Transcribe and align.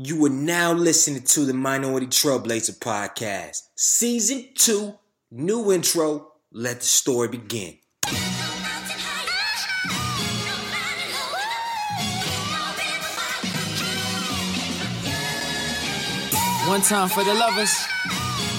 You 0.00 0.24
are 0.26 0.28
now 0.28 0.72
listening 0.74 1.22
to 1.22 1.44
the 1.44 1.52
Minority 1.52 2.06
Trailblazer 2.06 2.78
Podcast, 2.78 3.62
Season 3.74 4.44
2, 4.54 4.94
new 5.32 5.72
intro. 5.72 6.34
Let 6.52 6.78
the 6.78 6.86
story 6.86 7.26
begin. 7.26 7.78
One 16.68 16.82
time 16.82 17.08
for 17.08 17.24
the 17.24 17.34
lovers, 17.34 17.76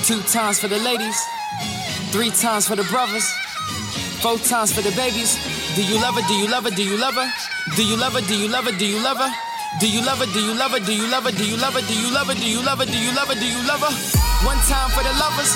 two 0.03 0.19
times 0.23 0.59
for 0.59 0.67
the 0.67 0.79
ladies, 0.79 1.17
three 2.11 2.31
times 2.31 2.67
for 2.67 2.75
the 2.75 2.83
brothers, 2.91 3.31
four 4.19 4.37
times 4.39 4.73
for 4.73 4.81
the 4.81 4.91
babies. 4.91 5.39
Do 5.77 5.85
you 5.85 6.01
love 6.01 6.15
her? 6.15 6.27
Do 6.27 6.33
you 6.33 6.49
love 6.49 6.65
her? 6.65 6.71
Do 6.71 6.83
you 6.83 6.97
love 6.97 7.13
her? 7.13 7.31
Do 7.77 7.85
you 7.85 7.95
love 7.95 8.11
her? 8.11 8.21
Do 8.27 8.37
you 8.37 8.49
love 8.49 8.65
her? 8.65 8.77
Do 8.77 8.85
you 8.85 9.01
love 9.01 9.19
her? 9.19 9.48
Do 9.77 9.85
you 9.87 10.01
love 10.01 10.17
her? 10.17 10.25
Do 10.25 10.41
you 10.41 10.57
love 10.57 10.71
her? 10.71 10.79
Do 10.79 10.91
you 10.91 11.05
love 11.05 11.25
her? 11.25 11.31
Do 11.31 11.45
you 11.45 11.55
love 11.55 11.75
her? 11.77 11.81
Do 11.85 11.93
you 11.93 12.09
love 12.09 12.27
her? 12.27 12.33
Do 12.33 12.49
you 12.49 12.61
love 12.65 12.79
her? 12.79 12.85
Do 12.89 12.97
you 12.97 13.13
love 13.13 13.29
her? 13.29 13.37
Do 13.37 13.45
you 13.45 13.61
love 13.69 13.85
her? 13.85 13.93
One 14.41 14.57
time 14.65 14.89
for 14.89 15.05
the 15.05 15.13
lovers, 15.21 15.53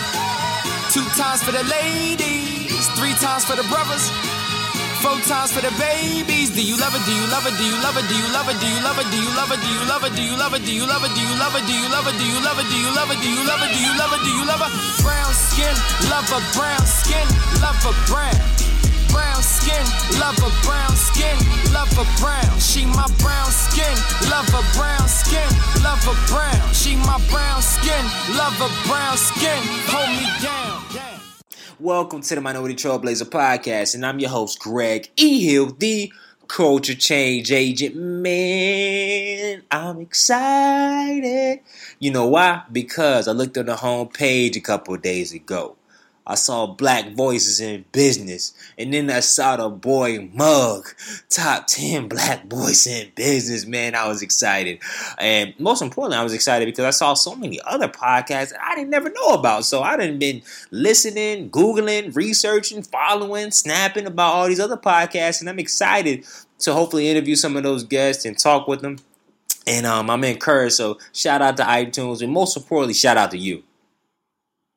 two 0.93 1.01
times 1.17 1.41
for 1.41 1.49
the 1.49 1.65
ladies, 1.65 2.85
three 2.93 3.17
times 3.17 3.43
for 3.43 3.57
the 3.57 3.65
brothers. 3.73 4.13
Four 5.01 5.19
times 5.27 5.51
for 5.51 5.59
the 5.59 5.73
babies. 5.75 6.55
Do 6.55 6.63
you 6.63 6.77
love 6.79 6.95
it? 6.95 7.03
Do 7.03 7.11
you 7.11 7.27
love 7.27 7.43
it? 7.43 7.57
Do 7.57 7.65
you 7.65 7.75
love 7.83 7.97
it? 7.97 8.05
Do 8.07 8.15
you 8.15 8.29
love 8.31 8.47
it? 8.47 8.55
Do 8.61 8.67
you 8.71 8.79
love 8.79 8.99
it? 9.01 9.09
Do 9.11 9.17
you 9.19 9.31
love 9.33 9.51
it? 9.51 9.59
Do 9.59 9.73
you 9.73 9.83
love 9.83 10.03
it? 10.05 10.15
Do 10.15 10.21
you 10.23 10.37
love 10.37 10.53
it? 10.53 10.63
Do 10.63 10.71
you 10.71 10.85
love 10.87 11.03
it? 11.03 11.17
Do 11.19 11.23
you 11.25 11.35
love 11.35 11.57
it? 11.57 11.65
Do 11.67 11.73
you 11.75 11.89
love 11.91 12.07
it? 12.07 12.21
Do 12.23 12.29
you 12.29 12.39
love 12.39 12.61
it? 12.61 12.69
Do 12.69 12.77
you 12.77 12.91
love 12.95 13.11
it? 13.11 13.19
Do 13.19 13.27
you 13.27 13.43
love 13.43 13.59
it? 13.65 13.71
Do 13.73 13.79
you 13.83 13.91
love 13.99 14.13
it? 14.15 14.21
Do 14.23 14.31
you 14.31 14.45
love 14.47 14.61
it? 14.63 14.71
Brown 15.03 15.33
skin, 15.33 15.75
love 16.07 16.29
a 16.31 16.39
brown 16.55 16.85
skin, 16.87 17.27
love 17.59 17.83
a 17.83 17.91
brown. 18.07 18.82
Brown 19.13 19.43
skin, 19.43 19.85
love 20.19 20.37
a 20.39 20.49
brown 20.65 20.95
skin, 20.97 21.37
love 21.71 21.93
a 21.93 22.05
brown. 22.19 22.59
She 22.59 22.83
my 22.85 23.05
brown 23.21 23.51
skin, 23.51 23.93
love 24.27 24.49
a 24.49 24.63
brown 24.75 25.07
skin, 25.07 25.47
love 25.83 26.01
a 26.07 26.15
brown. 26.33 26.73
She 26.73 26.95
my 26.95 27.21
brown 27.29 27.61
skin, 27.61 28.03
love 28.35 28.57
a 28.59 28.87
brown 28.87 29.15
skin. 29.15 29.61
Hold 29.93 30.09
me 30.17 30.25
down. 30.41 31.19
Welcome 31.79 32.21
to 32.21 32.33
the 32.33 32.41
Minority 32.41 32.73
Trailblazer 32.73 33.29
Podcast, 33.29 33.93
and 33.93 34.03
I'm 34.03 34.19
your 34.19 34.31
host, 34.31 34.59
Greg 34.59 35.11
E. 35.15 35.45
Hill, 35.45 35.75
the 35.77 36.11
culture 36.47 36.95
change 36.95 37.51
agent. 37.51 37.95
Man, 37.95 39.61
I'm 39.69 40.01
excited. 40.01 41.59
You 41.99 42.09
know 42.09 42.27
why? 42.27 42.63
Because 42.71 43.27
I 43.27 43.31
looked 43.33 43.59
on 43.59 43.67
the 43.67 43.75
homepage 43.75 44.55
a 44.55 44.59
couple 44.59 44.97
days 44.97 45.33
ago. 45.33 45.75
I 46.25 46.35
saw 46.35 46.67
black 46.67 47.11
voices 47.11 47.59
in 47.59 47.83
business, 47.91 48.53
and 48.77 48.93
then 48.93 49.09
I 49.09 49.19
saw 49.19 49.57
the 49.57 49.67
boy 49.69 50.29
Mug, 50.33 50.87
top 51.29 51.67
10 51.67 52.07
black 52.07 52.47
boys 52.49 52.87
in 52.87 53.11
business. 53.13 53.65
Man, 53.65 53.93
I 53.93 54.07
was 54.07 54.21
excited. 54.21 54.79
And 55.17 55.53
most 55.59 55.81
importantly, 55.81 56.17
I 56.17 56.23
was 56.23 56.33
excited 56.33 56.65
because 56.65 56.85
I 56.85 56.91
saw 56.91 57.13
so 57.13 57.35
many 57.35 57.59
other 57.65 57.89
podcasts 57.89 58.51
that 58.51 58.61
I 58.63 58.75
didn't 58.75 58.89
never 58.89 59.09
know 59.09 59.33
about. 59.33 59.65
So 59.65 59.81
I 59.81 59.97
didn't 59.97 60.19
been 60.19 60.41
listening, 60.71 61.49
Googling, 61.49 62.15
researching, 62.15 62.83
following, 62.83 63.51
snapping 63.51 64.07
about 64.07 64.33
all 64.33 64.47
these 64.47 64.61
other 64.61 64.77
podcasts, 64.77 65.41
and 65.41 65.49
I'm 65.49 65.59
excited 65.59 66.25
to 66.59 66.73
hopefully 66.73 67.09
interview 67.09 67.35
some 67.35 67.57
of 67.57 67.63
those 67.63 67.83
guests 67.83 68.23
and 68.23 68.39
talk 68.39 68.67
with 68.67 68.79
them. 68.81 68.97
And 69.67 69.85
um, 69.85 70.09
I'm 70.09 70.23
encouraged. 70.23 70.75
So 70.75 70.99
shout 71.11 71.41
out 71.41 71.57
to 71.57 71.63
iTunes, 71.63 72.21
and 72.21 72.31
most 72.31 72.55
importantly, 72.55 72.93
shout 72.93 73.17
out 73.17 73.31
to 73.31 73.37
you 73.37 73.63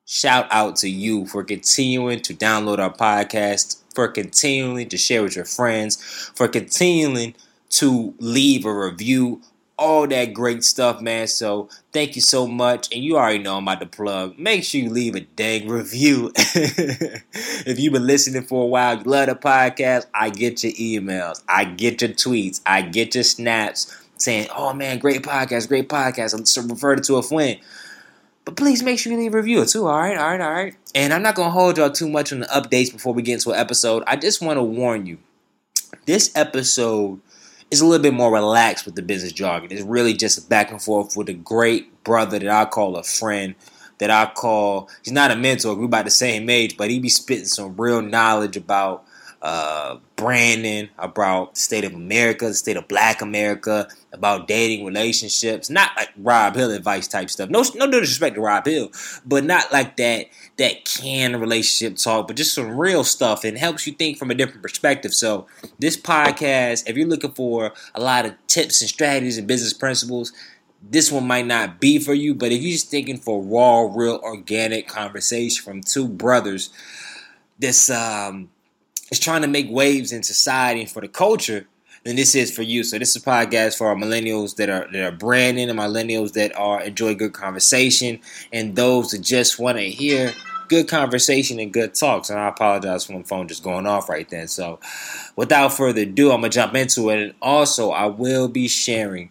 shout 0.07 0.47
out 0.51 0.77
to 0.77 0.89
you 0.89 1.27
for 1.27 1.45
continuing 1.45 2.21
to 2.21 2.33
download 2.33 2.79
our 2.79 2.93
podcast, 2.93 3.83
for 3.95 4.09
continuing 4.09 4.89
to 4.89 4.97
share 4.97 5.23
with 5.23 5.37
your 5.37 5.45
friends, 5.45 5.97
for 6.35 6.49
continuing 6.49 7.35
to 7.69 8.15
leave 8.19 8.65
a 8.65 8.73
review, 8.73 9.43
all 9.79 10.07
that 10.07 10.33
great 10.33 10.65
stuff, 10.65 11.03
man. 11.03 11.27
So 11.27 11.69
thank 11.93 12.15
you 12.15 12.23
so 12.23 12.47
much. 12.47 12.95
And 12.95 13.05
you 13.05 13.17
already 13.19 13.39
know 13.39 13.57
I'm 13.57 13.65
about 13.65 13.81
to 13.81 13.87
plug. 13.87 14.39
Make 14.39 14.65
sure 14.65 14.81
you 14.81 14.91
leave 14.91 15.17
a 15.17 15.21
dang 15.21 15.69
review. 15.69 16.33
if 16.37 17.79
you've 17.79 17.93
been 17.93 18.07
listening 18.07 18.45
for 18.45 18.63
a 18.63 18.67
while, 18.67 18.97
you 18.97 19.05
love 19.05 19.27
the 19.27 19.35
podcast, 19.35 20.07
I 20.15 20.31
get 20.31 20.63
your 20.63 20.73
emails, 20.73 21.43
I 21.49 21.65
get 21.65 22.01
your 22.01 22.11
tweets, 22.11 22.61
I 22.65 22.83
get 22.83 23.15
your 23.15 23.25
snaps 23.25 23.95
saying, 24.17 24.49
oh 24.57 24.73
man, 24.73 24.99
great 24.99 25.23
podcast, 25.23 25.69
great 25.69 25.89
podcast. 25.89 26.59
I'm 26.59 26.69
referred 26.69 27.03
to 27.05 27.17
a 27.17 27.23
friend. 27.23 27.59
But 28.47 28.55
please 28.57 28.81
make 28.81 29.01
sure 29.01 29.13
you 29.13 29.19
leave 29.19 29.35
a 29.35 29.39
review 29.39 29.67
too. 29.67 29.89
All 29.89 29.99
right, 29.99 30.17
all 30.17 30.31
right, 30.31 30.41
all 30.41 30.53
right. 30.53 30.75
And 30.95 31.13
I'm 31.13 31.23
not 31.23 31.35
gonna 31.35 31.51
hold 31.51 31.77
y'all 31.77 31.91
too 31.91 32.09
much 32.09 32.33
on 32.33 32.41
the 32.41 32.47
updates 32.47 32.93
before 32.93 33.13
we 33.13 33.21
get 33.21 33.35
into 33.35 33.51
an 33.51 33.59
episode. 33.59 34.05
I 34.07 34.15
just 34.15 34.41
want 34.41 34.57
to 34.57 34.63
warn 34.63 35.05
you. 35.05 35.19
This 36.07 36.31
episode 36.37 37.21
is 37.73 37.81
a 37.81 37.87
little 37.87 38.03
bit 38.03 38.15
more 38.15 38.33
relaxed 38.33 38.87
with 38.87 38.95
the 38.95 39.03
business 39.03 39.33
jargon. 39.33 39.73
It's 39.73 39.83
really 39.83 40.15
just 40.15 40.49
back 40.49 40.71
and 40.71 40.81
forth 40.81 41.17
with 41.17 41.29
a 41.29 41.35
great 41.35 42.05
brother 42.05 42.39
that 42.39 42.49
I 42.49 42.65
call 42.67 42.97
a 42.97 43.03
friend. 43.03 43.57
That 43.99 44.11
I 44.11 44.27
call 44.27 44.91
he's 45.03 45.13
not 45.13 45.33
a 45.33 45.37
mentor. 45.37 45.75
We're 45.75 45.87
about 45.87 46.05
the 46.05 46.13
same 46.13 46.49
age, 46.49 46.77
but 46.77 46.89
he 46.89 47.01
be 47.01 47.09
spitting 47.09 47.47
some 47.47 47.75
real 47.77 48.01
knowledge 48.01 48.57
about 48.57 49.05
uh, 49.43 49.99
about 50.99 51.55
the 51.55 51.61
state 51.61 51.85
of 51.85 51.95
America, 51.95 52.49
the 52.49 52.55
state 52.55 52.77
of 52.77 52.89
Black 52.89 53.23
America, 53.23 53.89
about 54.13 54.49
dating, 54.49 54.85
relationships. 54.85 55.71
Not 55.71 55.91
like 55.97 56.09
Rob 56.17 56.57
Hill 56.57 56.71
advice 56.73 57.07
type 57.07 57.31
stuff. 57.31 57.51
No, 57.51 57.63
no 57.75 57.91
disrespect 57.91 58.37
to 58.37 58.41
Rob 58.41 58.67
Hill, 58.67 58.91
but 59.25 59.45
not 59.45 59.73
like 59.73 59.97
that 59.99 60.27
that 60.59 60.85
can 60.85 61.39
relationship 61.39 61.97
talk, 61.97 62.27
but 62.27 62.37
just 62.37 62.55
some 62.55 62.77
real 62.77 63.05
stuff 63.05 63.45
and 63.45 63.59
helps 63.59 63.87
you 63.87 63.93
think 63.93 64.19
from 64.19 64.31
a 64.31 64.35
different 64.35 64.63
perspective. 64.63 65.13
So 65.15 65.47
this 65.79 65.97
podcast, 65.97 66.89
if 66.89 66.97
you're 66.97 67.09
looking 67.09 67.33
for 67.33 67.73
a 67.95 68.01
lot 68.01 68.27
of 68.27 68.35
tips 68.47 68.81
and 68.81 68.89
strategies 68.89 69.39
and 69.39 69.47
business 69.47 69.73
principles, 69.73 70.33
this 70.89 71.11
one 71.13 71.27
might 71.27 71.47
not 71.47 71.81
be 71.81 71.99
for 71.99 72.15
you. 72.15 72.35
But 72.35 72.53
if 72.53 72.63
you're 72.63 72.73
just 72.73 72.91
thinking 72.91 73.19
for 73.19 73.43
raw, 73.43 73.83
real, 73.93 74.21
organic 74.23 74.89
conversation 74.89 75.65
from 75.65 75.83
two 75.83 76.09
brothers, 76.09 76.71
this 77.59 77.91
um 77.91 78.51
is 79.11 79.19
trying 79.19 79.43
to 79.43 79.49
make 79.49 79.71
waves 79.71 80.13
in 80.13 80.23
society 80.23 80.83
and 80.83 80.91
for 80.91 81.01
the 81.01 81.09
culture, 81.09 81.67
then 82.05 82.17
this 82.17 82.35
is 82.35 82.55
for 82.55 82.63
you. 82.63 82.85
So 82.85 82.99
this 82.99 83.17
is 83.17 83.23
a 83.23 83.27
podcast 83.27 83.77
for 83.77 83.89
our 83.89 83.97
millennials 83.97 84.57
that 84.57 84.71
are 84.71 84.89
that 84.93 85.03
are 85.03 85.17
branding 85.17 85.69
and 85.69 85.79
millennials 85.79 86.33
that 86.35 86.57
are 86.57 86.81
enjoy 86.83 87.15
good 87.15 87.33
conversation 87.33 88.21
and 88.53 88.77
those 88.77 89.11
that 89.11 89.23
just 89.23 89.59
want 89.59 89.79
to 89.79 89.85
hear 89.85 90.33
good 90.69 90.89
conversation 90.89 91.59
and 91.59 91.73
good 91.73 91.95
talks. 91.95 92.31
And 92.31 92.39
I 92.39 92.49
apologize 92.49 93.07
for 93.07 93.13
my 93.13 93.23
phone 93.23 93.49
just 93.49 93.63
going 93.63 93.87
off 93.87 94.09
right 94.09 94.29
then. 94.29 94.49
So 94.49 94.79
without 95.35 95.73
further 95.73 96.03
ado, 96.03 96.31
I'm 96.31 96.41
gonna 96.41 96.51
jump 96.51 96.75
into 96.75 97.11
it. 97.11 97.23
And 97.23 97.35
also 97.43 97.91
I 97.91 98.07
will 98.07 98.49
be 98.49 98.69
sharing 98.69 99.31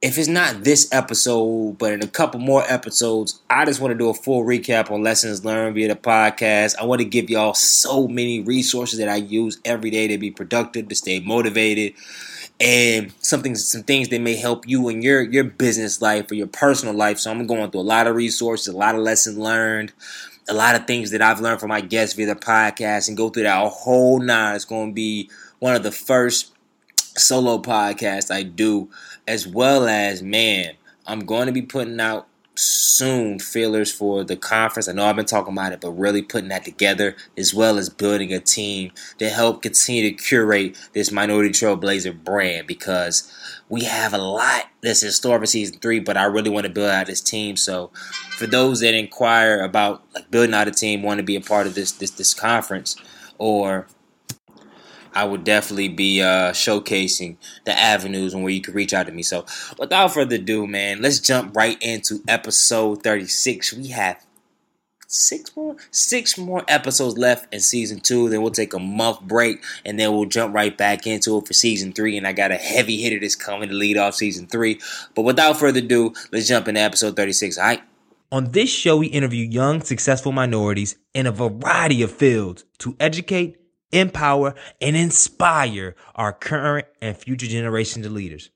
if 0.00 0.16
it's 0.16 0.28
not 0.28 0.62
this 0.62 0.88
episode, 0.92 1.76
but 1.78 1.92
in 1.92 2.02
a 2.04 2.06
couple 2.06 2.38
more 2.38 2.62
episodes, 2.68 3.40
I 3.50 3.64
just 3.64 3.80
want 3.80 3.92
to 3.92 3.98
do 3.98 4.08
a 4.08 4.14
full 4.14 4.44
recap 4.44 4.92
on 4.92 5.02
lessons 5.02 5.44
learned 5.44 5.74
via 5.74 5.88
the 5.88 5.96
podcast. 5.96 6.76
I 6.78 6.84
want 6.84 7.00
to 7.00 7.04
give 7.04 7.28
y'all 7.28 7.54
so 7.54 8.06
many 8.06 8.40
resources 8.40 9.00
that 9.00 9.08
I 9.08 9.16
use 9.16 9.58
every 9.64 9.90
day 9.90 10.06
to 10.06 10.16
be 10.16 10.30
productive, 10.30 10.88
to 10.88 10.94
stay 10.94 11.18
motivated, 11.18 11.94
and 12.60 13.12
something, 13.20 13.56
some 13.56 13.82
things 13.82 14.08
that 14.10 14.20
may 14.20 14.36
help 14.36 14.68
you 14.68 14.88
in 14.88 15.02
your 15.02 15.20
your 15.22 15.44
business 15.44 16.00
life 16.00 16.30
or 16.30 16.34
your 16.34 16.46
personal 16.46 16.94
life. 16.94 17.18
So 17.18 17.32
I'm 17.32 17.44
going 17.48 17.68
through 17.68 17.80
a 17.80 17.82
lot 17.82 18.06
of 18.06 18.14
resources, 18.14 18.72
a 18.72 18.76
lot 18.76 18.94
of 18.94 19.00
lessons 19.00 19.36
learned, 19.36 19.92
a 20.48 20.54
lot 20.54 20.76
of 20.76 20.86
things 20.86 21.10
that 21.10 21.22
I've 21.22 21.40
learned 21.40 21.58
from 21.58 21.70
my 21.70 21.80
guests 21.80 22.14
via 22.14 22.26
the 22.26 22.36
podcast, 22.36 23.08
and 23.08 23.16
go 23.16 23.30
through 23.30 23.44
that 23.44 23.68
whole 23.68 24.20
nine. 24.20 24.54
It's 24.54 24.64
going 24.64 24.90
to 24.90 24.94
be 24.94 25.28
one 25.58 25.74
of 25.74 25.82
the 25.82 25.90
first 25.90 26.52
solo 27.18 27.58
podcast 27.58 28.30
I 28.30 28.42
do 28.42 28.88
as 29.26 29.46
well 29.46 29.88
as 29.88 30.22
man, 30.22 30.74
I'm 31.06 31.20
going 31.20 31.46
to 31.46 31.52
be 31.52 31.62
putting 31.62 32.00
out 32.00 32.28
soon 32.58 33.38
fillers 33.38 33.92
for 33.92 34.24
the 34.24 34.36
conference. 34.36 34.88
I 34.88 34.92
know 34.92 35.06
I've 35.06 35.16
been 35.16 35.24
talking 35.24 35.52
about 35.52 35.72
it, 35.72 35.80
but 35.80 35.92
really 35.92 36.22
putting 36.22 36.48
that 36.48 36.64
together 36.64 37.14
as 37.36 37.54
well 37.54 37.78
as 37.78 37.88
building 37.88 38.32
a 38.32 38.40
team 38.40 38.90
to 39.18 39.28
help 39.28 39.62
continue 39.62 40.10
to 40.10 40.22
curate 40.22 40.76
this 40.92 41.12
Minority 41.12 41.50
Trailblazer 41.50 42.24
brand 42.24 42.66
because 42.66 43.32
we 43.68 43.84
have 43.84 44.12
a 44.12 44.18
lot 44.18 44.64
that's 44.82 45.02
in 45.02 45.12
store 45.12 45.38
for 45.38 45.46
season 45.46 45.78
three, 45.78 46.00
but 46.00 46.16
I 46.16 46.24
really 46.24 46.50
want 46.50 46.66
to 46.66 46.72
build 46.72 46.90
out 46.90 47.06
this 47.06 47.20
team. 47.20 47.56
So 47.56 47.90
for 48.30 48.46
those 48.46 48.80
that 48.80 48.94
inquire 48.94 49.62
about 49.62 50.02
like 50.14 50.30
building 50.30 50.54
out 50.54 50.68
a 50.68 50.72
team, 50.72 51.02
want 51.02 51.18
to 51.18 51.24
be 51.24 51.36
a 51.36 51.40
part 51.40 51.66
of 51.66 51.74
this 51.74 51.92
this 51.92 52.10
this 52.10 52.34
conference 52.34 52.96
or 53.38 53.86
I 55.18 55.24
would 55.24 55.42
definitely 55.42 55.88
be 55.88 56.22
uh, 56.22 56.52
showcasing 56.52 57.38
the 57.64 57.76
avenues 57.76 58.34
and 58.34 58.44
where 58.44 58.52
you 58.52 58.60
can 58.60 58.72
reach 58.72 58.94
out 58.94 59.06
to 59.06 59.12
me. 59.12 59.24
So, 59.24 59.46
without 59.76 60.14
further 60.14 60.36
ado, 60.36 60.64
man, 60.64 61.02
let's 61.02 61.18
jump 61.18 61.56
right 61.56 61.76
into 61.82 62.22
episode 62.28 63.02
36. 63.02 63.72
We 63.72 63.88
have 63.88 64.24
six 65.08 65.56
more 65.56 65.74
six 65.90 66.38
more 66.38 66.64
episodes 66.68 67.18
left 67.18 67.52
in 67.52 67.58
season 67.58 67.98
two. 67.98 68.28
Then 68.28 68.42
we'll 68.42 68.52
take 68.52 68.74
a 68.74 68.78
month 68.78 69.22
break, 69.22 69.64
and 69.84 69.98
then 69.98 70.12
we'll 70.12 70.26
jump 70.26 70.54
right 70.54 70.78
back 70.78 71.04
into 71.04 71.36
it 71.38 71.48
for 71.48 71.52
season 71.52 71.92
three. 71.92 72.16
And 72.16 72.24
I 72.24 72.32
got 72.32 72.52
a 72.52 72.56
heavy 72.56 73.02
hitter 73.02 73.18
that's 73.18 73.34
coming 73.34 73.70
to 73.70 73.74
lead 73.74 73.96
off 73.96 74.14
season 74.14 74.46
three. 74.46 74.78
But 75.16 75.22
without 75.22 75.58
further 75.58 75.80
ado, 75.80 76.14
let's 76.30 76.46
jump 76.46 76.68
into 76.68 76.80
episode 76.80 77.16
36. 77.16 77.58
All 77.58 77.64
right. 77.64 77.82
On 78.30 78.52
this 78.52 78.70
show, 78.70 78.98
we 78.98 79.08
interview 79.08 79.44
young, 79.44 79.80
successful 79.80 80.30
minorities 80.30 80.96
in 81.12 81.26
a 81.26 81.32
variety 81.32 82.02
of 82.02 82.12
fields 82.12 82.64
to 82.78 82.94
educate 83.00 83.57
empower, 83.92 84.54
and 84.80 84.96
inspire 84.96 85.94
our 86.14 86.32
current 86.32 86.86
and 87.00 87.16
future 87.16 87.46
generations 87.46 88.06
of 88.06 88.12
leaders. 88.12 88.50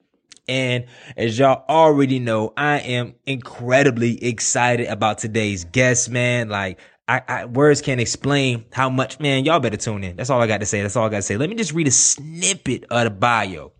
And 0.48 0.86
as 1.16 1.38
y'all 1.38 1.64
already 1.68 2.18
know, 2.18 2.52
I 2.56 2.80
am 2.80 3.14
incredibly 3.26 4.22
excited 4.24 4.88
about 4.88 5.18
today's 5.18 5.64
guest, 5.64 6.10
man. 6.10 6.48
Like, 6.48 6.78
I, 7.08 7.22
I, 7.28 7.44
words 7.46 7.80
can't 7.80 8.00
explain 8.00 8.64
how 8.72 8.88
much, 8.88 9.20
man. 9.20 9.44
Y'all 9.44 9.60
better 9.60 9.76
tune 9.76 10.04
in. 10.04 10.16
That's 10.16 10.30
all 10.30 10.40
I 10.40 10.46
got 10.46 10.60
to 10.60 10.66
say. 10.66 10.82
That's 10.82 10.96
all 10.96 11.06
I 11.06 11.08
got 11.08 11.16
to 11.18 11.22
say. 11.22 11.36
Let 11.36 11.48
me 11.48 11.56
just 11.56 11.72
read 11.72 11.86
a 11.86 11.92
snippet 11.92 12.84
of 12.90 13.04
the 13.04 13.10
bio. 13.10 13.72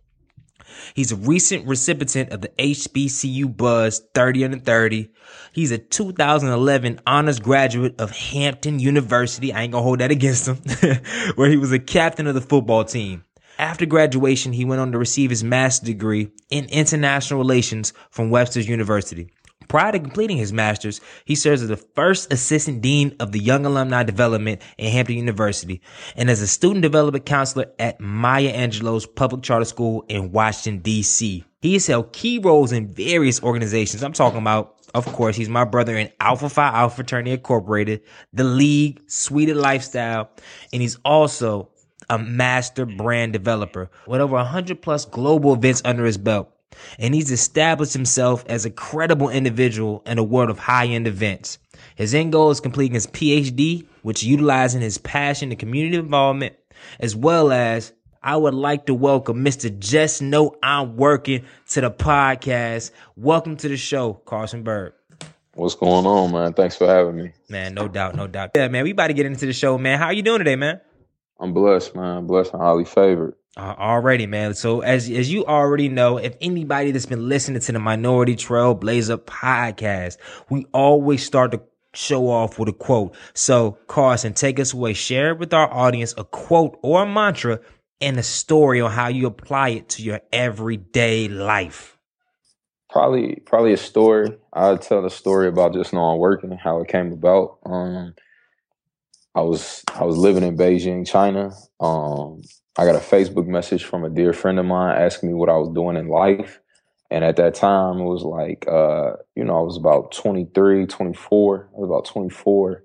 He's 0.94 1.12
a 1.12 1.16
recent 1.16 1.66
recipient 1.66 2.30
of 2.30 2.40
the 2.42 2.48
HBCU 2.58 3.56
Buzz 3.56 4.00
30 4.14 4.44
under 4.44 4.58
30. 4.58 5.10
He's 5.52 5.70
a 5.70 5.78
2011 5.78 7.00
honors 7.06 7.40
graduate 7.40 8.00
of 8.00 8.10
Hampton 8.10 8.78
University. 8.78 9.52
I 9.52 9.62
ain't 9.62 9.72
gonna 9.72 9.82
hold 9.82 10.00
that 10.00 10.10
against 10.10 10.48
him, 10.48 10.56
where 11.36 11.50
he 11.50 11.56
was 11.56 11.72
a 11.72 11.78
captain 11.78 12.26
of 12.26 12.34
the 12.34 12.40
football 12.40 12.84
team. 12.84 13.24
After 13.58 13.86
graduation, 13.86 14.52
he 14.52 14.64
went 14.64 14.80
on 14.80 14.92
to 14.92 14.98
receive 14.98 15.30
his 15.30 15.44
master's 15.44 15.86
degree 15.86 16.30
in 16.50 16.64
international 16.66 17.38
relations 17.38 17.92
from 18.10 18.30
Webster's 18.30 18.68
University. 18.68 19.30
Prior 19.68 19.92
to 19.92 19.98
completing 19.98 20.36
his 20.36 20.52
master's, 20.52 21.00
he 21.24 21.34
serves 21.34 21.62
as 21.62 21.68
the 21.68 21.76
first 21.76 22.32
assistant 22.32 22.80
dean 22.80 23.16
of 23.20 23.32
the 23.32 23.40
Young 23.40 23.64
Alumni 23.66 24.02
Development 24.02 24.60
at 24.78 24.84
Hampton 24.86 25.16
University 25.16 25.80
and 26.16 26.30
as 26.30 26.40
a 26.40 26.46
student 26.46 26.82
development 26.82 27.26
counselor 27.26 27.66
at 27.78 28.00
Maya 28.00 28.52
Angelou's 28.52 29.06
Public 29.06 29.42
Charter 29.42 29.64
School 29.64 30.04
in 30.08 30.32
Washington, 30.32 30.82
D.C. 30.82 31.44
He 31.60 31.72
has 31.74 31.86
held 31.86 32.12
key 32.12 32.38
roles 32.38 32.72
in 32.72 32.92
various 32.92 33.42
organizations. 33.42 34.02
I'm 34.02 34.12
talking 34.12 34.40
about, 34.40 34.74
of 34.94 35.06
course, 35.06 35.36
he's 35.36 35.48
my 35.48 35.64
brother 35.64 35.96
in 35.96 36.10
Alpha 36.20 36.48
Phi 36.48 36.68
Alpha 36.68 36.96
Fraternity 36.96 37.32
Incorporated, 37.32 38.02
the 38.32 38.44
League, 38.44 39.00
Sweeted 39.06 39.56
Lifestyle, 39.56 40.30
and 40.72 40.82
he's 40.82 40.96
also 41.04 41.70
a 42.10 42.18
master 42.18 42.84
brand 42.84 43.32
developer 43.32 43.90
with 44.06 44.20
over 44.20 44.34
100 44.34 44.82
plus 44.82 45.04
global 45.04 45.54
events 45.54 45.82
under 45.84 46.04
his 46.04 46.18
belt 46.18 46.52
and 46.98 47.14
he's 47.14 47.30
established 47.30 47.92
himself 47.92 48.44
as 48.48 48.64
a 48.64 48.70
credible 48.70 49.28
individual 49.28 50.02
in 50.06 50.18
a 50.18 50.22
world 50.22 50.50
of 50.50 50.58
high-end 50.58 51.06
events. 51.06 51.58
His 51.94 52.14
end 52.14 52.32
goal 52.32 52.50
is 52.50 52.60
completing 52.60 52.94
his 52.94 53.06
PhD, 53.06 53.86
which 54.02 54.22
utilizing 54.22 54.80
his 54.80 54.98
passion 54.98 55.50
and 55.50 55.58
community 55.58 55.96
involvement, 55.96 56.56
as 57.00 57.14
well 57.14 57.52
as 57.52 57.92
I 58.22 58.36
would 58.36 58.54
like 58.54 58.86
to 58.86 58.94
welcome 58.94 59.44
Mr. 59.44 59.76
Just 59.76 60.22
Know 60.22 60.56
I'm 60.62 60.96
Working 60.96 61.44
to 61.70 61.80
the 61.80 61.90
podcast. 61.90 62.92
Welcome 63.16 63.56
to 63.56 63.68
the 63.68 63.76
show, 63.76 64.14
Carson 64.14 64.62
Byrd. 64.62 64.94
What's 65.54 65.74
going 65.74 66.06
on, 66.06 66.32
man? 66.32 66.54
Thanks 66.54 66.76
for 66.76 66.86
having 66.86 67.16
me. 67.16 67.32
Man, 67.48 67.74
no 67.74 67.88
doubt, 67.88 68.14
no 68.14 68.26
doubt. 68.26 68.52
Yeah, 68.54 68.68
man, 68.68 68.84
we 68.84 68.92
about 68.92 69.08
to 69.08 69.12
get 69.12 69.26
into 69.26 69.44
the 69.44 69.52
show, 69.52 69.76
man. 69.76 69.98
How 69.98 70.10
you 70.10 70.22
doing 70.22 70.38
today, 70.38 70.56
man? 70.56 70.80
I'm 71.42 71.52
blessed, 71.52 71.96
man. 71.96 72.26
Blessed 72.26 72.52
and 72.52 72.62
highly 72.62 72.84
favored. 72.84 73.34
Uh, 73.56 73.74
already, 73.76 74.26
man. 74.26 74.54
So 74.54 74.80
as 74.80 75.10
as 75.10 75.30
you 75.30 75.44
already 75.44 75.88
know, 75.88 76.16
if 76.16 76.36
anybody 76.40 76.92
that's 76.92 77.04
been 77.04 77.28
listening 77.28 77.60
to 77.60 77.72
the 77.72 77.80
Minority 77.80 78.36
Trail 78.36 78.74
Blazer 78.74 79.18
podcast, 79.18 80.16
we 80.48 80.66
always 80.72 81.26
start 81.26 81.50
the 81.50 81.60
show 81.94 82.28
off 82.28 82.58
with 82.58 82.68
a 82.68 82.72
quote. 82.72 83.16
So 83.34 83.72
Carson, 83.88 84.34
take 84.34 84.60
us 84.60 84.72
away. 84.72 84.94
Share 84.94 85.34
with 85.34 85.52
our 85.52 85.70
audience 85.70 86.14
a 86.16 86.24
quote 86.24 86.78
or 86.80 87.02
a 87.02 87.06
mantra 87.06 87.58
and 88.00 88.18
a 88.18 88.22
story 88.22 88.80
on 88.80 88.92
how 88.92 89.08
you 89.08 89.26
apply 89.26 89.70
it 89.70 89.88
to 89.90 90.02
your 90.02 90.20
everyday 90.32 91.28
life. 91.28 91.98
Probably, 92.88 93.36
probably 93.46 93.72
a 93.72 93.78
story. 93.78 94.36
I'll 94.52 94.78
tell 94.78 95.02
the 95.02 95.10
story 95.10 95.48
about 95.48 95.74
just 95.74 95.92
knowing 95.92 96.20
working 96.20 96.50
and 96.50 96.60
how 96.60 96.80
it 96.80 96.88
came 96.88 97.12
about. 97.12 97.58
Um, 97.64 98.14
I 99.34 99.40
was 99.42 99.82
I 99.94 100.04
was 100.04 100.18
living 100.18 100.42
in 100.42 100.56
Beijing, 100.56 101.06
China. 101.06 101.52
Um, 101.80 102.42
I 102.76 102.84
got 102.84 102.96
a 102.96 102.98
Facebook 102.98 103.46
message 103.46 103.84
from 103.84 104.04
a 104.04 104.10
dear 104.10 104.32
friend 104.32 104.58
of 104.58 104.66
mine 104.66 105.00
asking 105.00 105.30
me 105.30 105.34
what 105.34 105.48
I 105.48 105.56
was 105.56 105.70
doing 105.70 105.96
in 105.96 106.08
life. 106.08 106.60
And 107.10 107.24
at 107.24 107.36
that 107.36 107.54
time, 107.54 107.98
it 107.98 108.04
was 108.04 108.22
like, 108.22 108.66
uh, 108.66 109.16
you 109.36 109.44
know, 109.44 109.58
I 109.58 109.60
was 109.60 109.76
about 109.76 110.12
23, 110.12 110.86
24. 110.86 111.70
I 111.70 111.78
was 111.78 111.88
about 111.88 112.06
24. 112.06 112.84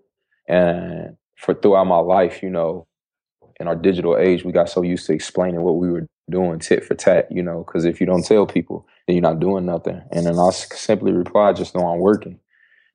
And 0.50 1.16
for 1.38 1.54
throughout 1.54 1.88
my 1.88 2.00
life, 2.00 2.44
you 2.44 2.50
know, 2.50 2.88
in 3.60 3.68
our 3.68 3.76
digital 3.76 4.18
age, 4.18 4.44
we 4.44 4.52
got 4.52 4.70
so 4.70 4.82
used 4.82 5.08
to 5.08 5.14
explaining 5.14 5.62
what 5.62 5.78
we 5.78 5.90
were 5.90 6.08
doing 6.30 6.60
tit 6.60 6.84
for 6.84 6.96
tat, 6.96 7.28
you 7.32 7.42
know, 7.42 7.64
because 7.66 7.86
if 7.86 8.02
you 8.02 8.06
don't 8.06 8.26
tell 8.26 8.46
people, 8.46 8.86
then 9.08 9.16
you're 9.16 9.22
not 9.22 9.40
doing 9.40 9.66
nothing. 9.66 10.02
And 10.12 10.26
then 10.26 10.38
I 10.38 10.50
simply 10.50 11.14
replied, 11.14 11.56
just 11.56 11.74
know 11.74 11.88
I'm 11.88 12.00
working. 12.00 12.40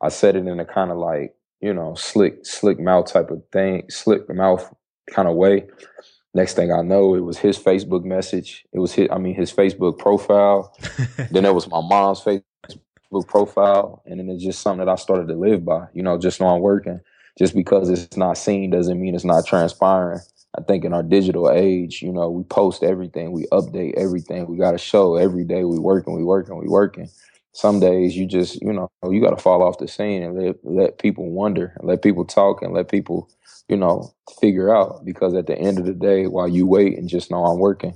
I 0.03 0.11
said 0.11 0.37
it 0.37 0.47
in 0.47 0.61
a 0.61 0.67
kind 0.67 0.91
of 0.91 0.99
like, 0.99 1.35
you 1.63 1.73
know, 1.73 1.95
slick, 1.95 2.45
slick 2.45 2.81
mouth 2.81 3.11
type 3.11 3.31
of 3.31 3.43
thing, 3.53 3.85
slick 3.89 4.29
mouth 4.29 4.69
kind 5.11 5.29
of 5.29 5.37
way. 5.37 5.67
Next 6.35 6.55
thing 6.55 6.73
I 6.73 6.83
know, 6.83 7.15
it 7.15 7.21
was 7.21 7.39
his 7.39 7.59
Facebook 7.59 8.05
message. 8.05 8.65
It 8.73 8.81
was 8.81 8.93
his, 8.93 9.09
I 9.13 9.19
mean, 9.19 9.35
his 9.35 9.53
Facebook 9.53 9.99
profile. 9.99 10.77
then 11.31 11.45
it 11.45 11.55
was 11.55 11.69
my 11.69 11.81
mom's 11.81 12.21
Facebook 12.21 13.29
profile. 13.29 14.03
And 14.07 14.19
then 14.19 14.29
it's 14.29 14.43
just 14.43 14.61
something 14.61 14.85
that 14.85 14.91
I 14.91 14.97
started 14.97 15.29
to 15.29 15.35
live 15.35 15.65
by, 15.65 15.87
you 15.95 16.03
know, 16.03 16.19
just 16.19 16.43
I'm 16.43 16.61
working. 16.61 17.01
Just 17.39 17.55
because 17.55 17.89
it's 17.89 18.17
not 18.17 18.37
seen 18.37 18.71
doesn't 18.71 19.01
mean 19.01 19.15
it's 19.15 19.25
not 19.25 19.47
transpiring. 19.47 20.21
I 20.59 20.63
think 20.63 20.85
in 20.85 20.93
our 20.93 21.03
digital 21.03 21.51
age, 21.51 22.03
you 22.03 22.13
know, 22.13 22.29
we 22.29 22.43
post 22.45 22.83
everything, 22.83 23.33
we 23.33 23.47
update 23.53 23.95
everything. 23.97 24.47
We 24.47 24.59
got 24.59 24.73
to 24.73 24.79
show 24.79 25.17
every 25.17 25.45
day 25.45 25.65
we 25.65 25.79
working, 25.79 26.15
we 26.15 26.25
working, 26.25 26.59
we 26.59 26.69
working. 26.69 27.09
Some 27.53 27.81
days 27.81 28.17
you 28.17 28.27
just, 28.27 28.61
you 28.63 28.73
know, 28.73 28.91
you 29.09 29.21
got 29.21 29.37
to 29.37 29.43
fall 29.43 29.63
off 29.63 29.79
the 29.79 29.89
scene 29.89 30.23
and 30.23 30.39
let, 30.39 30.57
let 30.65 30.99
people 30.99 31.31
wonder 31.31 31.75
and 31.79 31.87
let 31.87 32.03
people 32.03 32.25
talk 32.25 32.63
and 32.63 32.73
let 32.73 32.89
people 32.89 33.29
you 33.69 33.77
know, 33.77 34.15
figure 34.41 34.75
out 34.75 35.05
because 35.05 35.35
at 35.35 35.47
the 35.47 35.59
end 35.59 35.79
of 35.79 35.87
the 35.87 35.95
day, 35.95 36.27
while 36.27 36.49
you 36.49 36.67
wait 36.67 36.99
and 36.99 37.09
just 37.09 37.31
know 37.31 37.45
I'm 37.45 37.59
working. 37.59 37.95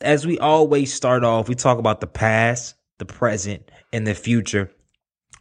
As 0.00 0.26
we 0.26 0.38
always 0.38 0.92
start 0.92 1.24
off, 1.24 1.48
we 1.48 1.54
talk 1.54 1.78
about 1.78 2.00
the 2.00 2.06
past, 2.06 2.74
the 2.98 3.04
present, 3.04 3.70
and 3.92 4.06
the 4.06 4.14
future 4.14 4.70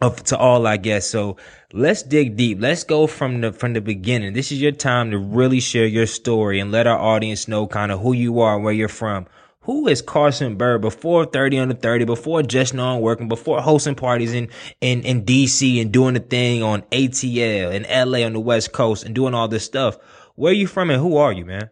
of 0.02 0.24
to 0.24 0.38
all 0.38 0.68
I 0.68 0.78
guess. 0.78 1.10
So 1.10 1.38
let's 1.72 2.04
dig 2.04 2.36
deep. 2.36 2.60
Let's 2.62 2.84
go 2.84 3.08
from 3.08 3.42
the 3.42 3.54
from 3.54 3.74
the 3.74 3.82
beginning. 3.82 4.34
This 4.34 4.52
is 4.52 4.62
your 4.62 4.72
time 4.74 5.12
to 5.12 5.18
really 5.18 5.60
share 5.62 5.86
your 5.86 6.06
story 6.06 6.60
and 6.60 6.72
let 6.72 6.88
our 6.88 7.00
audience 7.00 7.48
know 7.48 7.68
kind 7.68 7.92
of 7.92 8.02
who 8.02 8.14
you 8.14 8.42
are, 8.42 8.60
where 8.60 8.74
you're 8.74 8.90
from. 8.90 9.28
Who 9.70 9.88
is 9.88 10.02
Carson 10.02 10.56
Byrd 10.56 10.82
before 10.82 11.26
30 11.26 11.60
under 11.60 11.76
30, 11.76 12.06
before 12.06 12.42
just 12.42 12.74
non 12.74 13.02
working, 13.02 13.28
before 13.28 13.62
hosting 13.62 13.94
parties 13.94 14.34
in, 14.34 14.50
in, 14.82 15.04
in 15.04 15.26
DC 15.26 15.80
and 15.80 15.92
doing 15.92 16.16
the 16.16 16.22
thing 16.22 16.64
on 16.64 16.82
ATL 16.92 17.72
and 17.72 17.86
LA 17.88 18.26
on 18.26 18.34
the 18.34 18.40
West 18.40 18.72
Coast 18.72 19.04
and 19.04 19.14
doing 19.14 19.36
all 19.36 19.48
this 19.48 19.64
stuff? 19.64 20.00
Where 20.34 20.50
are 20.50 20.56
you 20.56 20.66
from 20.66 20.90
and 20.90 21.00
who 21.00 21.18
are 21.18 21.32
you, 21.32 21.46
man? 21.46 21.70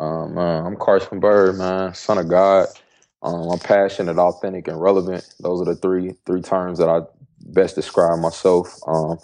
Um, 0.00 0.36
uh, 0.36 0.66
I'm 0.66 0.74
Carson 0.74 1.20
Byrd, 1.20 1.56
man, 1.56 1.94
son 1.94 2.18
of 2.18 2.26
God. 2.26 2.66
Um, 3.22 3.48
I'm 3.48 3.60
passionate, 3.60 4.18
authentic, 4.18 4.66
and 4.66 4.82
relevant. 4.82 5.32
Those 5.38 5.62
are 5.62 5.66
the 5.66 5.76
three 5.76 6.16
three 6.26 6.42
terms 6.42 6.80
that 6.80 6.88
I 6.88 7.02
best 7.42 7.76
describe 7.76 8.18
myself. 8.18 8.76
Um, 8.88 9.18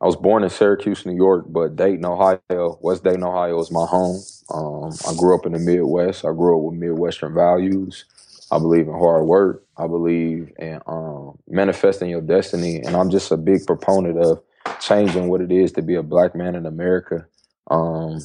I 0.00 0.06
was 0.06 0.16
born 0.16 0.44
in 0.44 0.50
Syracuse, 0.50 1.06
New 1.06 1.16
York, 1.16 1.46
but 1.48 1.76
Dayton, 1.76 2.06
Ohio, 2.06 2.78
West 2.82 3.04
Dayton, 3.04 3.24
Ohio 3.24 3.60
is 3.60 3.72
my 3.72 3.86
home. 3.86 4.22
Um, 4.54 4.92
I 5.08 5.14
grew 5.16 5.34
up 5.34 5.46
in 5.46 5.52
the 5.52 5.58
Midwest. 5.60 6.24
I 6.24 6.32
grew 6.32 6.56
up 6.58 6.64
with 6.72 6.80
Midwestern 6.80 7.34
values. 7.34 8.06
I 8.52 8.58
believe 8.60 8.88
in 8.88 8.94
hard 8.94 9.26
work. 9.26 9.64
I 9.76 9.88
believe 9.88 10.52
in 10.60 10.80
um, 10.86 11.38
manifesting 11.48 12.10
your 12.10 12.22
destiny. 12.22 12.78
And 12.80 12.96
I'm 12.96 13.10
just 13.10 13.32
a 13.32 13.38
big 13.38 13.66
proponent 13.66 14.18
of 14.18 14.42
changing 14.80 15.28
what 15.28 15.42
it 15.42 15.52
is 15.52 15.72
to 15.72 15.82
be 15.82 15.96
a 15.96 16.04
black 16.04 16.36
man 16.36 16.54
in 16.54 16.66
America. 16.66 17.26
Um, 17.70 18.20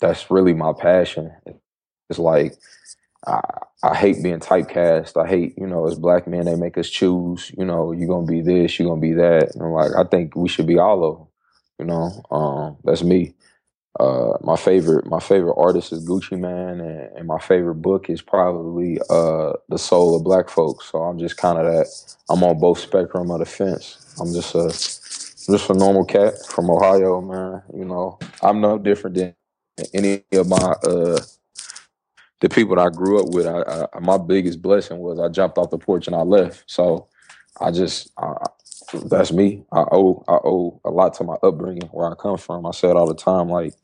that's 0.00 0.30
really 0.30 0.54
my 0.54 0.74
passion. 0.78 1.32
It's 2.10 2.18
like 2.20 2.54
I, 3.26 3.40
I 3.84 3.96
hate 3.96 4.22
being 4.22 4.40
typecast. 4.40 5.22
I 5.22 5.28
hate, 5.28 5.54
you 5.58 5.66
know, 5.66 5.88
as 5.88 5.98
black 5.98 6.28
men, 6.28 6.46
they 6.46 6.56
make 6.56 6.78
us 6.78 6.90
choose, 6.90 7.52
you 7.58 7.64
know, 7.66 7.92
you're 7.92 8.08
going 8.08 8.26
to 8.26 8.32
be 8.32 8.42
this, 8.42 8.78
you're 8.78 8.88
going 8.88 9.00
to 9.00 9.08
be 9.08 9.14
that. 9.14 9.54
And 9.54 9.64
I'm 9.64 9.72
like, 9.72 9.92
I 9.98 10.04
think 10.04 10.36
we 10.36 10.48
should 10.48 10.66
be 10.66 10.78
all 10.78 11.04
of 11.04 11.18
them, 11.18 11.28
you 11.80 11.86
know, 11.86 12.22
um, 12.30 12.78
that's 12.84 13.02
me. 13.04 13.34
Uh, 14.00 14.38
my 14.42 14.56
favorite, 14.56 15.06
my 15.06 15.20
favorite 15.20 15.54
artist 15.56 15.92
is 15.92 16.06
Gucci 16.08 16.38
Mane, 16.38 16.80
and, 16.80 17.16
and 17.16 17.26
my 17.28 17.38
favorite 17.38 17.76
book 17.76 18.10
is 18.10 18.22
probably 18.22 18.98
uh, 19.10 19.52
The 19.70 19.78
Soul 19.78 20.16
of 20.16 20.24
Black 20.24 20.50
Folks. 20.50 20.90
So 20.92 20.98
I'm 21.02 21.18
just 21.18 21.36
kind 21.36 21.58
of 21.58 21.66
that. 21.66 22.16
I'm 22.28 22.42
on 22.44 22.58
both 22.60 22.80
spectrum 22.80 23.30
of 23.30 23.38
the 23.40 23.46
fence. 23.46 24.16
I'm 24.20 24.34
just 24.34 24.54
a, 24.54 24.68
just 24.68 25.70
a 25.70 25.74
normal 25.74 26.04
cat 26.04 26.34
from 26.48 26.70
Ohio, 26.70 27.20
man. 27.22 27.62
You 27.74 27.86
know, 27.86 28.18
I'm 28.42 28.60
no 28.60 28.78
different 28.78 29.16
than 29.16 29.34
any 29.94 30.24
of 30.32 30.48
my 30.48 30.58
uh, 30.58 31.20
the 32.40 32.48
people 32.48 32.76
that 32.76 32.86
I 32.86 32.90
grew 32.90 33.20
up 33.20 33.28
with, 33.34 33.46
I, 33.46 33.86
I, 33.92 34.00
my 34.00 34.18
biggest 34.18 34.60
blessing 34.60 34.98
was 34.98 35.18
I 35.18 35.28
jumped 35.28 35.58
off 35.58 35.70
the 35.70 35.78
porch 35.78 36.06
and 36.06 36.14
I 36.14 36.22
left. 36.22 36.64
So 36.66 37.08
I 37.60 37.70
just 37.70 38.10
I, 38.18 38.34
that's 39.06 39.32
me. 39.32 39.64
I 39.72 39.84
owe 39.90 40.22
I 40.28 40.38
owe 40.44 40.80
a 40.84 40.90
lot 40.90 41.14
to 41.14 41.24
my 41.24 41.36
upbringing, 41.42 41.88
where 41.92 42.10
I 42.10 42.14
come 42.14 42.36
from. 42.36 42.66
I 42.66 42.72
say 42.72 42.90
it 42.90 42.96
all 42.96 43.06
the 43.06 43.14
time, 43.14 43.48
like 43.48 43.74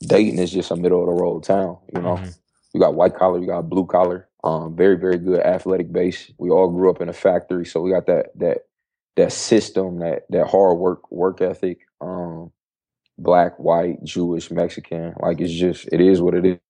Dayton 0.00 0.38
is 0.38 0.52
just 0.52 0.70
a 0.70 0.76
middle 0.76 1.00
of 1.00 1.06
the 1.06 1.22
road 1.22 1.44
town. 1.44 1.78
You 1.94 2.02
know, 2.02 2.16
mm-hmm. 2.16 2.30
you 2.72 2.80
got 2.80 2.94
white 2.94 3.14
collar, 3.14 3.38
you 3.38 3.46
got 3.46 3.68
blue 3.68 3.86
collar. 3.86 4.28
Um, 4.44 4.74
very 4.76 4.96
very 4.96 5.18
good 5.18 5.40
athletic 5.40 5.92
base. 5.92 6.30
We 6.38 6.50
all 6.50 6.68
grew 6.68 6.90
up 6.90 7.00
in 7.00 7.08
a 7.08 7.14
factory, 7.14 7.66
so 7.66 7.80
we 7.80 7.90
got 7.90 8.06
that 8.06 8.38
that 8.38 8.58
that 9.16 9.32
system, 9.32 9.98
that 10.00 10.24
that 10.30 10.46
hard 10.46 10.78
work 10.78 11.10
work 11.10 11.40
ethic. 11.40 11.80
Um, 12.00 12.52
black, 13.18 13.58
white, 13.58 14.02
Jewish, 14.02 14.50
Mexican. 14.50 15.14
Like 15.20 15.40
it's 15.40 15.52
just 15.52 15.88
it 15.92 16.00
is 16.00 16.20
what 16.22 16.34
it 16.34 16.60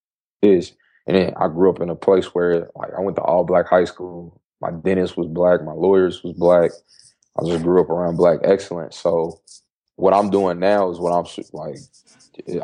is 0.43 0.73
And 1.11 1.19
then 1.19 1.35
I 1.38 1.49
grew 1.49 1.69
up 1.69 1.81
in 1.81 1.90
a 1.90 1.97
place 1.97 2.26
where 2.26 2.71
like 2.76 2.93
I 2.97 3.00
went 3.00 3.17
to 3.17 3.23
all 3.23 3.43
black 3.43 3.67
high 3.67 3.85
school. 3.85 4.40
My 4.61 4.71
dentist 4.71 5.17
was 5.17 5.26
black, 5.26 5.61
my 5.61 5.73
lawyers 5.73 6.23
was 6.23 6.35
black. 6.35 6.71
I 7.37 7.45
just 7.49 7.64
grew 7.64 7.81
up 7.81 7.90
around 7.90 8.14
black 8.14 8.38
excellence. 8.45 8.97
So 8.97 9.40
what 9.97 10.14
I'm 10.14 10.31
doing 10.31 10.61
now 10.61 10.88
is 10.88 11.00
what 11.00 11.11
I'm 11.11 11.26
like. 11.52 11.79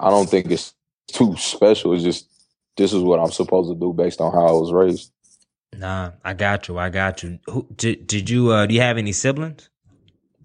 I 0.01 0.11
don't 0.11 0.31
think 0.31 0.49
it's 0.53 0.75
too 1.09 1.35
special. 1.37 1.93
It's 1.93 2.05
just 2.05 2.29
this 2.77 2.93
is 2.93 3.03
what 3.03 3.19
I'm 3.19 3.33
supposed 3.33 3.69
to 3.69 3.75
do 3.75 3.93
based 3.93 4.21
on 4.21 4.33
how 4.33 4.47
I 4.47 4.53
was 4.53 4.73
raised. 4.73 5.11
Nah, 5.77 6.13
I 6.25 6.33
got 6.33 6.69
you. 6.69 6.79
I 6.79 6.89
got 6.89 7.25
you. 7.25 7.41
Who, 7.47 7.67
did 7.75 8.07
did 8.07 8.31
you 8.31 8.53
uh, 8.53 8.67
do 8.67 8.75
you 8.75 8.81
have 8.81 8.97
any 8.97 9.11
siblings? 9.11 9.71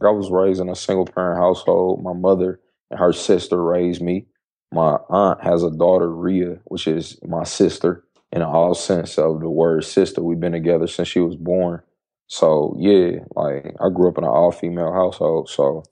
I 0.01 0.09
was 0.09 0.31
raised 0.31 0.59
in 0.59 0.69
a 0.69 0.75
single 0.75 1.05
parent 1.05 1.39
household. 1.39 2.01
My 2.01 2.13
mother 2.13 2.59
and 2.89 2.99
her 2.99 3.13
sister 3.13 3.63
raised 3.63 4.01
me. 4.01 4.25
My 4.71 4.97
aunt 5.09 5.43
has 5.43 5.63
a 5.63 5.71
daughter, 5.71 6.09
Ria, 6.09 6.59
which 6.65 6.87
is 6.87 7.19
my 7.23 7.43
sister 7.43 8.03
in 8.31 8.41
all 8.41 8.73
sense 8.73 9.17
of 9.17 9.41
the 9.41 9.49
word 9.49 9.83
sister. 9.83 10.21
We've 10.21 10.39
been 10.39 10.53
together 10.53 10.87
since 10.87 11.07
she 11.07 11.19
was 11.19 11.35
born. 11.35 11.81
So 12.27 12.75
yeah, 12.79 13.19
like 13.35 13.75
I 13.81 13.89
grew 13.89 14.07
up 14.07 14.17
in 14.17 14.23
an 14.23 14.29
all 14.29 14.51
female 14.51 14.93
household. 14.93 15.49
So 15.49 15.83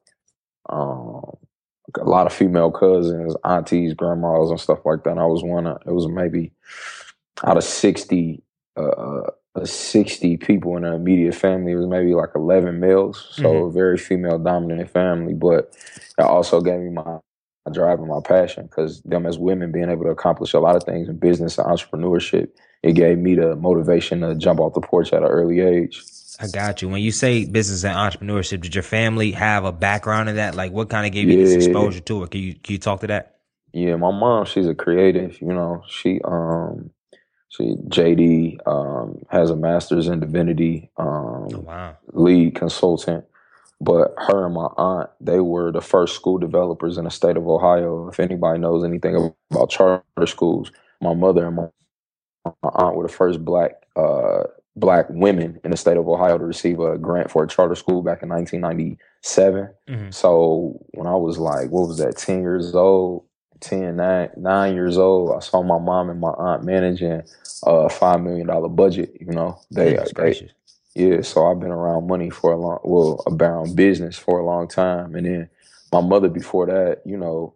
um, 0.69 1.35
a 1.99 2.05
lot 2.05 2.27
of 2.27 2.33
female 2.33 2.71
cousins, 2.71 3.35
aunties, 3.43 3.93
grandmas, 3.93 4.49
and 4.49 4.59
stuff 4.59 4.85
like 4.85 5.03
that. 5.03 5.11
And 5.11 5.19
I 5.19 5.25
was 5.25 5.43
one 5.43 5.67
of 5.67 5.81
it 5.85 5.91
was 5.91 6.07
maybe 6.07 6.53
out 7.43 7.57
of 7.57 7.63
sixty, 7.63 8.41
uh, 8.77 8.81
uh 8.87 9.31
60 9.65 10.37
people 10.37 10.77
in 10.77 10.83
the 10.83 10.93
immediate 10.93 11.35
family. 11.35 11.73
It 11.73 11.75
was 11.75 11.87
maybe 11.87 12.13
like 12.13 12.29
11 12.35 12.79
males. 12.79 13.27
So 13.31 13.43
mm-hmm. 13.43 13.67
a 13.67 13.71
very 13.71 13.97
female 13.97 14.39
dominant 14.39 14.89
family. 14.89 15.33
But 15.33 15.75
it 16.17 16.21
also 16.21 16.61
gave 16.61 16.79
me 16.79 16.89
my, 16.89 17.17
my 17.69 17.73
drive 17.73 17.99
and 17.99 18.07
my 18.07 18.21
passion 18.23 18.65
because 18.65 19.01
them 19.01 19.25
as 19.25 19.37
women 19.37 19.71
being 19.71 19.89
able 19.89 20.03
to 20.03 20.09
accomplish 20.09 20.53
a 20.53 20.59
lot 20.59 20.75
of 20.75 20.83
things 20.83 21.07
in 21.07 21.17
business 21.17 21.57
and 21.57 21.67
entrepreneurship, 21.67 22.49
it 22.83 22.93
gave 22.93 23.17
me 23.17 23.35
the 23.35 23.55
motivation 23.55 24.21
to 24.21 24.35
jump 24.35 24.59
off 24.59 24.73
the 24.73 24.81
porch 24.81 25.13
at 25.13 25.23
an 25.23 25.29
early 25.29 25.59
age. 25.59 26.03
I 26.39 26.47
got 26.47 26.81
you. 26.81 26.87
When 26.87 27.01
you 27.01 27.11
say 27.11 27.45
business 27.45 27.83
and 27.83 27.95
entrepreneurship, 27.95 28.61
did 28.61 28.73
your 28.73 28.83
family 28.83 29.31
have 29.31 29.65
a 29.65 29.73
background 29.73 30.29
in 30.29 30.37
that? 30.37 30.55
Like, 30.55 30.71
what 30.71 30.89
kind 30.89 31.05
of 31.05 31.11
gave 31.11 31.29
you 31.29 31.37
yeah. 31.37 31.43
this 31.43 31.65
exposure 31.65 31.99
to 31.99 32.23
it? 32.23 32.31
Can 32.31 32.41
you 32.41 32.53
can 32.55 32.73
you 32.73 32.79
talk 32.79 33.01
to 33.01 33.07
that? 33.07 33.39
Yeah, 33.73 33.97
my 33.97 34.11
mom, 34.11 34.45
she's 34.45 34.67
a 34.67 34.73
creative. 34.73 35.39
You 35.41 35.53
know, 35.53 35.83
she 35.87 36.21
um, 36.23 36.91
she 37.49 37.75
JD 37.89 38.65
um 38.67 39.21
has 39.29 39.49
a 39.49 39.55
master's 39.57 40.07
in 40.07 40.21
divinity. 40.21 40.89
Um, 40.97 41.49
oh, 41.53 41.63
wow. 41.65 41.97
Lead 42.13 42.55
consultant. 42.55 43.25
But 43.81 44.13
her 44.17 44.45
and 44.45 44.55
my 44.55 44.67
aunt, 44.77 45.09
they 45.21 45.39
were 45.39 45.71
the 45.71 45.81
first 45.81 46.15
school 46.15 46.37
developers 46.37 46.97
in 46.97 47.05
the 47.05 47.11
state 47.11 47.37
of 47.37 47.47
Ohio. 47.47 48.09
If 48.09 48.19
anybody 48.19 48.59
knows 48.59 48.83
anything 48.83 49.33
about 49.51 49.69
charter 49.69 50.27
schools, 50.27 50.71
my 51.01 51.13
mother 51.13 51.47
and 51.47 51.55
my, 51.55 51.67
my 52.45 52.69
aunt 52.73 52.95
were 52.95 53.07
the 53.07 53.13
first 53.13 53.43
black 53.45 53.71
uh, 53.95 54.43
black 54.75 55.05
women 55.09 55.59
in 55.63 55.71
the 55.71 55.77
state 55.77 55.97
of 55.97 56.07
Ohio 56.07 56.37
to 56.37 56.45
receive 56.45 56.79
a 56.79 56.97
grant 56.97 57.29
for 57.29 57.43
a 57.43 57.47
charter 57.47 57.75
school 57.75 58.01
back 58.01 58.23
in 58.23 58.29
1997. 58.29 59.69
Mm-hmm. 59.87 60.11
So 60.11 60.79
when 60.91 61.07
I 61.07 61.15
was 61.15 61.37
like, 61.37 61.69
what 61.69 61.87
was 61.87 61.97
that, 61.97 62.17
10 62.17 62.41
years 62.41 62.73
old, 62.75 63.25
10, 63.61 63.95
9, 63.95 64.29
9 64.37 64.75
years 64.75 64.97
old, 64.97 65.35
I 65.35 65.39
saw 65.39 65.61
my 65.61 65.79
mom 65.79 66.09
and 66.09 66.19
my 66.19 66.29
aunt 66.29 66.63
managing 66.63 67.23
a 67.63 67.87
$5 67.87 68.23
million 68.23 68.75
budget. 68.75 69.17
You 69.19 69.33
know, 69.33 69.59
they, 69.71 69.97
they 70.15 70.49
yeah, 70.95 71.21
so 71.21 71.47
I've 71.47 71.59
been 71.59 71.71
around 71.71 72.07
money 72.07 72.29
for 72.29 72.51
a 72.51 72.57
long, 72.57 72.79
well, 72.83 73.23
around 73.27 73.75
business 73.75 74.17
for 74.17 74.39
a 74.39 74.45
long 74.45 74.67
time. 74.67 75.15
And 75.15 75.25
then 75.25 75.49
my 75.91 76.01
mother 76.01 76.29
before 76.29 76.65
that, 76.67 77.01
you 77.05 77.17
know, 77.17 77.55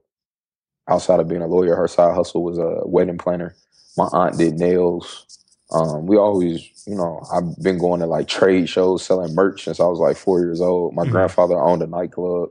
outside 0.87 1.19
of 1.19 1.27
being 1.27 1.41
a 1.41 1.47
lawyer, 1.47 1.75
her 1.75 1.87
side 1.87 2.15
hustle 2.15 2.43
was 2.43 2.57
a 2.57 2.81
wedding 2.85 3.17
planner. 3.17 3.55
My 3.97 4.05
aunt 4.11 4.37
did 4.37 4.55
nails. 4.55 5.25
Um, 5.71 6.05
we 6.05 6.17
always 6.17 6.73
you 6.85 6.95
know, 6.95 7.23
I've 7.31 7.55
been 7.61 7.77
going 7.77 7.99
to 8.01 8.05
like 8.05 8.27
trade 8.27 8.67
shows 8.67 9.05
selling 9.05 9.33
merch 9.35 9.63
since 9.63 9.79
I 9.79 9.85
was 9.85 9.99
like 9.99 10.17
four 10.17 10.39
years 10.39 10.61
old. 10.61 10.93
My 10.93 11.03
mm-hmm. 11.03 11.11
grandfather 11.11 11.59
owned 11.59 11.81
a 11.81 11.87
nightclub. 11.87 12.49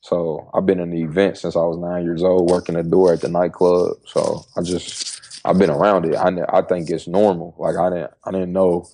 So 0.00 0.50
I've 0.52 0.66
been 0.66 0.80
in 0.80 0.90
the 0.90 1.02
event 1.02 1.38
since 1.38 1.56
I 1.56 1.60
was 1.60 1.78
nine 1.78 2.04
years 2.04 2.22
old, 2.22 2.50
working 2.50 2.74
the 2.74 2.82
door 2.82 3.12
at 3.12 3.20
the 3.20 3.28
nightclub. 3.28 3.96
So 4.06 4.44
I 4.56 4.62
just, 4.62 5.40
I've 5.44 5.58
been 5.58 5.70
around 5.70 6.06
it. 6.06 6.16
I, 6.16 6.30
I 6.48 6.62
think 6.62 6.90
it's 6.90 7.06
normal. 7.06 7.54
Like 7.58 7.76
I 7.76 7.90
didn't, 7.90 8.10
I 8.24 8.30
didn't 8.32 8.52
know. 8.52 8.88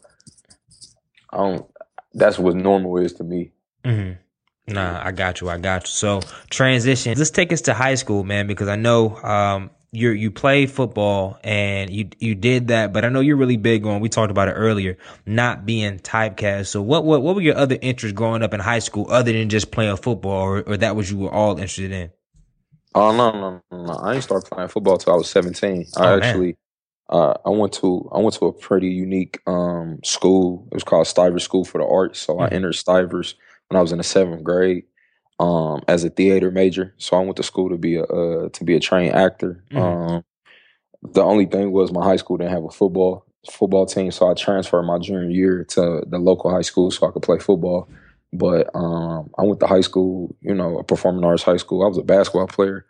I 1.31 1.37
don't, 1.37 1.67
that's 2.15 2.39
what 2.39 2.55
normal 2.57 2.99
is 2.99 3.13
to 3.15 3.25
me. 3.25 3.53
Mm-hmm. 3.85 4.75
Nah, 4.75 5.03
I 5.05 5.13
got 5.13 5.41
you. 5.41 5.49
I 5.49 5.59
got 5.59 5.85
you. 5.85 5.89
So 5.89 6.21
transition. 6.51 7.17
Let's 7.17 7.31
take 7.31 7.53
us 7.53 7.63
to 7.63 7.75
high 7.75 7.95
school, 7.95 8.25
man, 8.25 8.47
because 8.47 8.69
I 8.69 8.77
know 8.77 9.17
um, 9.17 9.71
you 9.93 10.11
you 10.11 10.31
play 10.31 10.67
football 10.67 11.39
and 11.43 11.91
you 11.91 12.11
you 12.19 12.35
did 12.35 12.69
that, 12.69 12.93
but 12.93 13.05
I 13.05 13.09
know 13.09 13.21
you're 13.21 13.37
really 13.37 13.57
big 13.57 13.87
on. 13.87 14.01
We 14.01 14.09
talked 14.09 14.31
about 14.31 14.49
it 14.49 14.53
earlier, 14.53 14.99
not 15.25 15.65
being 15.65 15.99
typecast. 15.99 16.67
So 16.67 16.83
what 16.83 17.05
what 17.05 17.23
what 17.23 17.35
were 17.35 17.41
your 17.41 17.57
other 17.57 17.79
interests 17.81 18.15
growing 18.15 18.43
up 18.43 18.53
in 18.53 18.61
high 18.61 18.81
school 18.81 19.07
other 19.09 19.33
than 19.33 19.49
just 19.49 19.71
playing 19.71 19.97
football, 19.97 20.43
or, 20.43 20.61
or 20.63 20.77
that 20.77 20.97
was 20.97 21.11
you 21.11 21.19
were 21.19 21.33
all 21.33 21.53
interested 21.53 21.91
in? 21.91 22.11
Oh 22.95 23.17
no 23.17 23.31
no 23.33 23.63
no! 23.73 23.99
I 24.03 24.13
didn't 24.13 24.25
start 24.25 24.45
playing 24.45 24.69
football 24.69 24.99
till 24.99 25.15
I 25.15 25.17
was 25.17 25.31
17. 25.31 25.87
I 25.97 26.07
oh, 26.07 26.21
actually. 26.21 26.57
Uh, 27.09 27.35
I 27.47 27.51
went 27.51 27.73
to 27.75 28.09
I 28.13 28.19
went 28.19 28.35
to 28.35 28.47
a 28.47 28.53
pretty 28.53 28.89
unique 28.89 29.41
um, 29.47 29.99
school. 30.05 30.67
It 30.71 30.75
was 30.75 30.85
called 30.85 31.07
Stivers 31.07 31.43
School 31.43 31.65
for 31.65 31.79
the 31.79 31.87
Arts. 31.87 32.21
So 32.21 32.35
mm-hmm. 32.35 32.43
I 32.43 32.49
entered 32.49 32.75
Stivers 32.75 33.35
when 33.69 33.79
I 33.79 33.83
was 33.83 33.93
in 33.93 33.99
the 33.99 34.05
seventh 34.05 34.45
grade 34.45 34.85
um, 35.39 35.83
as 35.89 36.05
a 36.05 36.11
theater 36.11 36.51
major. 36.51 36.95
So 36.99 37.17
I 37.17 37.21
went 37.21 37.37
to 37.37 37.43
school 37.43 37.71
to 37.71 37.79
be 37.79 37.97
a 37.97 38.05
uh, 38.05 38.49
to 38.51 38.65
be 38.65 38.77
a 38.77 38.81
trained 38.81 39.15
actor. 39.15 39.65
Mm-hmm. 39.71 39.79
Um, 39.79 40.25
the 41.03 41.23
only 41.23 41.47
thing 41.47 41.71
was 41.71 41.93
my 41.93 42.05
high 42.05 42.17
school 42.17 42.37
didn't 42.37 42.53
have 42.53 42.65
a 42.65 42.71
football 42.71 43.25
football 43.51 43.87
team, 43.87 44.11
so 44.11 44.31
I 44.31 44.35
transferred 44.35 44.83
my 44.83 44.99
junior 44.99 45.31
year 45.31 45.65
to 45.71 46.03
the 46.07 46.19
local 46.19 46.51
high 46.51 46.63
school 46.63 46.91
so 46.91 47.07
I 47.07 47.13
could 47.13 47.23
play 47.23 47.39
football. 47.39 47.89
But 48.33 48.69
um, 48.75 49.31
I 49.39 49.43
went 49.43 49.61
to 49.61 49.67
high 49.67 49.81
school, 49.81 50.37
you 50.43 50.55
know, 50.55 50.79
a 50.79 50.85
performing 50.85 51.25
arts 51.25 51.43
high 51.43 51.57
school. 51.57 51.83
I 51.83 51.89
was 51.89 51.97
a 51.97 52.03
basketball 52.03 52.47
player. 52.47 52.85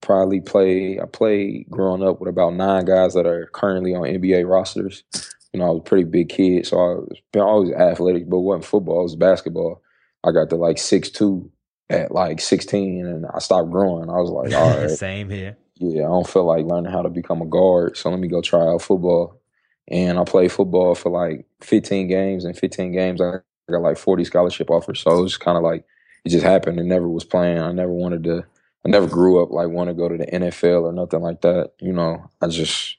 Probably 0.00 0.40
play. 0.40 1.00
I 1.00 1.06
played 1.06 1.66
growing 1.70 2.02
up 2.02 2.20
with 2.20 2.28
about 2.28 2.54
nine 2.54 2.84
guys 2.84 3.14
that 3.14 3.26
are 3.26 3.46
currently 3.52 3.94
on 3.94 4.02
NBA 4.02 4.48
rosters. 4.48 5.04
You 5.52 5.60
know, 5.60 5.66
I 5.66 5.70
was 5.70 5.80
a 5.80 5.82
pretty 5.88 6.04
big 6.04 6.28
kid, 6.28 6.66
so 6.66 6.76
I 6.76 6.94
was 6.94 7.18
been 7.32 7.42
always 7.42 7.72
athletic, 7.72 8.28
but 8.28 8.40
wasn't 8.40 8.64
football. 8.64 9.00
It 9.00 9.04
was 9.04 9.16
basketball. 9.16 9.82
I 10.22 10.32
got 10.32 10.50
to 10.50 10.56
like 10.56 10.78
six 10.78 11.10
two 11.10 11.50
at 11.90 12.12
like 12.12 12.40
16 12.40 13.06
and 13.06 13.26
I 13.32 13.38
stopped 13.38 13.70
growing. 13.70 14.10
I 14.10 14.14
was 14.20 14.30
like, 14.30 14.52
all 14.54 14.70
right. 14.80 14.90
Same 14.90 15.30
here. 15.30 15.56
Yeah, 15.76 16.04
I 16.04 16.08
don't 16.08 16.28
feel 16.28 16.44
like 16.44 16.64
learning 16.64 16.92
how 16.92 17.02
to 17.02 17.10
become 17.10 17.42
a 17.42 17.46
guard. 17.46 17.96
So 17.96 18.10
let 18.10 18.18
me 18.18 18.28
go 18.28 18.40
try 18.40 18.60
out 18.60 18.82
football. 18.82 19.40
And 19.88 20.18
I 20.18 20.24
played 20.24 20.50
football 20.50 20.94
for 20.94 21.10
like 21.10 21.46
15 21.60 22.08
games. 22.08 22.44
And 22.44 22.58
15 22.58 22.92
games, 22.92 23.20
I 23.20 23.38
got 23.70 23.82
like 23.82 23.98
40 23.98 24.24
scholarship 24.24 24.70
offers. 24.70 25.00
So 25.00 25.18
it 25.18 25.22
was 25.22 25.36
kind 25.36 25.56
of 25.56 25.62
like, 25.62 25.84
it 26.24 26.30
just 26.30 26.44
happened. 26.44 26.80
It 26.80 26.84
never 26.84 27.08
was 27.08 27.24
planned. 27.24 27.60
I 27.60 27.72
never 27.72 27.92
wanted 27.92 28.24
to, 28.24 28.44
I 28.86 28.88
never 28.88 29.08
grew 29.08 29.42
up 29.42 29.50
like 29.50 29.68
want 29.68 29.88
to 29.88 29.94
go 29.94 30.08
to 30.08 30.16
the 30.16 30.26
NFL 30.26 30.82
or 30.82 30.92
nothing 30.92 31.20
like 31.20 31.40
that. 31.40 31.72
You 31.80 31.92
know, 31.92 32.30
I 32.40 32.46
just, 32.46 32.96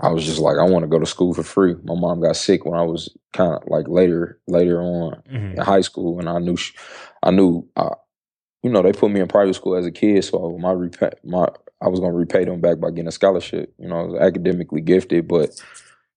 I 0.00 0.08
was 0.08 0.26
just 0.26 0.40
like, 0.40 0.56
I 0.58 0.64
want 0.64 0.82
to 0.82 0.88
go 0.88 0.98
to 0.98 1.06
school 1.06 1.32
for 1.32 1.44
free. 1.44 1.76
My 1.84 1.94
mom 1.94 2.20
got 2.20 2.34
sick 2.34 2.64
when 2.64 2.76
I 2.76 2.82
was 2.82 3.08
kind 3.32 3.52
of 3.52 3.62
like 3.68 3.86
later, 3.86 4.40
later 4.48 4.82
on 4.82 5.22
mm-hmm. 5.30 5.52
in 5.52 5.58
high 5.58 5.82
school, 5.82 6.18
and 6.18 6.28
I 6.28 6.40
knew, 6.40 6.56
she, 6.56 6.72
I 7.22 7.30
knew, 7.30 7.64
uh, 7.76 7.94
you 8.64 8.70
know, 8.70 8.82
they 8.82 8.92
put 8.92 9.12
me 9.12 9.20
in 9.20 9.28
private 9.28 9.54
school 9.54 9.76
as 9.76 9.86
a 9.86 9.92
kid, 9.92 10.24
so 10.24 10.58
my 10.58 10.72
repay, 10.72 11.12
my 11.22 11.46
I 11.80 11.86
was 11.86 12.00
gonna 12.00 12.14
repay 12.14 12.44
them 12.44 12.60
back 12.60 12.80
by 12.80 12.90
getting 12.90 13.06
a 13.06 13.12
scholarship. 13.12 13.72
You 13.78 13.88
know, 13.88 14.00
I 14.00 14.02
was 14.02 14.20
academically 14.20 14.80
gifted, 14.80 15.28
but 15.28 15.50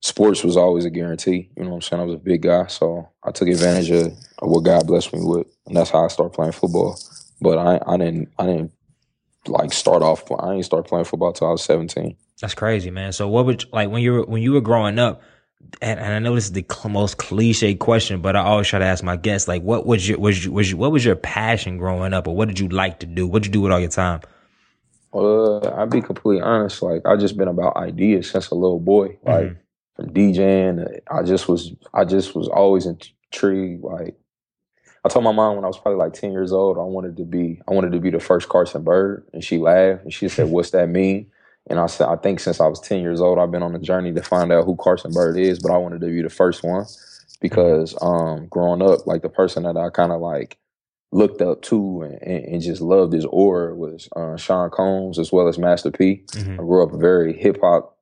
sports 0.02 0.44
was 0.44 0.58
always 0.58 0.86
a 0.86 0.90
guarantee. 0.90 1.52
You 1.56 1.64
know 1.64 1.70
what 1.70 1.76
I'm 1.76 1.82
saying? 1.82 2.02
I 2.02 2.06
was 2.06 2.16
a 2.16 2.20
big 2.20 2.42
guy, 2.42 2.68
so 2.68 3.08
I 3.24 3.30
took 3.32 3.50
advantage 3.50 3.92
of, 3.92 4.08
of 4.40 4.50
what 4.50 4.64
God 4.64 4.88
blessed 4.88 5.14
me 5.14 5.20
with, 5.24 5.48
and 5.68 5.76
that's 5.76 5.92
how 5.92 6.06
I 6.06 6.08
started 6.08 6.34
playing 6.34 6.54
football. 6.54 7.00
But 7.40 7.60
I 7.60 7.80
I 7.86 7.98
didn't 7.98 8.32
I 8.40 8.46
didn't 8.46 8.72
like 9.48 9.74
start 9.74 10.02
off. 10.02 10.24
I 10.40 10.52
didn't 10.54 10.66
start 10.66 10.88
playing 10.88 11.06
football 11.06 11.34
till 11.34 11.48
I 11.48 11.52
was 11.52 11.64
17. 11.64 12.16
That's 12.42 12.54
crazy, 12.54 12.92
man. 12.92 13.14
So 13.14 13.28
what 13.28 13.46
would 13.46 13.66
like 13.72 13.90
when 13.90 14.02
you 14.02 14.14
were 14.14 14.24
when 14.24 14.42
you 14.42 14.54
were 14.54 14.62
growing 14.62 15.00
up? 15.00 15.22
and, 15.82 16.00
and 16.00 16.14
I 16.14 16.20
know 16.20 16.36
this 16.36 16.46
is 16.46 16.52
the 16.52 16.66
most 16.90 17.18
cliche 17.18 17.76
question, 17.76 18.22
but 18.22 18.36
I 18.36 18.42
always 18.42 18.68
try 18.68 18.80
to 18.80 18.86
ask 18.86 19.04
my 19.04 19.16
guests, 19.16 19.48
like, 19.48 19.62
what 19.62 19.86
was 19.86 20.08
your, 20.08 20.20
was 20.20 20.46
your, 20.46 20.54
was 20.54 20.70
your, 20.70 20.80
what 20.80 20.92
was 20.92 21.06
your 21.06 21.16
passion 21.16 21.78
growing 21.78 22.14
up, 22.14 22.28
or 22.28 22.36
what 22.36 22.48
did 22.48 22.60
you 22.60 22.70
like 22.70 23.00
to 23.00 23.06
do? 23.06 23.28
What 23.28 23.44
did 23.44 23.48
you 23.48 23.54
do 23.54 23.62
with 23.62 23.72
all 23.72 23.80
your 23.80 23.90
time? 23.90 24.22
Uh, 25.14 25.60
I'll 25.60 25.88
be 25.88 26.02
completely 26.02 26.42
honest. 26.42 26.82
Like, 26.82 27.02
I 27.06 27.16
just 27.16 27.38
been 27.38 27.48
about 27.48 27.78
ideas 27.78 28.30
since 28.30 28.50
a 28.50 28.56
little 28.56 28.80
boy. 28.80 29.18
Like, 29.24 29.46
mm-hmm. 29.46 30.04
from 30.04 30.14
DJing, 30.14 31.00
I 31.10 31.24
just 31.24 31.48
was, 31.48 31.74
I 31.94 32.06
just 32.06 32.36
was 32.36 32.48
always 32.48 32.86
intrigued. 32.86 33.84
Like, 33.84 34.16
I 35.06 35.08
told 35.08 35.24
my 35.24 35.32
mom 35.32 35.56
when 35.56 35.64
I 35.64 35.68
was 35.68 35.78
probably 35.78 36.00
like 36.00 36.14
ten 36.14 36.32
years 36.32 36.52
old, 36.52 36.78
I 36.78 36.82
wanted 36.82 37.16
to 37.18 37.24
be, 37.24 37.62
I 37.68 37.74
wanted 37.74 37.92
to 37.92 38.00
be 38.00 38.10
the 38.10 38.20
first 38.20 38.50
Carson 38.50 38.84
Byrd, 38.84 39.24
and 39.34 39.44
she 39.44 39.60
laughed 39.60 40.04
and 40.04 40.12
she 40.12 40.28
said, 40.28 40.50
"What's 40.50 40.72
that 40.72 40.90
mean?" 40.90 41.28
And 41.68 41.80
I 41.80 41.88
said, 41.88 42.08
I 42.08 42.16
think 42.16 42.40
since 42.40 42.60
I 42.60 42.68
was 42.68 42.80
10 42.80 43.02
years 43.02 43.22
old, 43.22 43.40
I've 43.40 43.52
been 43.52 43.64
on 43.64 43.76
a 43.76 43.80
journey 43.80 44.14
to 44.14 44.22
find 44.22 44.52
out 44.52 44.66
who 44.66 44.76
Carson 44.76 45.12
Byrd 45.12 45.38
is, 45.38 45.60
but 45.60 45.72
I 45.72 45.78
wanted 45.78 46.02
to 46.02 46.08
be 46.08 46.22
the 46.22 46.30
first 46.30 46.64
one 46.64 46.86
because 47.42 47.96
um, 48.02 48.48
growing 48.48 48.84
up, 48.84 49.08
like 49.08 49.24
the 49.24 49.30
person 49.30 49.64
that 49.64 49.76
I 49.76 49.90
kind 49.90 50.12
of 50.12 50.22
like 50.22 50.58
looked 51.12 51.42
up 51.42 51.62
to 51.64 52.02
and, 52.02 52.46
and, 52.46 52.62
just 52.62 52.82
loved 52.82 53.14
his 53.14 53.26
aura 53.26 53.74
was 53.74 54.10
uh, 54.16 54.36
Sean 54.38 54.70
Combs 54.70 55.18
as 55.18 55.32
well 55.32 55.48
as 55.48 55.58
Master 55.58 55.90
P. 55.90 56.24
Mm-hmm. 56.28 56.54
I 56.54 56.58
grew 56.58 56.84
up 56.84 56.94
a 56.94 56.98
very 56.98 57.34
hip 57.36 57.58
hop 57.62 57.98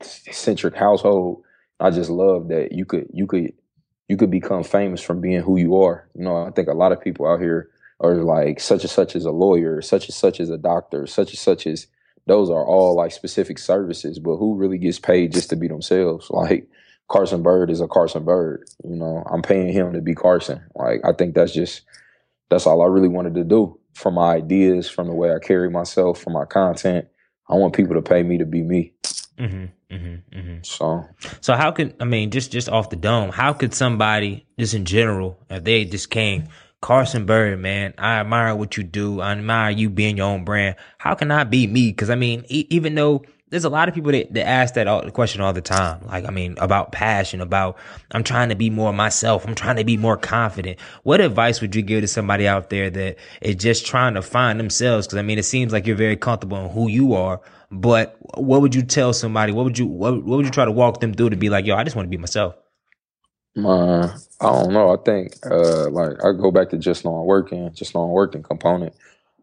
centric 0.00 0.74
household. 0.74 1.42
I 1.78 1.90
just 1.90 2.10
loved 2.10 2.48
that 2.48 2.72
you 2.72 2.84
could 2.84 3.06
you 3.12 3.26
could 3.26 3.52
you 4.12 4.18
could 4.18 4.30
become 4.30 4.62
famous 4.62 5.00
from 5.00 5.22
being 5.22 5.40
who 5.40 5.56
you 5.56 5.74
are. 5.74 6.06
You 6.14 6.24
know, 6.24 6.44
I 6.44 6.50
think 6.50 6.68
a 6.68 6.74
lot 6.74 6.92
of 6.92 7.00
people 7.00 7.26
out 7.26 7.40
here 7.40 7.70
are 7.98 8.16
like 8.16 8.60
such 8.60 8.82
and 8.82 8.90
such 8.90 9.16
as 9.16 9.24
a 9.24 9.30
lawyer, 9.30 9.80
such 9.80 10.04
and 10.04 10.14
such 10.14 10.38
as 10.38 10.50
a 10.50 10.58
doctor, 10.58 11.06
such 11.06 11.30
and 11.30 11.38
such 11.38 11.66
as 11.66 11.86
those 12.26 12.50
are 12.50 12.62
all 12.62 12.94
like 12.94 13.10
specific 13.12 13.58
services, 13.58 14.18
but 14.18 14.36
who 14.36 14.54
really 14.54 14.76
gets 14.76 14.98
paid 14.98 15.32
just 15.32 15.48
to 15.48 15.56
be 15.56 15.66
themselves? 15.66 16.28
Like 16.30 16.68
Carson 17.08 17.42
Byrd 17.42 17.70
is 17.70 17.80
a 17.80 17.88
Carson 17.88 18.22
Byrd. 18.22 18.68
You 18.84 18.96
know, 18.96 19.24
I'm 19.32 19.40
paying 19.40 19.72
him 19.72 19.94
to 19.94 20.02
be 20.02 20.14
Carson. 20.14 20.62
Like 20.74 21.00
I 21.06 21.14
think 21.14 21.34
that's 21.34 21.54
just 21.54 21.80
that's 22.50 22.66
all 22.66 22.82
I 22.82 22.88
really 22.88 23.08
wanted 23.08 23.34
to 23.36 23.44
do 23.44 23.80
from 23.94 24.14
my 24.14 24.34
ideas, 24.34 24.90
from 24.90 25.06
the 25.06 25.14
way 25.14 25.32
I 25.32 25.38
carry 25.38 25.70
myself, 25.70 26.20
from 26.20 26.34
my 26.34 26.44
content. 26.44 27.08
I 27.48 27.54
want 27.54 27.74
people 27.74 27.94
to 27.94 28.02
pay 28.02 28.22
me 28.24 28.36
to 28.36 28.44
be 28.44 28.60
me. 28.60 28.92
Mm-hmm, 29.38 29.64
mm-hmm, 29.92 30.38
mm-hmm. 30.38 30.56
So, 30.62 31.06
so 31.40 31.54
how 31.54 31.70
could 31.70 31.94
I 32.00 32.04
mean 32.04 32.30
just 32.30 32.52
just 32.52 32.68
off 32.68 32.90
the 32.90 32.96
dome? 32.96 33.30
How 33.30 33.52
could 33.52 33.74
somebody 33.74 34.46
just 34.58 34.74
in 34.74 34.84
general, 34.84 35.38
if 35.50 35.64
they 35.64 35.84
just 35.84 36.10
came, 36.10 36.48
Carson 36.80 37.26
Byrd, 37.26 37.60
man, 37.60 37.94
I 37.96 38.20
admire 38.20 38.56
what 38.56 38.76
you 38.76 38.82
do. 38.82 39.20
I 39.20 39.32
admire 39.32 39.70
you 39.70 39.88
being 39.88 40.16
your 40.16 40.26
own 40.26 40.44
brand. 40.44 40.76
How 40.98 41.14
can 41.14 41.30
I 41.30 41.44
be 41.44 41.66
me? 41.66 41.90
Because 41.90 42.10
I 42.10 42.16
mean, 42.16 42.44
e- 42.48 42.66
even 42.70 42.94
though 42.94 43.22
there's 43.52 43.64
a 43.66 43.68
lot 43.68 43.86
of 43.86 43.94
people 43.94 44.12
that, 44.12 44.32
that 44.32 44.48
ask 44.48 44.74
that 44.74 44.88
all, 44.88 45.08
question 45.10 45.42
all 45.42 45.52
the 45.52 45.60
time. 45.60 46.06
Like, 46.06 46.24
I 46.26 46.30
mean, 46.30 46.56
about 46.56 46.90
passion, 46.90 47.42
about 47.42 47.76
I'm 48.10 48.24
trying 48.24 48.48
to 48.48 48.54
be 48.54 48.70
more 48.70 48.94
myself. 48.94 49.46
I'm 49.46 49.54
trying 49.54 49.76
to 49.76 49.84
be 49.84 49.98
more 49.98 50.16
confident. 50.16 50.80
What 51.02 51.20
advice 51.20 51.60
would 51.60 51.76
you 51.76 51.82
give 51.82 52.00
to 52.00 52.08
somebody 52.08 52.48
out 52.48 52.70
there 52.70 52.88
that 52.88 53.16
is 53.42 53.56
just 53.56 53.84
trying 53.84 54.14
to 54.14 54.22
find 54.22 54.58
themselves? 54.58 55.06
Cause 55.06 55.18
I 55.18 55.22
mean, 55.22 55.38
it 55.38 55.44
seems 55.44 55.70
like 55.70 55.86
you're 55.86 55.96
very 55.96 56.16
comfortable 56.16 56.64
in 56.64 56.70
who 56.70 56.88
you 56.88 57.12
are, 57.12 57.42
but 57.72 58.18
what 58.36 58.62
would 58.62 58.74
you 58.74 58.82
tell 58.82 59.14
somebody? 59.14 59.52
What 59.52 59.64
would 59.64 59.78
you, 59.78 59.86
what, 59.86 60.14
what 60.24 60.38
would 60.38 60.46
you 60.46 60.52
try 60.52 60.66
to 60.66 60.72
walk 60.72 61.00
them 61.00 61.14
through 61.14 61.30
to 61.30 61.36
be 61.36 61.50
like, 61.50 61.66
yo, 61.66 61.76
I 61.76 61.84
just 61.84 61.96
want 61.96 62.06
to 62.06 62.10
be 62.10 62.18
myself? 62.18 62.56
Uh, 63.58 64.08
I 64.40 64.46
don't 64.52 64.72
know. 64.72 64.92
I 64.92 64.96
think, 65.04 65.36
uh, 65.50 65.90
like 65.90 66.12
I 66.24 66.32
go 66.32 66.50
back 66.52 66.70
to 66.70 66.78
just 66.78 67.04
not 67.04 67.22
working, 67.22 67.72
just 67.74 67.94
not 67.94 68.06
working 68.06 68.42
component 68.42 68.94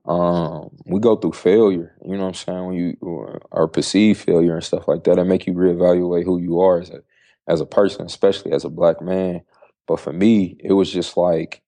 um, 0.06 0.72
we 0.86 1.00
go 1.00 1.16
through 1.16 1.34
failure. 1.34 1.96
You 2.04 2.18
know 2.18 2.24
what 2.24 2.30
I'm 2.30 2.34
saying? 2.34 2.66
When 2.66 2.76
you 2.76 3.40
are 3.52 3.68
perceived 3.68 4.22
failure 4.22 4.56
and 4.56 4.64
stuff 4.64 4.88
like 4.88 5.04
that, 5.06 5.18
that 5.18 5.26
make 5.26 5.48
you 5.48 5.54
reevaluate 5.54 6.26
who 6.26 6.40
you 6.40 6.60
are 6.62 6.82
as 6.82 6.90
a 6.90 7.02
as 7.48 7.62
a 7.62 7.66
person, 7.66 8.06
especially 8.08 8.52
as 8.54 8.66
a 8.66 8.70
black 8.70 9.02
man. 9.02 9.42
But 9.88 10.00
for 10.00 10.14
me, 10.14 10.58
it 10.60 10.74
was 10.74 10.92
just 10.92 11.18
like 11.18 11.62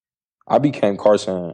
I 0.48 0.58
became 0.58 0.98
Carson. 0.98 1.53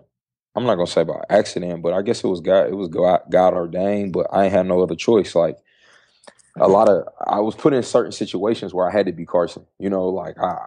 I'm 0.57 0.65
not 0.65 0.75
gonna 0.75 0.87
say 0.87 1.03
by 1.03 1.23
accident, 1.29 1.83
but 1.83 1.93
I 1.93 2.01
guess 2.01 2.23
it 2.23 2.27
was 2.27 2.41
God. 2.41 2.67
It 2.67 2.75
was 2.75 2.89
God, 2.89 3.21
God 3.29 3.53
ordained. 3.53 4.13
But 4.13 4.27
I 4.33 4.45
ain't 4.45 4.53
had 4.53 4.65
no 4.65 4.81
other 4.81 4.95
choice. 4.95 5.35
Like 5.35 5.59
a 6.59 6.67
lot 6.67 6.89
of, 6.89 7.07
I 7.27 7.39
was 7.41 7.55
put 7.55 7.73
in 7.73 7.83
certain 7.83 8.11
situations 8.11 8.73
where 8.73 8.89
I 8.89 8.91
had 8.91 9.05
to 9.05 9.11
be 9.11 9.25
Carson. 9.25 9.67
You 9.79 9.91
know, 9.91 10.09
like 10.09 10.39
I, 10.39 10.57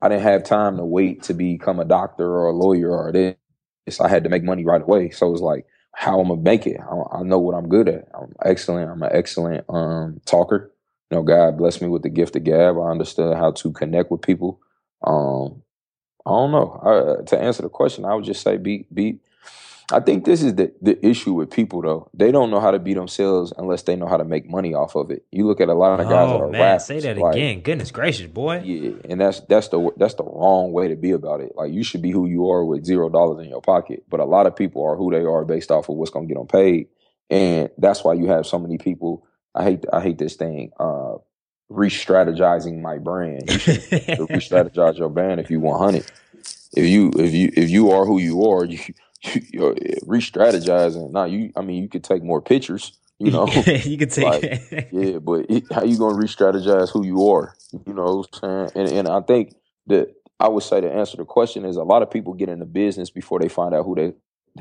I 0.00 0.08
didn't 0.08 0.22
have 0.22 0.44
time 0.44 0.76
to 0.76 0.84
wait 0.84 1.24
to 1.24 1.34
become 1.34 1.80
a 1.80 1.84
doctor 1.84 2.26
or 2.26 2.48
a 2.48 2.52
lawyer 2.52 2.90
or 2.92 3.12
this. 3.12 4.00
I 4.00 4.08
had 4.08 4.22
to 4.24 4.30
make 4.30 4.44
money 4.44 4.64
right 4.64 4.82
away. 4.82 5.10
So 5.10 5.28
it 5.28 5.32
was 5.32 5.40
like 5.40 5.66
how 5.94 6.20
I'm 6.20 6.28
gonna 6.28 6.40
make 6.40 6.68
it. 6.68 6.80
I, 6.80 7.18
I, 7.18 7.22
know 7.24 7.40
what 7.40 7.56
I'm 7.56 7.68
good 7.68 7.88
at. 7.88 8.08
I'm 8.14 8.32
excellent. 8.44 8.88
I'm 8.88 9.02
an 9.02 9.10
excellent 9.12 9.64
um, 9.68 10.20
talker. 10.26 10.70
You 11.10 11.18
know, 11.18 11.24
God 11.24 11.58
blessed 11.58 11.82
me 11.82 11.88
with 11.88 12.02
the 12.02 12.08
gift 12.08 12.36
of 12.36 12.44
gab. 12.44 12.78
I 12.78 12.90
understood 12.90 13.36
how 13.36 13.50
to 13.50 13.72
connect 13.72 14.12
with 14.12 14.22
people. 14.22 14.60
Um, 15.04 15.62
I 16.24 16.30
don't 16.30 16.52
know. 16.52 17.18
I, 17.20 17.24
to 17.24 17.40
answer 17.40 17.62
the 17.62 17.68
question, 17.68 18.04
I 18.04 18.14
would 18.14 18.24
just 18.24 18.42
say 18.42 18.56
be 18.56 18.86
be 18.94 19.18
I 19.92 20.00
think 20.00 20.24
this 20.24 20.42
is 20.42 20.54
the, 20.54 20.72
the 20.80 21.04
issue 21.04 21.32
with 21.32 21.50
people 21.50 21.82
though. 21.82 22.08
They 22.14 22.30
don't 22.30 22.50
know 22.50 22.60
how 22.60 22.70
to 22.70 22.78
be 22.78 22.94
themselves 22.94 23.52
unless 23.56 23.82
they 23.82 23.96
know 23.96 24.06
how 24.06 24.16
to 24.16 24.24
make 24.24 24.48
money 24.48 24.74
off 24.74 24.94
of 24.94 25.10
it. 25.10 25.24
You 25.32 25.46
look 25.46 25.60
at 25.60 25.68
a 25.68 25.74
lot 25.74 26.00
of 26.00 26.06
guys 26.06 26.28
oh, 26.28 26.32
that 26.32 26.44
are 26.44 26.50
man, 26.50 26.60
rappers, 26.60 26.84
say 26.86 27.00
that 27.00 27.18
like, 27.18 27.34
again. 27.34 27.60
Goodness 27.60 27.90
gracious, 27.90 28.26
boy. 28.26 28.60
Yeah, 28.64 28.92
and 29.08 29.20
that's 29.20 29.40
that's 29.40 29.68
the 29.68 29.90
that's 29.96 30.14
the 30.14 30.24
wrong 30.24 30.72
way 30.72 30.88
to 30.88 30.96
be 30.96 31.10
about 31.10 31.40
it. 31.40 31.52
Like 31.56 31.72
you 31.72 31.82
should 31.82 32.02
be 32.02 32.10
who 32.10 32.26
you 32.26 32.48
are 32.50 32.64
with 32.64 32.84
zero 32.84 33.08
dollars 33.08 33.44
in 33.44 33.50
your 33.50 33.62
pocket. 33.62 34.04
But 34.08 34.20
a 34.20 34.24
lot 34.24 34.46
of 34.46 34.54
people 34.54 34.84
are 34.84 34.96
who 34.96 35.10
they 35.10 35.24
are 35.24 35.44
based 35.44 35.70
off 35.70 35.88
of 35.88 35.96
what's 35.96 36.10
gonna 36.10 36.26
get 36.26 36.36
them 36.36 36.46
paid. 36.46 36.88
And 37.28 37.70
that's 37.78 38.04
why 38.04 38.14
you 38.14 38.26
have 38.26 38.46
so 38.46 38.58
many 38.58 38.78
people. 38.78 39.26
I 39.54 39.64
hate 39.64 39.84
I 39.92 40.00
hate 40.00 40.18
this 40.18 40.36
thing. 40.36 40.70
Uh 40.78 41.16
re-strategizing 41.70 42.82
my 42.82 42.98
brand. 42.98 43.48
You 43.48 43.58
should 43.58 43.76
re-strategize 43.92 44.98
your 44.98 45.08
brand 45.08 45.40
if 45.40 45.50
you 45.50 45.60
want 45.60 45.80
honey. 45.80 46.02
If 46.72 46.84
you 46.84 47.12
if 47.16 47.32
you 47.32 47.50
if 47.56 47.70
you 47.70 47.90
are 47.90 48.04
who 48.04 48.18
you 48.18 48.44
are, 48.44 48.64
you 48.66 48.78
you 49.22 49.74
re-strategizing. 50.06 51.10
Now 51.12 51.24
you, 51.24 51.52
I 51.56 51.62
mean, 51.62 51.82
you 51.82 51.88
could 51.88 52.04
take 52.04 52.22
more 52.22 52.40
pictures. 52.40 52.92
You 53.18 53.30
know, 53.32 53.46
you 53.46 53.98
could 53.98 54.10
take, 54.10 54.24
like, 54.24 54.88
yeah, 54.92 55.18
but 55.22 55.46
it, 55.50 55.64
how 55.70 55.84
you 55.84 55.98
gonna 55.98 56.16
re-strategize 56.16 56.90
who 56.90 57.04
you 57.04 57.28
are? 57.28 57.54
You 57.86 57.94
know, 57.94 58.16
what 58.16 58.40
I'm 58.42 58.68
saying, 58.68 58.70
and 58.74 58.98
and 58.98 59.08
I 59.08 59.20
think 59.20 59.54
that 59.88 60.14
I 60.38 60.48
would 60.48 60.62
say 60.62 60.80
to 60.80 60.90
answer 60.90 61.12
to 61.12 61.16
the 61.18 61.24
question 61.26 61.64
is 61.66 61.76
a 61.76 61.82
lot 61.82 62.02
of 62.02 62.10
people 62.10 62.32
get 62.32 62.48
into 62.48 62.64
business 62.64 63.10
before 63.10 63.38
they 63.38 63.48
find 63.48 63.74
out 63.74 63.84
who 63.84 63.94
they 63.94 64.12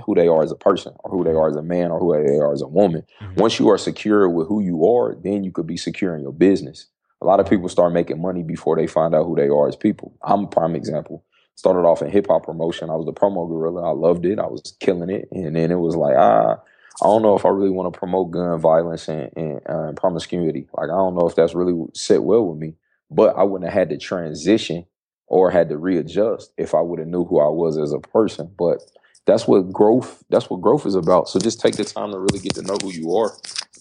who 0.05 0.13
they 0.13 0.27
are 0.27 0.43
as 0.43 0.51
a 0.51 0.55
person 0.55 0.93
or 0.99 1.09
who 1.09 1.23
they 1.23 1.31
are 1.31 1.49
as 1.49 1.55
a 1.55 1.63
man 1.63 1.89
or 1.89 1.99
who 1.99 2.13
they 2.23 2.37
are 2.37 2.53
as 2.53 2.61
a 2.61 2.67
woman. 2.67 3.03
Mm-hmm. 3.21 3.39
Once 3.39 3.59
you 3.59 3.69
are 3.69 3.77
secure 3.77 4.29
with 4.29 4.47
who 4.47 4.61
you 4.61 4.85
are, 4.85 5.15
then 5.15 5.43
you 5.43 5.51
could 5.51 5.65
be 5.65 5.77
secure 5.77 6.15
in 6.15 6.21
your 6.21 6.33
business. 6.33 6.87
A 7.21 7.25
lot 7.25 7.39
of 7.39 7.49
people 7.49 7.67
start 7.69 7.91
making 7.91 8.21
money 8.21 8.43
before 8.43 8.75
they 8.75 8.87
find 8.87 9.15
out 9.15 9.25
who 9.25 9.35
they 9.35 9.47
are 9.47 9.67
as 9.67 9.75
people. 9.75 10.15
I'm 10.21 10.43
a 10.43 10.47
prime 10.47 10.75
example 10.75 11.23
started 11.59 11.81
off 11.81 12.01
in 12.01 12.09
hip 12.09 12.27
hop 12.27 12.45
promotion. 12.45 12.89
I 12.89 12.95
was 12.95 13.05
the 13.05 13.13
promo 13.13 13.47
gorilla. 13.47 13.89
I 13.89 13.91
loved 13.91 14.25
it. 14.25 14.39
I 14.39 14.47
was 14.47 14.75
killing 14.79 15.09
it. 15.09 15.27
And 15.31 15.57
then 15.57 15.71
it 15.71 15.75
was 15.75 15.95
like, 15.95 16.15
ah, 16.17 16.53
I 17.01 17.05
don't 17.05 17.21
know 17.21 17.35
if 17.35 17.45
I 17.45 17.49
really 17.49 17.69
want 17.69 17.93
to 17.93 17.99
promote 17.99 18.31
gun 18.31 18.57
violence 18.59 19.09
and, 19.09 19.29
and, 19.35 19.61
uh, 19.67 19.91
promiscuity. 19.91 20.67
Like, 20.73 20.85
I 20.89 20.95
don't 20.95 21.15
know 21.15 21.27
if 21.27 21.35
that's 21.35 21.53
really 21.53 21.85
sit 21.93 22.23
well 22.23 22.45
with 22.45 22.59
me. 22.59 22.75
But 23.11 23.35
I 23.37 23.43
wouldn't 23.43 23.69
have 23.69 23.77
had 23.77 23.89
to 23.89 23.97
transition 23.97 24.85
or 25.27 25.51
had 25.51 25.67
to 25.69 25.77
readjust 25.77 26.53
if 26.57 26.73
I 26.73 26.81
would 26.81 26.99
have 26.99 27.09
knew 27.09 27.25
who 27.25 27.39
I 27.39 27.49
was 27.49 27.77
as 27.77 27.91
a 27.91 27.99
person. 27.99 28.49
But 28.57 28.81
that's 29.25 29.45
what 29.45 29.71
growth. 29.73 30.23
That's 30.29 30.49
what 30.49 30.61
growth 30.61 30.85
is 30.85 30.95
about. 30.95 31.27
So 31.27 31.39
just 31.39 31.59
take 31.59 31.75
the 31.75 31.83
time 31.83 32.11
to 32.11 32.19
really 32.19 32.39
get 32.39 32.55
to 32.55 32.61
know 32.61 32.77
who 32.81 32.91
you 32.91 33.15
are 33.17 33.33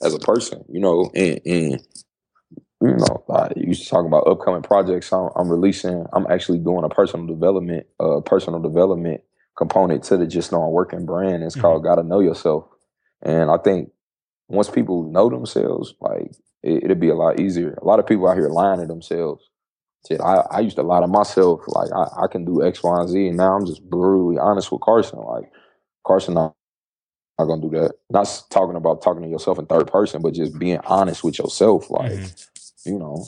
as 0.03 0.15
a 0.15 0.19
person. 0.19 0.65
You 0.69 0.81
know, 0.81 1.11
and, 1.15 1.41
and 1.47 1.87
you 2.81 2.97
know, 2.97 3.25
I 3.29 3.51
used 3.57 3.83
to 3.83 3.89
talk 3.89 4.07
about 4.07 4.29
upcoming 4.29 4.63
projects 4.63 5.13
I'm, 5.13 5.31
I'm, 5.35 5.49
releasing. 5.49 6.07
I'm 6.13 6.27
actually 6.31 6.59
doing 6.59 6.85
a 6.85 6.89
personal 6.89 7.27
development, 7.27 7.87
uh, 7.99 8.21
personal 8.21 8.61
development 8.61 9.23
component 9.57 10.05
to 10.05 10.17
the 10.17 10.27
Just 10.27 10.53
Know 10.53 10.63
I'm 10.63 10.71
Working 10.73 11.05
brand. 11.05 11.43
It's 11.43 11.55
mm-hmm. 11.55 11.63
called 11.63 11.83
Gotta 11.83 12.05
Know 12.05 12.21
Yourself. 12.21 12.67
And 13.23 13.51
I 13.51 13.57
think 13.59 13.91
once 14.47 14.71
people 14.71 15.11
know 15.11 15.29
themselves, 15.29 15.95
like 16.01 16.31
it, 16.63 16.85
it'll 16.85 16.97
be 16.97 17.09
a 17.09 17.17
lot 17.17 17.41
easier. 17.41 17.77
A 17.83 17.85
lot 17.85 17.99
of 17.99 18.07
people 18.07 18.29
out 18.29 18.37
here 18.37 18.49
lying 18.49 18.81
to 18.81 18.87
themselves. 18.87 19.43
Shit, 20.07 20.21
I, 20.21 20.45
I 20.49 20.61
used 20.61 20.77
to 20.77 20.85
lie 20.85 21.01
to 21.01 21.09
myself, 21.09 21.63
like 21.67 21.91
I, 21.93 22.25
I 22.25 22.27
can 22.31 22.45
do 22.45 22.65
X, 22.65 22.81
Y, 22.85 23.01
and 23.01 23.09
Z, 23.09 23.27
and 23.27 23.37
now 23.37 23.57
I'm 23.57 23.67
just 23.67 23.83
brutally 23.91 24.39
honest 24.39 24.71
with 24.71 24.83
Carson. 24.83 25.19
Like 25.19 25.51
Carson, 26.07 26.35
not, 26.35 26.55
not 27.37 27.47
gonna 27.47 27.61
do 27.61 27.71
that. 27.71 27.95
Not 28.09 28.29
talking 28.51 28.77
about 28.77 29.03
talking 29.03 29.25
to 29.25 29.29
yourself 29.29 29.59
in 29.59 29.67
third 29.67 29.89
person, 29.89 30.23
but 30.23 30.35
just 30.35 30.57
being 30.57 30.79
honest 30.85 31.25
with 31.25 31.41
yourself. 31.41 31.91
Like 31.91 32.13
mm-hmm 32.13 32.45
you 32.85 32.99
know, 32.99 33.27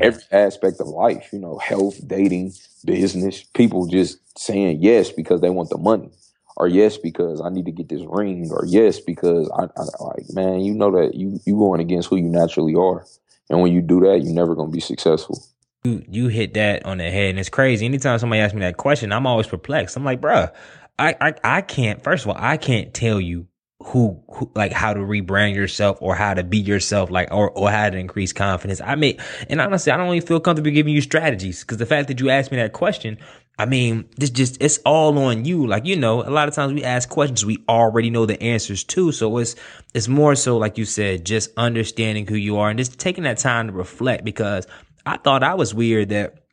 every 0.00 0.22
aspect 0.32 0.80
of 0.80 0.88
life, 0.88 1.32
you 1.32 1.38
know, 1.38 1.58
health, 1.58 2.06
dating, 2.06 2.52
business, 2.84 3.42
people 3.54 3.86
just 3.86 4.18
saying 4.38 4.78
yes 4.80 5.10
because 5.10 5.40
they 5.40 5.50
want 5.50 5.70
the 5.70 5.78
money, 5.78 6.10
or 6.56 6.68
yes 6.68 6.96
because 6.96 7.40
I 7.40 7.48
need 7.48 7.66
to 7.66 7.72
get 7.72 7.88
this 7.88 8.02
ring, 8.06 8.50
or 8.50 8.64
yes 8.66 9.00
because 9.00 9.50
I, 9.50 9.64
I 9.64 10.04
like, 10.04 10.24
man, 10.32 10.60
you 10.60 10.74
know 10.74 10.90
that 10.92 11.14
you 11.14 11.40
you 11.44 11.56
going 11.56 11.80
against 11.80 12.08
who 12.08 12.16
you 12.16 12.28
naturally 12.28 12.74
are, 12.74 13.04
and 13.50 13.60
when 13.60 13.72
you 13.72 13.82
do 13.82 14.00
that, 14.00 14.22
you're 14.22 14.34
never 14.34 14.54
gonna 14.54 14.70
be 14.70 14.80
successful. 14.80 15.42
You 15.84 16.04
you 16.08 16.28
hit 16.28 16.54
that 16.54 16.84
on 16.86 16.98
the 16.98 17.10
head, 17.10 17.30
and 17.30 17.38
it's 17.38 17.48
crazy. 17.48 17.86
Anytime 17.86 18.18
somebody 18.18 18.40
asks 18.40 18.54
me 18.54 18.60
that 18.60 18.76
question, 18.76 19.12
I'm 19.12 19.26
always 19.26 19.46
perplexed. 19.46 19.96
I'm 19.96 20.04
like, 20.04 20.20
bruh, 20.20 20.52
I 20.98 21.16
I 21.20 21.34
I 21.44 21.60
can't. 21.62 22.02
First 22.02 22.24
of 22.24 22.30
all, 22.30 22.36
I 22.38 22.56
can't 22.56 22.94
tell 22.94 23.20
you 23.20 23.46
who, 23.80 24.22
who, 24.28 24.50
like 24.54 24.72
how 24.72 24.94
to 24.94 25.00
rebrand 25.00 25.54
yourself 25.54 25.98
or 26.00 26.14
how 26.14 26.32
to 26.32 26.42
be 26.42 26.58
yourself 26.58 27.10
like 27.10 27.28
or, 27.30 27.50
or 27.50 27.70
how 27.70 27.90
to 27.90 27.98
increase 27.98 28.32
confidence. 28.32 28.80
I 28.80 28.94
mean 28.94 29.18
and 29.50 29.60
honestly 29.60 29.92
i 29.92 29.96
don't 29.96 30.14
even 30.14 30.26
feel 30.26 30.40
comfortable 30.40 30.70
giving 30.70 30.94
you 30.94 31.02
strategies 31.02 31.60
because 31.60 31.76
the 31.76 31.86
fact 31.86 32.08
that 32.08 32.18
you 32.18 32.30
asked 32.30 32.50
me 32.50 32.56
that 32.56 32.72
question 32.72 33.18
i 33.58 33.66
mean 33.66 34.08
this 34.16 34.30
just 34.30 34.62
it's 34.62 34.78
all 34.86 35.18
on 35.18 35.44
you. 35.44 35.66
Like 35.66 35.84
you 35.84 35.96
know 35.96 36.22
a 36.22 36.30
lot 36.30 36.48
of 36.48 36.54
times 36.54 36.72
we 36.72 36.84
ask 36.84 37.08
questions 37.08 37.44
we 37.44 37.62
already 37.68 38.08
know 38.08 38.24
the 38.24 38.42
answers 38.42 38.82
to. 38.84 39.12
So 39.12 39.36
it's 39.38 39.56
it's 39.94 40.08
more 40.08 40.34
so 40.34 40.56
like 40.56 40.78
you 40.78 40.86
said 40.86 41.26
just 41.26 41.50
understanding 41.58 42.26
who 42.26 42.36
you 42.36 42.56
are 42.56 42.70
and 42.70 42.78
just 42.78 42.98
taking 42.98 43.24
that 43.24 43.38
time 43.38 43.66
to 43.66 43.72
reflect 43.74 44.24
because 44.24 44.66
i 45.04 45.18
thought 45.18 45.42
i 45.42 45.54
was 45.54 45.74
weird 45.74 46.08
that 46.08 46.45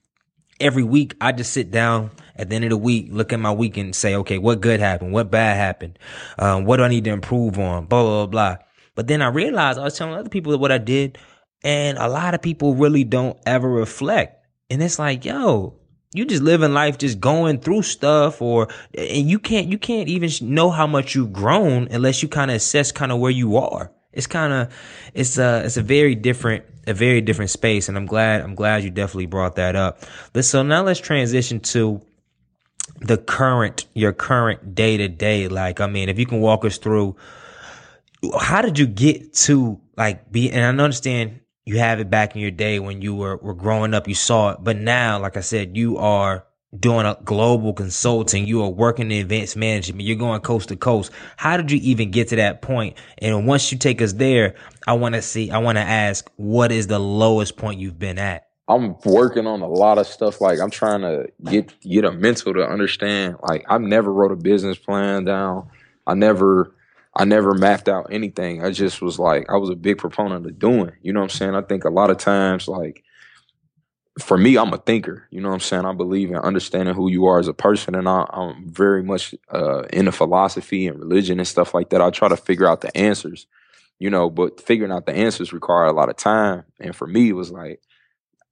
every 0.60 0.84
week 0.84 1.16
I 1.22 1.32
just 1.32 1.54
sit 1.54 1.72
down 1.72 2.12
at 2.36 2.50
the 2.50 2.56
end 2.56 2.66
of 2.66 2.70
the 2.70 2.78
week, 2.78 3.08
look 3.10 3.34
at 3.34 3.40
my 3.40 3.52
week 3.52 3.78
and 3.78 3.96
say, 3.96 4.16
okay, 4.16 4.38
what 4.38 4.62
good 4.62 4.80
happened? 4.80 5.14
What 5.14 5.32
bad 5.32 5.58
happened? 5.58 6.00
Um, 6.40 6.66
what 6.66 6.78
do 6.78 6.84
I 6.84 6.88
need 6.88 7.04
to 7.06 7.12
improve 7.12 7.60
on? 7.60 7.86
Blah, 7.86 8.04
blah, 8.04 8.26
blah. 8.28 8.58
But 8.96 9.08
then 9.08 9.22
I 9.22 9.28
realized 9.28 9.80
I 9.80 9.84
was 9.84 9.98
telling 9.98 10.14
other 10.14 10.30
people 10.30 10.58
what 10.58 10.72
I 10.72 10.78
did. 10.78 11.18
And 11.64 11.98
a 11.98 12.08
lot 12.08 12.34
of 12.34 12.42
people 12.42 12.76
really 12.76 13.04
don't 13.04 13.38
ever 13.46 13.70
reflect. 13.70 14.46
And 14.70 14.84
it's 14.84 15.00
like, 15.00 15.26
yo, 15.26 15.80
you 16.14 16.26
just 16.26 16.44
living 16.44 16.74
life, 16.74 16.98
just 16.98 17.20
going 17.20 17.60
through 17.60 17.84
stuff 17.84 18.42
or, 18.42 18.68
and 18.98 19.30
you 19.30 19.40
can't, 19.40 19.68
you 19.68 19.78
can't 19.78 20.10
even 20.10 20.30
know 20.42 20.70
how 20.70 20.88
much 20.88 21.16
you've 21.16 21.34
grown 21.34 21.88
unless 21.90 22.22
you 22.22 22.30
kind 22.30 22.52
of 22.52 22.56
assess 22.56 22.92
kind 22.92 23.12
of 23.12 23.20
where 23.20 23.32
you 23.32 23.58
are. 23.58 23.92
it's 24.14 24.28
kind 24.28 24.54
of 24.54 24.74
it's 25.14 25.38
a 25.38 25.64
it's 25.66 25.78
a 25.78 25.82
very 25.82 26.16
different 26.16 26.64
a 26.86 26.94
very 26.94 27.22
different 27.22 27.52
space 27.52 27.88
and 27.88 27.98
i'm 27.98 28.06
glad 28.06 28.42
i'm 28.42 28.56
glad 28.56 28.84
you 28.84 28.90
definitely 28.90 29.26
brought 29.26 29.56
that 29.56 29.76
up. 29.76 30.00
So 30.42 30.64
now 30.64 30.84
let's 30.84 31.00
transition 31.00 31.60
to 31.62 32.02
the 33.00 33.18
current 33.18 33.86
your 33.94 34.14
current 34.14 34.76
day 34.76 34.98
to 34.98 35.08
day 35.08 35.48
like 35.48 35.80
i 35.82 35.88
mean 35.88 36.10
if 36.10 36.20
you 36.20 36.26
can 36.26 36.40
walk 36.40 36.66
us 36.66 36.78
through 36.78 37.16
how 38.40 38.62
did 38.62 38.78
you 38.78 38.88
get 38.88 39.34
to 39.34 39.80
like 39.98 40.32
be 40.32 40.52
and 40.52 40.82
i 40.82 40.84
understand 40.84 41.40
you 41.66 41.78
have 41.78 42.00
it 42.00 42.10
back 42.10 42.36
in 42.36 42.42
your 42.42 42.52
day 42.52 42.80
when 42.80 43.02
you 43.02 43.16
were, 43.16 43.38
were 43.38 43.54
growing 43.54 43.94
up 43.94 44.08
you 44.08 44.16
saw 44.16 44.52
it 44.52 44.58
but 44.62 44.78
now 44.78 45.20
like 45.20 45.38
i 45.38 45.42
said 45.42 45.76
you 45.78 45.98
are 45.98 46.46
doing 46.80 47.06
a 47.06 47.18
global 47.24 47.74
consulting, 47.74 48.48
you 48.48 48.64
are 48.64 48.70
working 48.70 49.12
in 49.12 49.12
events 49.12 49.56
management, 49.56 50.02
you're 50.02 50.18
going 50.18 50.42
coast 50.42 50.70
to 50.70 50.76
coast. 50.76 51.12
How 51.38 51.58
did 51.58 51.72
you 51.72 51.80
even 51.82 52.12
get 52.12 52.30
to 52.30 52.36
that 52.38 52.62
point? 52.62 52.98
And 53.20 53.48
once 53.48 53.72
you 53.72 53.78
take 53.78 54.02
us 54.02 54.14
there, 54.14 54.56
I 54.88 54.94
want 54.94 55.16
to 55.16 55.22
see, 55.22 55.52
I 55.52 55.60
want 55.60 55.78
to 55.78 55.84
ask, 55.84 56.30
what 56.36 56.72
is 56.72 56.88
the 56.88 57.00
lowest 57.00 57.58
point 57.58 57.80
you've 57.80 58.00
been 58.00 58.18
at? 58.18 58.48
I'm 58.68 58.96
working 59.06 59.46
on 59.46 59.62
a 59.62 59.68
lot 59.68 59.98
of 59.98 60.08
stuff. 60.08 60.40
Like 60.40 60.60
I'm 60.60 60.70
trying 60.70 61.02
to 61.02 61.28
get 61.44 61.78
get 61.82 62.06
a 62.06 62.12
mental 62.12 62.54
to 62.54 62.66
understand. 62.66 63.36
Like 63.44 63.66
I've 63.70 63.82
never 63.82 64.12
wrote 64.12 64.32
a 64.32 64.38
business 64.38 64.78
plan 64.78 65.26
down. 65.26 65.70
I 66.08 66.14
never 66.14 66.74
I 67.14 67.26
never 67.26 67.54
mapped 67.54 67.90
out 67.90 68.08
anything. 68.10 68.64
I 68.64 68.72
just 68.72 69.02
was 69.02 69.20
like 69.20 69.50
I 69.50 69.58
was 69.58 69.70
a 69.70 69.76
big 69.76 69.98
proponent 69.98 70.46
of 70.46 70.60
doing. 70.60 70.92
You 71.02 71.12
know 71.12 71.20
what 71.20 71.32
I'm 71.34 71.38
saying? 71.38 71.56
I 71.56 71.62
think 71.62 71.84
a 71.84 71.90
lot 71.90 72.10
of 72.10 72.18
times 72.18 72.70
like 72.70 73.04
for 74.20 74.38
me, 74.38 74.58
I'm 74.58 74.74
a 74.74 74.78
thinker. 74.78 75.28
You 75.32 75.42
know 75.42 75.50
what 75.50 75.56
I'm 75.56 75.60
saying? 75.60 75.86
I 75.86 75.94
believe 75.94 76.30
in 76.30 76.36
understanding 76.38 76.94
who 76.94 77.10
you 77.10 77.26
are 77.26 77.40
as 77.40 77.48
a 77.48 77.54
person, 77.54 77.96
and 77.96 78.08
I, 78.08 78.26
am 78.34 78.70
very 78.70 79.04
much 79.04 79.34
uh, 79.52 79.84
into 79.92 80.12
philosophy 80.12 80.88
and 80.88 81.00
religion 81.00 81.40
and 81.40 81.48
stuff 81.48 81.74
like 81.74 81.90
that. 81.90 82.02
I 82.02 82.10
try 82.12 82.28
to 82.28 82.38
figure 82.38 82.68
out 82.68 82.82
the 82.82 82.96
answers, 82.96 83.48
you 84.00 84.10
know, 84.10 84.30
but 84.30 84.62
figuring 84.62 84.92
out 84.92 85.06
the 85.06 85.16
answers 85.16 85.52
require 85.52 85.86
a 85.86 85.94
lot 85.94 86.10
of 86.10 86.16
time. 86.16 86.64
And 86.80 86.96
for 86.96 87.08
me, 87.08 87.30
it 87.30 87.34
was 87.34 87.52
like 87.52 87.82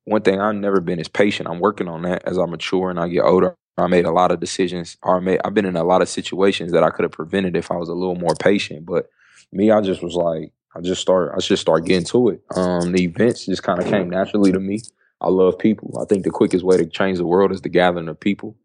one 0.06 0.21
thing 0.21 0.41
I've 0.41 0.56
never 0.56 0.80
been 0.80 1.00
as 1.00 1.08
patient. 1.08 1.47
I'm 1.47 1.60
working 1.60 1.88
on 1.88 2.02
that 2.04 2.24
as 2.26 2.39
I 2.39 2.45
mature 2.45 2.89
and 2.89 3.00
I 3.00 3.08
get 3.08 3.24
older. 3.24 3.56
I 3.78 3.88
made 3.88 4.06
a 4.06 4.12
lot 4.12 4.32
of 4.32 4.39
decisions, 4.39 4.97
or 5.02 5.17
I 5.17 5.19
made, 5.19 5.39
I've 5.45 5.54
been 5.54 5.65
in 5.65 5.78
a 5.78 5.84
lot 5.84 6.02
of 6.02 6.10
situations 6.10 6.71
that 6.71 6.84
I 6.84 6.89
could 6.89 7.04
have 7.04 7.12
prevented 7.12 7.56
if 7.56 7.71
I 7.71 7.78
was 7.78 7.89
a 7.89 7.93
little 7.93 8.15
more 8.15 8.36
patient. 8.36 8.86
But 8.86 9.10
me, 9.52 9.71
I 9.71 9.82
just 9.82 10.04
was 10.04 10.15
like, 10.15 10.52
I 10.76 10.82
just 10.82 11.02
start, 11.02 11.32
I 11.36 11.39
just 11.39 11.62
start 11.62 11.86
getting 11.86 12.06
to 12.08 12.30
it. 12.30 12.43
Um, 12.56 12.91
the 12.91 13.04
events 13.04 13.45
just 13.45 13.63
kind 13.63 13.80
of 13.80 13.88
came 13.88 14.10
naturally 14.10 14.52
to 14.52 14.60
me. 14.60 14.82
I 15.22 15.30
love 15.30 15.58
people. 15.60 16.00
I 16.02 16.06
think 16.06 16.24
the 16.24 16.32
quickest 16.32 16.66
way 16.66 16.78
to 16.78 16.86
change 16.86 17.20
the 17.20 17.26
world 17.26 17.52
is 17.52 17.62
the 17.62 17.70
gathering 17.70 18.10
of 18.10 18.20
people. 18.20 18.58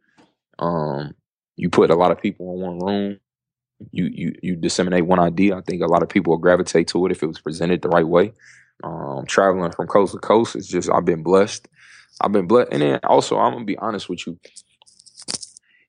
Um, 0.58 1.14
you 1.56 1.68
put 1.68 1.90
a 1.90 1.94
lot 1.94 2.10
of 2.10 2.20
people 2.20 2.52
in 2.54 2.60
one 2.60 2.78
room. 2.78 3.20
You 3.92 4.06
you 4.06 4.34
you 4.42 4.56
disseminate 4.56 5.04
one 5.04 5.18
idea. 5.18 5.56
I 5.56 5.60
think 5.60 5.82
a 5.82 5.86
lot 5.86 6.02
of 6.02 6.08
people 6.08 6.32
will 6.32 6.38
gravitate 6.38 6.88
to 6.88 7.04
it 7.04 7.12
if 7.12 7.22
it 7.22 7.26
was 7.26 7.40
presented 7.40 7.82
the 7.82 7.90
right 7.90 8.06
way. 8.08 8.32
Um, 8.82 9.26
traveling 9.26 9.72
from 9.72 9.86
coast 9.86 10.12
to 10.14 10.18
coast 10.18 10.56
is 10.56 10.66
just 10.66 10.90
I've 10.90 11.04
been 11.04 11.22
blessed. 11.22 11.68
I've 12.22 12.32
been 12.32 12.46
blessed, 12.46 12.72
and 12.72 12.80
then 12.80 13.00
also 13.04 13.38
I'm 13.38 13.52
gonna 13.52 13.66
be 13.66 13.76
honest 13.76 14.08
with 14.08 14.26
you. 14.26 14.38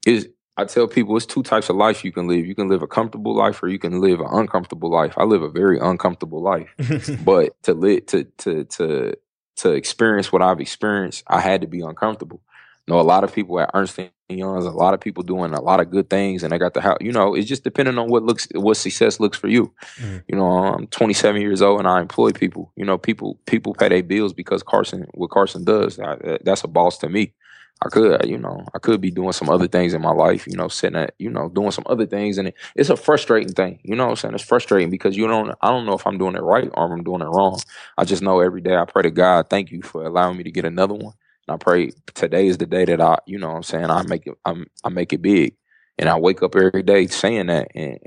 Is 0.06 0.28
I 0.58 0.66
tell 0.66 0.88
people 0.88 1.16
it's 1.16 1.26
two 1.26 1.44
types 1.44 1.70
of 1.70 1.78
life 1.78 2.04
you 2.04 2.12
can 2.12 2.28
live. 2.28 2.46
You 2.46 2.56
can 2.56 2.68
live 2.68 2.82
a 2.82 2.88
comfortable 2.88 3.36
life, 3.36 3.64
or 3.64 3.70
you 3.70 3.80
can 3.80 4.02
live 4.02 4.20
an 4.20 4.28
uncomfortable 4.32 4.92
life. 4.92 5.14
I 5.18 5.24
live 5.24 5.44
a 5.44 5.50
very 5.50 5.80
uncomfortable 5.80 6.42
life, 6.42 6.74
but 7.24 7.62
to 7.64 7.74
live 7.74 8.06
to 8.08 8.26
to 8.40 8.66
to 8.66 9.18
to 9.58 9.72
experience 9.72 10.32
what 10.32 10.42
I've 10.42 10.60
experienced, 10.60 11.24
I 11.28 11.40
had 11.40 11.62
to 11.62 11.68
be 11.68 11.82
uncomfortable. 11.82 12.42
You 12.86 12.94
know, 12.94 13.00
a 13.00 13.02
lot 13.02 13.24
of 13.24 13.34
people 13.34 13.60
at 13.60 13.70
Ernst 13.74 14.00
and 14.00 14.10
Young's, 14.30 14.66
a 14.66 14.72
lot 14.72 14.94
of 14.94 15.02
people 15.02 15.24
doing 15.24 15.54
a 15.54 15.62
lot 15.62 15.82
of 15.82 15.92
good 15.92 16.10
things, 16.10 16.42
and 16.42 16.54
I 16.54 16.58
got 16.58 16.74
the 16.74 16.82
house. 16.82 16.98
You 17.02 17.12
know, 17.12 17.36
it's 17.36 17.48
just 17.48 17.64
depending 17.64 17.98
on 17.98 18.10
what 18.10 18.24
looks, 18.24 18.48
what 18.56 18.78
success 18.78 19.20
looks 19.20 19.38
for 19.38 19.50
you. 19.50 19.74
Mm. 19.98 20.24
You 20.28 20.38
know, 20.38 20.48
I'm 20.48 20.88
27 20.88 21.42
years 21.42 21.62
old 21.62 21.80
and 21.80 21.88
I 21.88 22.00
employ 22.00 22.32
people. 22.32 22.72
You 22.78 22.86
know, 22.86 22.98
people 22.98 23.40
people 23.46 23.74
pay 23.74 23.90
their 23.90 24.04
bills 24.04 24.32
because 24.32 24.64
Carson, 24.64 25.08
what 25.14 25.32
Carson 25.32 25.66
does, 25.66 26.00
I, 26.00 26.38
that's 26.44 26.64
a 26.64 26.68
boss 26.68 26.98
to 27.00 27.10
me. 27.10 27.34
I 27.82 27.90
could, 27.90 28.26
you 28.26 28.38
know, 28.40 28.66
I 28.74 28.80
could 28.80 29.02
be 29.02 29.12
doing 29.12 29.34
some 29.34 29.50
other 29.50 29.68
things 29.68 29.94
in 29.94 30.02
my 30.02 30.12
life, 30.12 30.48
you 30.48 30.58
know, 30.58 30.68
sitting 30.68 31.00
at, 31.00 31.14
you 31.20 31.30
know, 31.30 31.50
doing 31.50 31.72
some 31.72 31.86
other 31.88 32.08
things. 32.08 32.38
And 32.40 32.50
it, 32.50 32.56
it's 32.76 32.90
a 32.90 32.98
frustrating 32.98 33.54
thing, 33.54 33.80
you 33.84 33.96
know 33.96 34.06
what 34.06 34.12
I'm 34.12 34.16
saying? 34.18 34.34
It's 34.36 34.44
frustrating 34.44 34.90
because 34.90 35.16
you 35.16 35.28
don't, 35.28 35.56
I 35.62 35.70
don't 35.70 35.86
know 35.86 35.94
if 35.94 36.08
I'm 36.08 36.18
doing 36.18 36.36
it 36.36 36.42
right 36.42 36.70
or 36.74 36.92
I'm 36.92 37.04
doing 37.04 37.22
it 37.22 37.26
wrong. 37.26 37.60
I 37.98 38.04
just 38.06 38.24
know 38.24 38.40
every 38.40 38.62
day 38.62 38.76
I 38.76 38.86
pray 38.86 39.04
to 39.04 39.12
God, 39.12 39.50
thank 39.50 39.72
you 39.72 39.84
for 39.84 40.06
allowing 40.06 40.38
me 40.38 40.44
to 40.44 40.52
get 40.52 40.66
another 40.66 40.96
one. 40.96 41.14
And 41.48 41.56
I 41.56 41.58
pray 41.58 41.92
today 42.16 42.48
is 42.48 42.58
the 42.58 42.66
day 42.66 42.86
that 42.86 43.00
I, 43.00 43.20
you 43.28 43.38
know 43.38 43.52
I'm 43.52 43.64
saying? 43.64 43.92
I 43.92 44.02
make 44.04 44.26
it, 44.28 44.36
I'm, 44.44 44.66
I 44.84 44.90
make 44.90 45.14
it 45.14 45.22
big. 45.22 45.56
And 46.00 46.10
I 46.10 46.18
wake 46.18 46.44
up 46.44 46.56
every 46.56 46.84
day 46.84 47.08
saying 47.08 47.48
that. 47.48 47.70
And 47.76 48.00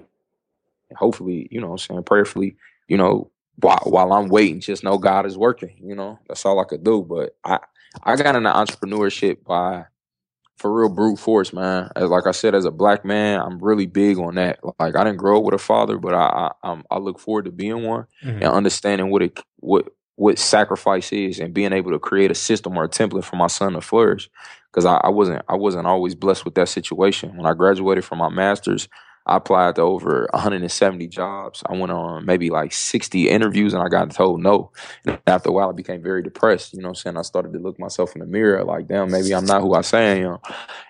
hopefully, 0.97 1.49
you 1.51 1.61
know 1.61 1.69
what 1.69 1.73
I'm 1.89 1.95
saying? 1.95 2.03
Prayerfully, 2.05 2.57
you 2.89 2.97
know, 2.97 3.31
while, 3.57 3.83
while 3.85 4.13
I'm 4.13 4.29
waiting, 4.29 4.61
just 4.61 4.85
know 4.85 4.99
God 4.99 5.27
is 5.27 5.39
working, 5.39 5.77
you 5.83 5.95
know, 5.95 6.19
that's 6.29 6.45
all 6.45 6.61
I 6.61 6.65
could 6.65 6.83
do. 6.83 7.03
But 7.03 7.37
I, 7.45 7.59
I 8.03 8.17
got 8.17 8.37
into 8.37 8.51
entrepreneurship 8.51 9.45
by 9.45 9.87
for 10.61 10.73
real 10.73 10.91
brute 10.91 11.19
force, 11.19 11.53
man. 11.53 11.91
As 11.97 12.11
like 12.11 12.27
I 12.27 12.33
said, 12.33 12.55
as 12.55 12.67
a 12.67 12.71
black 12.71 13.05
man, 13.05 13.41
I'm 13.41 13.59
really 13.59 13.87
big 13.87 14.19
on 14.19 14.35
that. 14.35 14.61
Like 14.79 14.95
I 14.95 15.05
didn't 15.05 15.17
grow 15.17 15.39
up 15.39 15.45
with 15.45 15.55
a 15.55 15.59
father, 15.59 15.99
but 15.99 16.15
I 16.15 16.51
I, 16.63 16.83
I 16.91 16.99
look 16.99 17.19
forward 17.19 17.47
to 17.47 17.51
being 17.51 17.85
one 17.85 18.07
mm-hmm. 18.23 18.43
and 18.43 18.45
understanding 18.45 19.11
what 19.11 19.23
it 19.23 19.41
what 19.57 19.89
what 20.17 20.39
sacrifice 20.39 21.13
is 21.13 21.41
and 21.41 21.55
being 21.55 21.73
able 21.73 21.91
to 21.93 21.99
create 21.99 22.31
a 22.31 22.35
system 22.35 22.77
or 22.77 22.85
a 22.85 22.89
template 22.89 23.25
for 23.25 23.37
my 23.37 23.47
son 23.47 23.73
to 23.73 23.81
flourish. 23.81 24.29
Because 24.71 24.85
I, 24.85 24.97
I 24.97 25.09
wasn't 25.09 25.43
I 25.49 25.57
wasn't 25.57 25.87
always 25.87 26.15
blessed 26.15 26.45
with 26.45 26.55
that 26.57 26.69
situation. 26.69 27.37
When 27.37 27.47
I 27.47 27.55
graduated 27.55 28.05
from 28.05 28.19
my 28.19 28.29
master's, 28.29 28.87
I 29.27 29.37
applied 29.37 29.77
to 29.77 29.83
over 29.83 30.29
170 30.33 31.07
jobs. 31.09 31.63
I 31.67 31.75
went 31.77 31.93
on 31.93 32.25
maybe 32.27 32.51
like 32.51 32.73
60 32.73 33.29
interviews 33.29 33.75
and 33.75 33.83
I 33.83 33.89
got 33.89 34.11
told 34.11 34.43
no. 34.43 34.73
And 35.05 35.21
after 35.27 35.51
a 35.51 35.53
while, 35.53 35.69
I 35.69 35.73
became 35.73 36.03
very 36.03 36.23
depressed. 36.23 36.75
You 36.75 36.81
know 36.83 36.89
I'm 36.89 36.95
saying? 36.95 37.17
I 37.17 37.23
started 37.23 37.53
to 37.53 37.59
look 37.59 37.79
myself 37.79 38.15
in 38.15 38.21
the 38.21 38.27
mirror 38.27 38.65
like, 38.65 38.89
damn, 38.89 39.11
maybe 39.11 39.35
I'm 39.35 39.45
not 39.45 39.63
who 39.63 39.75
I 39.75 39.83
say 39.83 40.13
I 40.13 40.27
am. 40.27 40.39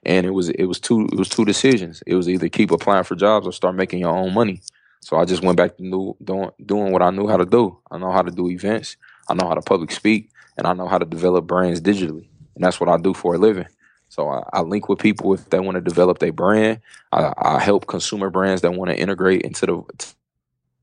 And 0.05 0.25
it 0.27 0.31
was 0.31 0.49
it 0.51 0.65
was 0.65 0.81
two 0.81 1.07
it 1.13 1.19
was 1.19 1.29
two 1.29 1.45
decisions. 1.45 2.03
It 2.07 2.15
was 2.15 2.29
either 2.29 2.49
keep 2.49 2.71
applying 2.71 3.05
for 3.05 3.17
jobs 3.17 3.47
or 3.47 3.53
start 3.53 3.75
making 3.75 3.99
your 3.99 4.17
own 4.17 4.33
money. 4.33 4.63
So 5.01 5.17
I 5.17 5.25
just 5.25 5.43
went 5.43 5.57
back 5.57 5.77
to 5.77 5.83
do, 5.83 6.17
doing 6.23 6.51
doing 6.65 6.93
what 6.93 7.03
I 7.03 7.11
knew 7.11 7.27
how 7.27 7.37
to 7.37 7.47
do. 7.47 7.79
I 7.91 7.99
know 7.99 8.13
how 8.13 8.23
to 8.23 8.31
do 8.31 8.49
events. 8.49 8.97
I 9.29 9.35
know 9.35 9.49
how 9.49 9.55
to 9.55 9.63
public 9.63 9.91
speak, 9.93 10.31
and 10.57 10.67
I 10.67 10.73
know 10.73 10.89
how 10.89 10.99
to 10.99 11.07
develop 11.07 11.47
brands 11.47 11.81
digitally. 11.81 12.29
And 12.55 12.65
that's 12.65 12.81
what 12.81 12.89
I 12.89 12.97
do 12.97 13.15
for 13.15 13.35
a 13.35 13.39
living. 13.39 13.67
So 14.11 14.29
I, 14.31 14.45
I, 14.55 14.63
link 14.63 14.91
with 14.91 15.01
people 15.01 15.35
if 15.35 15.51
they 15.51 15.61
want 15.61 15.77
to 15.77 15.83
develop 15.83 16.21
their 16.21 16.33
brand. 16.35 16.81
I, 17.13 17.35
I 17.39 17.61
help 17.61 17.89
consumer 17.89 18.31
brands 18.31 18.63
that 18.63 18.75
want 18.75 18.91
to 18.93 18.99
integrate 18.99 19.43
into 19.43 19.67
the 19.67 20.07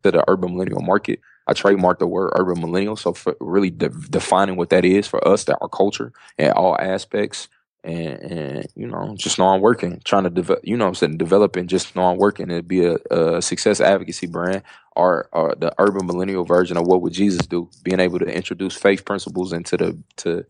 to 0.04 0.12
the 0.12 0.24
urban 0.28 0.54
millennial 0.54 0.82
market. 0.82 1.20
I 1.48 1.54
trademark 1.54 2.00
the 2.00 2.08
word 2.08 2.32
urban 2.36 2.62
millennial, 2.62 2.96
so 2.96 3.14
for 3.14 3.36
really 3.40 3.72
de- 3.72 3.90
defining 3.90 4.56
what 4.56 4.70
that 4.70 4.86
is 4.86 5.08
for 5.08 5.26
us, 5.28 5.46
that 5.46 5.58
our 5.62 5.70
culture 5.70 6.14
and 6.38 6.54
all 6.54 6.78
aspects, 6.80 7.48
and, 7.84 8.20
and 8.20 8.68
you 8.76 8.86
know, 8.88 9.16
just 9.18 9.40
know 9.40 9.48
I'm 9.48 9.62
working, 9.62 10.02
trying 10.06 10.26
to 10.26 10.30
develop, 10.30 10.62
you 10.64 10.78
know, 10.78 10.88
I'm 10.88 10.96
saying 10.96 11.18
developing, 11.18 11.68
just 11.68 11.96
know 11.96 12.04
I'm 12.04 12.18
working. 12.18 12.52
It'd 12.52 12.68
be 12.68 12.86
a, 12.86 12.98
a 13.12 13.42
success 13.42 13.82
advocacy 13.82 14.28
brand, 14.28 14.64
or, 14.96 15.30
or 15.32 15.56
the 15.58 15.74
urban 15.80 16.06
millennial 16.06 16.44
version 16.46 16.78
of 16.78 16.86
what 16.86 17.02
would 17.02 17.14
Jesus 17.14 17.48
do, 17.48 17.70
being 17.84 18.00
able 18.02 18.20
to 18.20 18.26
introduce 18.26 18.76
faith 18.76 19.06
principles 19.06 19.54
into 19.54 19.78
the 19.78 19.98
to 20.18 20.46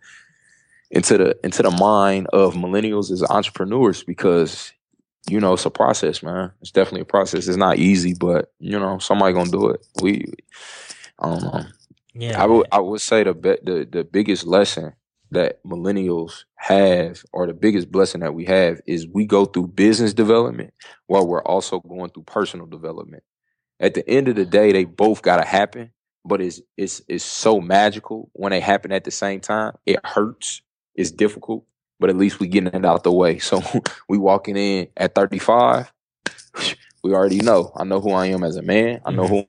into 0.89 1.17
the 1.17 1.37
into 1.43 1.63
the 1.63 1.71
mind 1.71 2.27
of 2.27 2.53
millennials 2.53 3.11
as 3.11 3.23
entrepreneurs 3.23 4.03
because 4.03 4.71
you 5.29 5.39
know 5.39 5.53
it's 5.53 5.65
a 5.65 5.69
process, 5.69 6.23
man. 6.23 6.51
It's 6.61 6.71
definitely 6.71 7.01
a 7.01 7.05
process. 7.05 7.47
It's 7.47 7.57
not 7.57 7.77
easy, 7.77 8.13
but 8.13 8.51
you 8.59 8.79
know 8.79 8.99
somebody 8.99 9.33
gonna 9.33 9.51
do 9.51 9.69
it. 9.69 9.85
We, 10.01 10.25
I 11.19 11.29
don't 11.29 11.43
know. 11.43 11.65
Yeah, 12.13 12.41
I 12.41 12.45
would 12.45 12.67
I 12.71 12.79
would 12.79 13.01
say 13.01 13.23
the 13.23 13.33
be, 13.33 13.57
the 13.61 13.87
the 13.89 14.03
biggest 14.03 14.45
lesson 14.45 14.93
that 15.31 15.61
millennials 15.63 16.45
have, 16.55 17.21
or 17.33 17.47
the 17.47 17.53
biggest 17.53 17.91
blessing 17.91 18.21
that 18.21 18.33
we 18.33 18.45
have, 18.45 18.79
is 18.85 19.07
we 19.07 19.25
go 19.25 19.45
through 19.45 19.67
business 19.67 20.13
development 20.13 20.73
while 21.07 21.27
we're 21.27 21.43
also 21.43 21.81
going 21.81 22.09
through 22.11 22.23
personal 22.23 22.65
development. 22.65 23.23
At 23.79 23.93
the 23.93 24.09
end 24.09 24.29
of 24.29 24.35
the 24.35 24.45
day, 24.45 24.71
they 24.71 24.85
both 24.85 25.21
gotta 25.21 25.45
happen, 25.45 25.91
but 26.23 26.41
it's 26.41 26.61
it's 26.77 27.01
it's 27.09 27.25
so 27.25 27.59
magical 27.59 28.31
when 28.33 28.51
they 28.51 28.61
happen 28.61 28.93
at 28.93 29.03
the 29.03 29.11
same 29.11 29.41
time. 29.41 29.73
It 29.85 29.99
hurts 30.05 30.61
it's 30.97 31.11
difficult, 31.11 31.63
but 31.99 32.09
at 32.09 32.17
least 32.17 32.39
we 32.39 32.47
getting 32.47 32.73
it 32.73 32.85
out 32.85 33.03
the 33.03 33.11
way. 33.11 33.39
So 33.39 33.61
we 34.09 34.17
walking 34.17 34.57
in 34.57 34.89
at 34.97 35.15
35. 35.15 35.91
We 37.03 37.13
already 37.13 37.37
know. 37.37 37.71
I 37.75 37.85
know 37.85 38.01
who 38.01 38.11
I 38.11 38.25
am 38.25 38.43
as 38.43 38.57
a 38.57 38.61
man. 38.63 38.99
I 39.05 39.11
know 39.11 39.23
mm-hmm. 39.23 39.33
who 39.35 39.47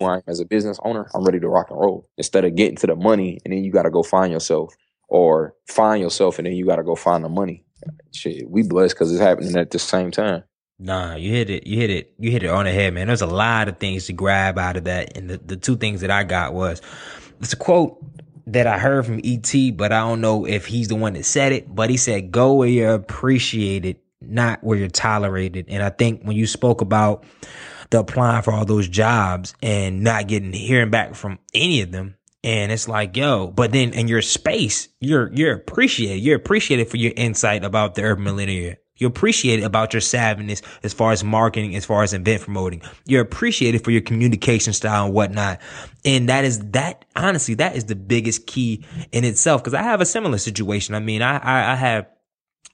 who 0.00 0.06
I 0.06 0.16
am 0.18 0.22
as 0.26 0.40
a 0.40 0.46
business 0.46 0.78
owner. 0.82 1.10
I'm 1.12 1.24
ready 1.24 1.40
to 1.40 1.48
rock 1.48 1.70
and 1.70 1.78
roll. 1.78 2.08
Instead 2.16 2.44
of 2.44 2.54
getting 2.54 2.76
to 2.76 2.86
the 2.86 2.96
money 2.96 3.40
and 3.44 3.52
then 3.52 3.62
you 3.62 3.72
got 3.72 3.82
to 3.82 3.90
go 3.90 4.02
find 4.02 4.32
yourself, 4.32 4.74
or 5.08 5.54
find 5.68 6.00
yourself 6.00 6.38
and 6.38 6.46
then 6.46 6.54
you 6.54 6.64
got 6.64 6.76
to 6.76 6.82
go 6.82 6.94
find 6.94 7.24
the 7.24 7.28
money. 7.28 7.64
Shit, 8.12 8.48
we 8.48 8.62
blessed 8.62 8.94
because 8.94 9.12
it's 9.12 9.20
happening 9.20 9.56
at 9.56 9.70
the 9.70 9.78
same 9.78 10.10
time. 10.10 10.44
Nah, 10.78 11.14
you 11.14 11.30
hit 11.30 11.50
it. 11.50 11.66
You 11.66 11.78
hit 11.78 11.90
it. 11.90 12.14
You 12.18 12.30
hit 12.30 12.42
it 12.42 12.50
on 12.50 12.64
the 12.64 12.72
head, 12.72 12.94
man. 12.94 13.06
There's 13.06 13.22
a 13.22 13.26
lot 13.26 13.68
of 13.68 13.78
things 13.78 14.06
to 14.06 14.12
grab 14.12 14.58
out 14.58 14.76
of 14.76 14.84
that, 14.84 15.16
and 15.16 15.30
the, 15.30 15.36
the 15.38 15.56
two 15.56 15.76
things 15.76 16.00
that 16.00 16.10
I 16.10 16.24
got 16.24 16.52
was 16.52 16.82
it's 17.40 17.52
a 17.52 17.56
quote 17.56 17.98
that 18.46 18.66
I 18.66 18.78
heard 18.78 19.06
from 19.06 19.20
ET, 19.24 19.76
but 19.76 19.92
I 19.92 20.00
don't 20.00 20.20
know 20.20 20.46
if 20.46 20.66
he's 20.66 20.88
the 20.88 20.94
one 20.94 21.14
that 21.14 21.24
said 21.24 21.52
it. 21.52 21.74
But 21.74 21.90
he 21.90 21.96
said, 21.96 22.30
"Go 22.30 22.54
where 22.54 22.68
you're 22.68 22.94
appreciated, 22.94 23.96
not 24.20 24.62
where 24.62 24.78
you're 24.78 24.88
tolerated." 24.88 25.66
And 25.68 25.82
I 25.82 25.90
think 25.90 26.22
when 26.22 26.36
you 26.36 26.46
spoke 26.46 26.80
about 26.80 27.24
the 27.90 28.00
applying 28.00 28.42
for 28.42 28.52
all 28.52 28.64
those 28.64 28.88
jobs 28.88 29.54
and 29.62 30.02
not 30.02 30.26
getting 30.26 30.52
hearing 30.52 30.90
back 30.90 31.14
from 31.14 31.38
any 31.52 31.80
of 31.80 31.92
them. 31.92 32.16
And 32.42 32.70
it's 32.72 32.88
like, 32.88 33.16
yo, 33.16 33.46
but 33.46 33.72
then 33.72 33.94
in 33.94 34.06
your 34.06 34.20
space, 34.20 34.88
you're 35.00 35.32
you're 35.32 35.54
appreciated. 35.54 36.22
You're 36.22 36.36
appreciated 36.36 36.88
for 36.88 36.98
your 36.98 37.12
insight 37.16 37.64
about 37.64 37.94
the 37.94 38.02
urban 38.02 38.24
millennial. 38.24 38.74
You're 38.96 39.10
appreciated 39.10 39.64
about 39.64 39.92
your 39.92 40.00
savviness 40.00 40.62
as 40.84 40.92
far 40.92 41.12
as 41.12 41.24
marketing, 41.24 41.74
as 41.74 41.84
far 41.84 42.02
as 42.04 42.14
event 42.14 42.42
promoting. 42.42 42.80
You're 43.06 43.22
appreciated 43.22 43.82
for 43.82 43.90
your 43.90 44.02
communication 44.02 44.72
style 44.72 45.06
and 45.06 45.14
whatnot. 45.14 45.60
And 46.04 46.28
that 46.28 46.44
is 46.44 46.60
that, 46.70 47.04
honestly, 47.16 47.54
that 47.54 47.76
is 47.76 47.86
the 47.86 47.96
biggest 47.96 48.46
key 48.46 48.84
in 49.10 49.24
itself. 49.24 49.64
Cause 49.64 49.74
I 49.74 49.82
have 49.82 50.00
a 50.00 50.06
similar 50.06 50.38
situation. 50.38 50.94
I 50.94 51.00
mean, 51.00 51.22
I, 51.22 51.38
I, 51.38 51.72
I 51.72 51.74
have 51.74 52.06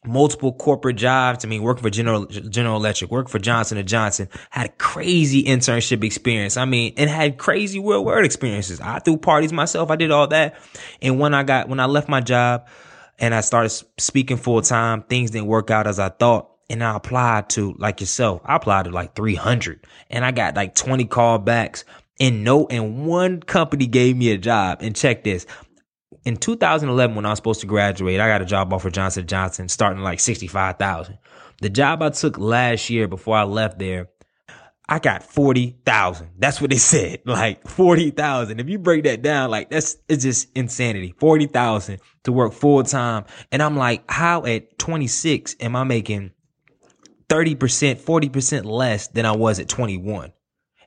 multiple 0.05 0.53
corporate 0.53 0.97
jobs. 0.97 1.45
I 1.45 1.49
mean, 1.49 1.63
working 1.63 1.83
for 1.83 1.91
General 1.91 2.27
General 2.27 2.77
Electric, 2.77 3.11
working 3.11 3.31
for 3.31 3.39
Johnson 3.39 3.79
and 3.79 3.89
Johnson, 3.89 4.29
had 4.51 4.79
crazy 4.79 5.45
internship 5.45 6.05
experience. 6.05 6.57
I 6.57 6.65
mean, 6.65 6.95
and 6.97 7.11
had 7.11 7.39
crazy 7.39 7.79
real 7.79 8.05
world 8.05 8.25
experiences. 8.25 8.81
I 8.81 8.99
threw 8.99 9.17
parties 9.17 9.53
myself. 9.53 9.91
I 9.91 9.97
did 9.97 10.11
all 10.11 10.29
that. 10.29 10.57
And 11.03 11.19
when 11.19 11.35
I 11.35 11.43
got 11.43 11.69
when 11.69 11.81
I 11.81 11.87
left 11.87 12.09
my 12.09 12.21
job, 12.21 12.67
and 13.21 13.35
I 13.35 13.43
started 13.43 13.71
speaking 13.99 14.39
full 14.39 14.63
time. 14.63 15.03
Things 15.03 15.31
didn't 15.31 15.47
work 15.47 15.71
out 15.71 15.87
as 15.87 15.99
I 15.99 16.09
thought. 16.09 16.49
And 16.69 16.85
I 16.85 16.97
applied 16.97 17.51
to 17.51 17.75
like 17.79 18.01
yourself. 18.01 18.43
I 18.45 18.57
applied 18.57 18.85
to 18.85 18.91
like 18.91 19.17
300 19.17 19.85
and 20.09 20.25
I 20.25 20.31
got 20.31 20.55
like 20.55 20.77
20 20.77 21.05
callbacks 21.07 21.85
and 22.21 22.45
no, 22.45 22.67
and 22.67 23.07
one 23.07 23.41
company 23.41 23.87
gave 23.87 24.17
me 24.17 24.31
a 24.31 24.39
job 24.39 24.83
and 24.83 24.95
check 24.95 25.25
this. 25.25 25.47
In 26.25 26.37
2011, 26.37 27.17
when 27.17 27.25
I 27.25 27.31
was 27.31 27.39
supposed 27.39 27.63
to 27.63 27.67
graduate, 27.67 28.21
I 28.21 28.29
got 28.29 28.43
a 28.43 28.45
job 28.45 28.73
offer 28.73 28.91
Johnson 28.91 29.27
Johnson 29.27 29.69
starting 29.69 30.03
like 30.03 30.21
65,000. 30.21 31.19
The 31.63 31.71
job 31.71 32.03
I 32.03 32.11
took 32.11 32.39
last 32.39 32.91
year 32.91 33.09
before 33.09 33.37
I 33.37 33.45
left 33.45 33.79
there, 33.79 34.11
I 34.91 34.99
got 34.99 35.23
40,000. 35.23 36.31
That's 36.37 36.61
what 36.61 36.71
they 36.71 36.77
said. 36.77 37.21
Like 37.31 37.67
40,000. 37.69 38.59
If 38.59 38.69
you 38.69 38.79
break 38.79 39.05
that 39.05 39.23
down, 39.23 39.51
like 39.51 39.71
that's, 39.71 39.97
it's 40.09 40.25
just 40.25 40.49
insanity. 40.57 41.15
40,000 41.19 42.01
to 42.25 42.33
work 42.33 42.53
full 42.53 42.83
time. 42.83 43.25
And 43.53 43.63
I'm 43.63 43.77
like, 43.77 44.11
how 44.11 44.45
at 44.45 44.79
26 44.81 45.55
am 45.61 45.77
I 45.77 45.85
making 45.85 46.33
30%, 47.29 48.01
40% 48.01 48.65
less 48.65 49.07
than 49.09 49.27
I 49.27 49.37
was 49.37 49.61
at 49.61 49.69
21? 49.69 50.33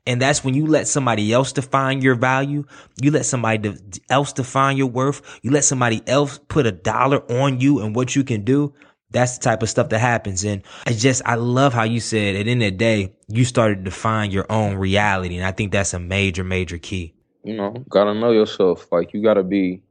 And 0.06 0.22
that's 0.22 0.44
when 0.44 0.54
you 0.54 0.68
let 0.68 0.90
somebody 0.90 1.32
else 1.32 1.54
define 1.54 2.02
your 2.02 2.16
value. 2.16 2.66
You 3.02 3.12
let 3.12 3.26
somebody 3.26 3.74
else 4.10 4.34
define 4.34 4.76
your 4.76 4.88
worth. 4.88 5.40
You 5.42 5.52
let 5.52 5.64
somebody 5.64 6.02
else 6.06 6.40
put 6.50 6.66
a 6.66 6.74
dollar 6.74 7.20
on 7.32 7.62
you 7.62 7.80
and 7.80 7.96
what 7.96 8.18
you 8.18 8.26
can 8.26 8.44
do. 8.44 8.74
That's 9.14 9.38
the 9.38 9.44
type 9.44 9.64
of 9.64 9.70
stuff 9.70 9.90
that 9.90 10.00
happens. 10.00 10.44
And 10.44 10.64
I 10.86 10.94
just, 10.94 11.22
I 11.26 11.36
love 11.36 11.74
how 11.74 11.84
you 11.84 12.00
said 12.00 12.36
at 12.36 12.46
the 12.46 12.52
end 12.52 12.64
of 12.64 12.72
the 12.72 12.78
day, 12.78 13.14
you 13.28 13.46
started 13.46 13.86
to 13.86 13.92
find 13.92 14.34
your 14.34 14.52
own 14.52 14.76
reality. 14.76 15.38
And 15.38 15.46
I 15.46 15.52
think 15.52 15.72
that's 15.72 15.94
a 15.94 16.00
major, 16.00 16.44
major 16.44 16.78
key. 16.80 17.14
You 17.44 17.56
know, 17.56 17.72
gotta 17.90 18.14
know 18.14 18.32
yourself. 18.32 18.88
Like 18.92 19.14
you 19.14 19.22
gotta 19.22 19.44
be, 19.44 19.82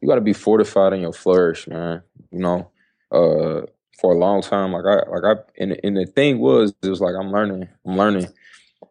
you 0.00 0.08
gotta 0.08 0.20
be 0.20 0.32
fortified 0.32 0.92
in 0.92 1.00
your 1.00 1.12
flourish, 1.12 1.68
man. 1.68 2.02
You 2.32 2.40
know, 2.40 2.70
uh, 3.12 3.66
for 4.00 4.14
a 4.14 4.18
long 4.18 4.42
time, 4.42 4.72
like 4.72 4.84
I, 4.84 5.08
like 5.08 5.24
I, 5.24 5.40
and, 5.58 5.78
and 5.84 5.96
the 5.96 6.06
thing 6.06 6.38
was, 6.38 6.74
it 6.82 6.88
was 6.88 7.00
like, 7.00 7.14
I'm 7.14 7.30
learning, 7.30 7.68
I'm 7.86 7.96
learning. 7.96 8.28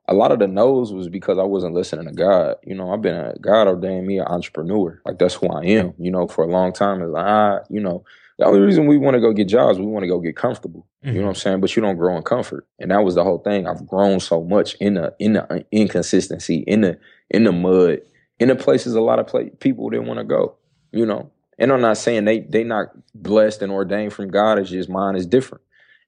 A 0.08 0.14
lot 0.14 0.32
of 0.32 0.40
the 0.40 0.48
no's 0.48 0.94
was 0.94 1.08
because 1.10 1.38
I 1.38 1.44
wasn't 1.44 1.74
listening 1.74 2.06
to 2.06 2.14
God. 2.14 2.56
You 2.64 2.76
know, 2.76 2.92
I've 2.92 3.02
been 3.02 3.16
a 3.16 3.36
God 3.40 3.68
ordained 3.68 4.08
me 4.08 4.20
an 4.20 4.26
entrepreneur. 4.26 5.02
Like 5.06 5.20
that's 5.20 5.36
who 5.36 5.48
I 5.50 5.66
am. 5.66 5.94
You 6.00 6.12
know, 6.12 6.28
for 6.28 6.44
a 6.44 6.48
long 6.48 6.74
time, 6.74 7.02
it's 7.02 7.12
like 7.12 7.26
ah, 7.26 7.60
you 7.70 7.80
know, 7.80 8.04
the 8.40 8.46
only 8.46 8.62
reason 8.62 8.88
we 8.88 8.98
want 8.98 9.16
to 9.16 9.22
go 9.22 9.34
get 9.34 9.50
jobs, 9.50 9.78
we 9.78 9.86
want 9.86 10.04
to 10.04 10.08
go 10.08 10.20
get 10.20 10.38
comfortable. 10.38 10.88
Mm-hmm. 11.04 11.08
You 11.08 11.14
know 11.14 11.20
mm-hmm. 11.20 11.26
what 11.26 11.30
I'm 11.32 11.42
saying? 11.42 11.60
But 11.60 11.76
you 11.76 11.82
don't 11.82 11.98
grow 11.98 12.16
in 12.16 12.24
comfort, 12.24 12.66
and 12.80 12.90
that 12.90 13.04
was 13.04 13.16
the 13.16 13.24
whole 13.24 13.40
thing. 13.40 13.68
I've 13.68 13.86
grown 13.86 14.22
so 14.22 14.44
much 14.44 14.76
in 14.76 14.94
the 14.94 15.14
in 15.20 15.34
the 15.34 15.66
inconsistency, 15.74 16.64
in 16.66 16.82
the 16.82 17.00
in 17.30 17.44
the 17.44 17.52
mud, 17.52 18.00
in 18.40 18.48
the 18.48 18.56
places 18.56 18.96
a 18.96 19.02
lot 19.02 19.20
of 19.20 19.28
play, 19.28 19.50
people 19.60 19.90
didn't 19.90 20.08
want 20.08 20.20
to 20.20 20.24
go. 20.24 20.56
You 20.94 21.06
know, 21.06 21.32
and 21.60 21.72
I'm 21.72 21.82
not 21.82 21.98
saying 21.98 22.24
they 22.24 22.40
they 22.40 22.64
not 22.64 22.88
blessed 23.14 23.62
and 23.62 23.74
ordained 23.74 24.14
from 24.14 24.30
God. 24.30 24.58
It's 24.58 24.70
just 24.70 24.90
mine 24.90 25.18
is 25.18 25.26
different. 25.26 25.64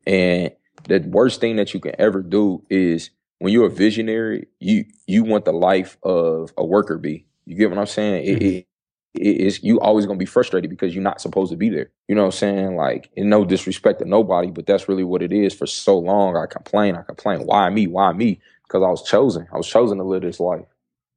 And 0.08 0.52
the 0.86 1.00
worst 1.00 1.41
thing 1.41 1.58
that 1.58 1.74
you 1.74 1.82
can 1.82 2.00
ever 2.00 2.22
do 2.22 2.63
is 2.70 3.10
when 3.39 3.52
you're 3.52 3.67
a 3.67 3.70
visionary, 3.70 4.48
you 4.62 4.86
you 5.06 5.26
want 5.26 5.44
the 5.44 5.52
life 5.52 5.98
of 6.02 6.54
a 6.58 6.65
worker 6.65 6.98
bee. 6.98 7.26
You 7.46 7.58
get 7.58 7.70
what 7.70 7.78
I'm 7.78 7.88
saying? 7.88 8.26
Mm-hmm. 8.26 8.46
It, 8.46 8.67
it, 9.13 9.38
is 9.38 9.63
you 9.63 9.80
always 9.80 10.06
gonna 10.06 10.17
be 10.17 10.26
frustrated 10.26 10.69
because 10.69 10.93
you're 10.93 11.04
not 11.04 11.21
supposed 11.21 11.52
to 11.52 11.58
be 11.58 11.69
there. 11.69 11.89
You 12.08 12.15
know 12.15 12.21
what 12.21 12.36
I'm 12.36 12.39
saying? 12.39 12.76
Like, 12.76 13.10
in 13.15 13.30
no 13.30 13.45
disrespect 13.45 14.00
to 14.00 14.06
nobody, 14.06 14.52
but 14.52 14.65
that's 14.65 14.88
really 14.88 15.04
what 15.04 15.21
it 15.21 15.32
is. 15.32 15.54
For 15.54 15.67
so 15.67 15.97
long, 15.97 16.38
I 16.38 16.45
complain, 16.45 16.95
I 16.95 17.04
complain. 17.04 17.45
Why 17.45 17.69
me? 17.69 17.88
Why 17.88 18.13
me? 18.13 18.39
Because 18.63 18.84
I 18.84 18.89
was 18.89 19.04
chosen. 19.04 19.47
I 19.54 19.58
was 19.58 19.67
chosen 19.67 19.97
to 19.97 20.04
live 20.04 20.21
this 20.21 20.39
life, 20.39 20.65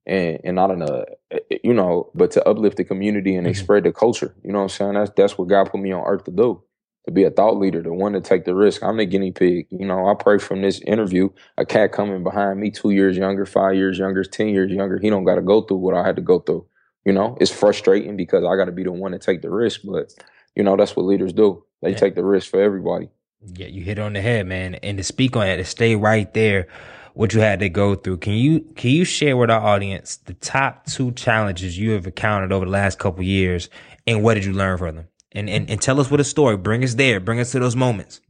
and 0.06 0.40
and 0.44 0.56
not 0.56 0.70
in 0.70 0.82
a, 0.82 1.04
you 1.62 1.74
know, 1.74 2.10
but 2.14 2.30
to 2.32 2.48
uplift 2.48 2.76
the 2.76 2.84
community 2.84 3.36
and 3.36 3.46
mm-hmm. 3.46 3.54
spread 3.54 3.84
the 3.84 3.92
culture. 3.92 4.34
You 4.42 4.52
know 4.52 4.58
what 4.58 4.64
I'm 4.64 4.68
saying? 4.70 4.94
That's 4.94 5.12
that's 5.16 5.38
what 5.38 5.48
God 5.48 5.70
put 5.70 5.80
me 5.80 5.92
on 5.92 6.04
earth 6.04 6.24
to 6.24 6.30
do. 6.30 6.62
To 7.06 7.12
be 7.12 7.24
a 7.24 7.30
thought 7.30 7.58
leader, 7.58 7.82
the 7.82 7.92
one 7.92 8.14
to 8.14 8.22
take 8.22 8.46
the 8.46 8.54
risk. 8.54 8.82
I'm 8.82 8.96
the 8.96 9.04
guinea 9.04 9.30
pig. 9.30 9.66
You 9.70 9.84
know, 9.86 10.08
I 10.08 10.14
pray 10.14 10.38
from 10.38 10.62
this 10.62 10.80
interview, 10.86 11.28
a 11.58 11.66
cat 11.66 11.92
coming 11.92 12.24
behind 12.24 12.58
me, 12.58 12.70
two 12.70 12.92
years 12.92 13.18
younger, 13.18 13.44
five 13.44 13.74
years 13.74 13.98
younger, 13.98 14.24
ten 14.24 14.48
years 14.48 14.72
younger. 14.72 14.98
He 14.98 15.10
don't 15.10 15.24
got 15.24 15.34
to 15.34 15.42
go 15.42 15.60
through 15.60 15.76
what 15.76 15.94
I 15.94 16.02
had 16.06 16.16
to 16.16 16.22
go 16.22 16.38
through 16.38 16.66
you 17.04 17.12
know, 17.12 17.36
it's 17.40 17.50
frustrating 17.50 18.16
because 18.16 18.44
I 18.44 18.56
got 18.56 18.66
to 18.66 18.72
be 18.72 18.84
the 18.84 18.92
one 18.92 19.12
to 19.12 19.18
take 19.18 19.42
the 19.42 19.50
risk, 19.50 19.80
but 19.84 20.14
you 20.54 20.62
know 20.62 20.76
that's 20.76 20.96
what 20.96 21.04
leaders 21.04 21.32
do. 21.32 21.64
They 21.82 21.90
yeah. 21.90 21.96
take 21.96 22.14
the 22.14 22.24
risk 22.24 22.50
for 22.50 22.60
everybody. 22.60 23.10
Yeah, 23.54 23.66
you 23.66 23.82
hit 23.82 23.98
on 23.98 24.14
the 24.14 24.22
head, 24.22 24.46
man. 24.46 24.76
And 24.76 24.96
to 24.96 25.04
speak 25.04 25.36
on 25.36 25.46
it, 25.46 25.56
to 25.58 25.64
stay 25.64 25.96
right 25.96 26.32
there, 26.32 26.66
what 27.12 27.32
you 27.34 27.40
had 27.40 27.60
to 27.60 27.68
go 27.68 27.94
through. 27.94 28.18
Can 28.18 28.32
you 28.34 28.60
can 28.60 28.90
you 28.90 29.04
share 29.04 29.36
with 29.36 29.50
our 29.50 29.60
audience 29.60 30.16
the 30.16 30.34
top 30.34 30.86
two 30.86 31.12
challenges 31.12 31.78
you 31.78 31.92
have 31.92 32.06
encountered 32.06 32.52
over 32.52 32.64
the 32.64 32.70
last 32.70 32.98
couple 32.98 33.22
years, 33.22 33.68
and 34.06 34.22
what 34.22 34.34
did 34.34 34.44
you 34.44 34.52
learn 34.52 34.78
from 34.78 34.96
them? 34.96 35.08
And 35.32 35.48
and 35.50 35.68
and 35.70 35.80
tell 35.80 36.00
us 36.00 36.10
what 36.10 36.20
a 36.20 36.24
story. 36.24 36.56
Bring 36.56 36.84
us 36.84 36.94
there. 36.94 37.20
Bring 37.20 37.40
us 37.40 37.52
to 37.52 37.60
those 37.60 37.76
moments. 37.76 38.20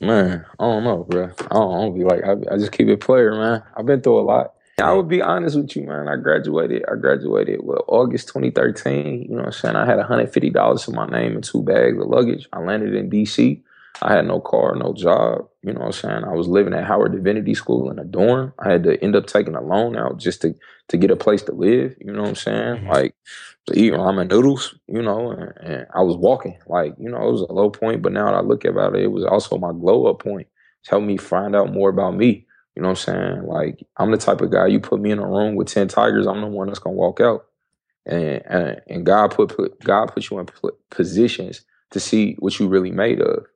Man, 0.00 0.44
I 0.58 0.64
don't 0.64 0.84
know, 0.84 1.04
bro. 1.04 1.24
I 1.24 1.54
don't, 1.54 1.74
I 1.74 1.80
don't 1.80 1.98
be 1.98 2.04
like 2.04 2.24
I, 2.24 2.54
I 2.54 2.58
just 2.58 2.72
keep 2.72 2.88
it 2.88 3.00
player, 3.00 3.32
man. 3.32 3.62
I've 3.76 3.86
been 3.86 4.00
through 4.00 4.20
a 4.20 4.22
lot. 4.22 4.53
I 4.82 4.92
would 4.92 5.08
be 5.08 5.22
honest 5.22 5.56
with 5.56 5.76
you, 5.76 5.82
man. 5.82 6.08
I 6.08 6.16
graduated. 6.16 6.84
I 6.90 6.96
graduated 6.96 7.60
well 7.62 7.84
August 7.86 8.28
2013. 8.28 9.22
You 9.22 9.28
know 9.28 9.36
what 9.36 9.46
I'm 9.46 9.52
saying? 9.52 9.76
I 9.76 9.86
had 9.86 9.98
$150 9.98 10.88
in 10.88 10.94
my 10.94 11.06
name 11.06 11.34
and 11.34 11.44
two 11.44 11.62
bags 11.62 12.00
of 12.00 12.08
luggage. 12.08 12.48
I 12.52 12.58
landed 12.58 12.94
in 12.94 13.08
DC. 13.08 13.62
I 14.02 14.12
had 14.12 14.26
no 14.26 14.40
car, 14.40 14.74
no 14.74 14.92
job. 14.92 15.48
You 15.62 15.72
know 15.72 15.80
what 15.80 15.86
I'm 15.86 15.92
saying? 15.92 16.24
I 16.24 16.32
was 16.32 16.48
living 16.48 16.74
at 16.74 16.84
Howard 16.84 17.12
Divinity 17.12 17.54
School 17.54 17.90
in 17.90 17.98
a 17.98 18.04
dorm. 18.04 18.52
I 18.58 18.72
had 18.72 18.82
to 18.84 19.02
end 19.02 19.14
up 19.14 19.26
taking 19.26 19.54
a 19.54 19.60
loan 19.60 19.96
out 19.96 20.18
just 20.18 20.42
to 20.42 20.54
to 20.88 20.96
get 20.96 21.10
a 21.10 21.16
place 21.16 21.42
to 21.42 21.52
live. 21.52 21.94
You 22.00 22.12
know 22.12 22.22
what 22.22 22.30
I'm 22.30 22.34
saying? 22.34 22.76
Mm-hmm. 22.76 22.88
Like 22.88 23.14
to 23.68 23.78
eat 23.78 23.92
ramen 23.92 24.28
noodles. 24.28 24.74
You 24.88 25.02
know, 25.02 25.30
and, 25.30 25.52
and, 25.60 25.86
I 25.94 26.02
was 26.02 26.16
walking. 26.16 26.58
Like 26.66 26.94
you 26.98 27.08
know, 27.08 27.28
it 27.28 27.32
was 27.32 27.42
a 27.42 27.52
low 27.52 27.70
point, 27.70 28.02
but 28.02 28.12
now 28.12 28.26
that 28.26 28.34
I 28.34 28.40
look 28.40 28.64
about 28.64 28.96
it, 28.96 29.04
it 29.04 29.12
was 29.12 29.24
also 29.24 29.58
my 29.58 29.72
glow 29.72 30.06
up 30.06 30.18
point. 30.18 30.48
It's 30.80 30.90
helped 30.90 31.06
me 31.06 31.16
find 31.16 31.54
out 31.54 31.72
more 31.72 31.88
about 31.88 32.16
me. 32.16 32.43
You 32.76 32.82
know 32.82 32.90
what 32.90 33.08
I'm 33.08 33.14
saying? 33.14 33.42
Like 33.46 33.86
I'm 33.96 34.10
the 34.10 34.16
type 34.16 34.40
of 34.40 34.50
guy 34.50 34.66
you 34.68 34.80
put 34.80 35.00
me 35.00 35.10
in 35.10 35.18
a 35.18 35.26
room 35.28 35.56
with 35.56 35.68
ten 35.68 35.88
tigers, 35.88 36.26
I'm 36.26 36.40
the 36.40 36.46
one 36.46 36.68
that's 36.68 36.78
gonna 36.78 36.96
walk 36.96 37.20
out. 37.20 37.46
And 38.06 38.42
and, 38.46 38.80
and 38.88 39.06
God 39.06 39.30
put, 39.32 39.56
put 39.56 39.80
God 39.84 40.12
put 40.12 40.30
you 40.30 40.38
in 40.40 40.48
positions 40.90 41.64
to 41.92 42.00
see 42.00 42.36
what 42.40 42.58
you 42.58 42.68
really 42.68 42.90
made 42.90 43.20
of. 43.20 43.46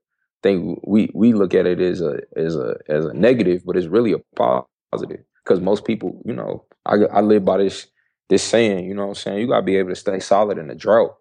Think 0.43 0.81
we 0.87 1.11
we 1.15 1.33
look 1.35 1.55
at 1.55 1.67
it 1.67 1.81
as 1.81 2.01
a 2.01 2.21
as 2.37 2.57
a 2.57 2.77
as 2.89 3.07
a 3.07 3.15
negative, 3.15 3.63
but 3.67 3.77
it's 3.77 3.87
really 3.89 4.13
a 4.15 4.19
positive 4.37 5.25
because 5.45 5.61
most 5.61 5.85
people, 5.85 6.23
you 6.25 6.35
know, 6.35 6.65
I 6.87 6.97
I 7.13 7.21
live 7.23 7.45
by 7.45 7.59
this 7.59 7.89
this 8.29 8.45
saying. 8.45 8.87
You 8.87 8.95
know 8.95 9.03
what 9.05 9.09
I'm 9.11 9.15
saying? 9.17 9.39
You 9.41 9.49
gotta 9.49 9.63
be 9.65 9.77
able 9.77 9.91
to 9.91 9.97
stay 9.97 10.21
solid 10.21 10.59
in 10.59 10.69
the 10.69 10.77
drought. 10.77 11.17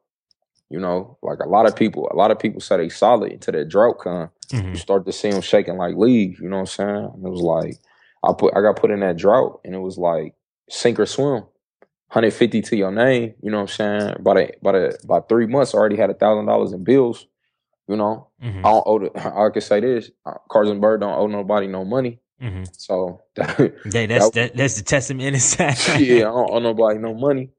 You 0.70 0.80
know, 0.80 1.18
like 1.22 1.40
a 1.40 1.48
lot 1.48 1.66
of 1.66 1.76
people, 1.76 2.10
a 2.12 2.16
lot 2.16 2.32
of 2.32 2.40
people 2.40 2.60
say 2.60 2.78
they 2.78 2.90
solid 2.90 3.32
until 3.32 3.54
that 3.54 3.70
drought 3.70 4.00
come. 4.04 4.30
Mm-hmm. 4.50 4.70
You 4.70 4.76
start 4.76 5.06
to 5.06 5.14
see 5.14 5.32
them 5.32 5.42
shaking 5.42 5.78
like 5.78 5.96
leaves. 5.96 6.40
You 6.40 6.50
know 6.50 6.58
what 6.58 6.80
I'm 6.80 6.88
saying? 6.88 7.12
it 7.24 7.30
was 7.30 7.42
like 7.42 7.78
I 8.24 8.34
put 8.38 8.56
I 8.56 8.62
got 8.62 8.76
put 8.76 8.92
in 8.92 9.00
that 9.00 9.18
drought 9.18 9.62
and 9.64 9.74
it 9.74 9.80
was 9.80 9.98
like 9.98 10.34
sink 10.70 11.00
or 11.00 11.06
swim. 11.06 11.44
150 12.12 12.62
to 12.62 12.78
your 12.78 12.92
name, 12.92 13.34
you 13.42 13.52
know 13.52 13.58
what 13.58 13.80
I'm 13.80 14.00
saying? 14.00 14.16
By 14.22 14.42
a, 14.42 14.50
by 14.62 14.78
a, 14.78 14.92
by 15.06 15.20
three 15.28 15.46
months, 15.46 15.76
I 15.76 15.78
already 15.78 15.98
had 15.98 16.10
a 16.10 16.14
thousand 16.14 16.46
dollars 16.46 16.72
in 16.72 16.86
bills. 16.86 17.28
You 17.90 17.98
know, 17.98 18.30
mm-hmm. 18.42 18.66
I 18.66 18.70
don't 18.70 18.84
owe. 18.86 19.00
The, 19.00 19.18
I 19.38 19.50
can 19.50 19.62
say 19.62 19.82
this: 19.82 20.10
uh, 20.26 20.36
Carson 20.50 20.80
Byrd 20.80 21.02
don't 21.02 21.18
owe 21.18 21.28
nobody 21.28 21.68
no 21.68 21.84
money. 21.84 22.20
Mm-hmm. 22.42 22.64
So 22.72 23.22
that, 23.36 23.60
yeah, 23.92 24.06
that's 24.06 24.30
that, 24.32 24.56
that's 24.56 24.76
the 24.76 24.84
testament 24.84 25.36
inside. 25.36 25.78
yeah, 26.00 26.18
I 26.18 26.20
don't 26.20 26.52
owe 26.52 26.60
nobody 26.60 27.00
no 27.00 27.14
money. 27.14 27.50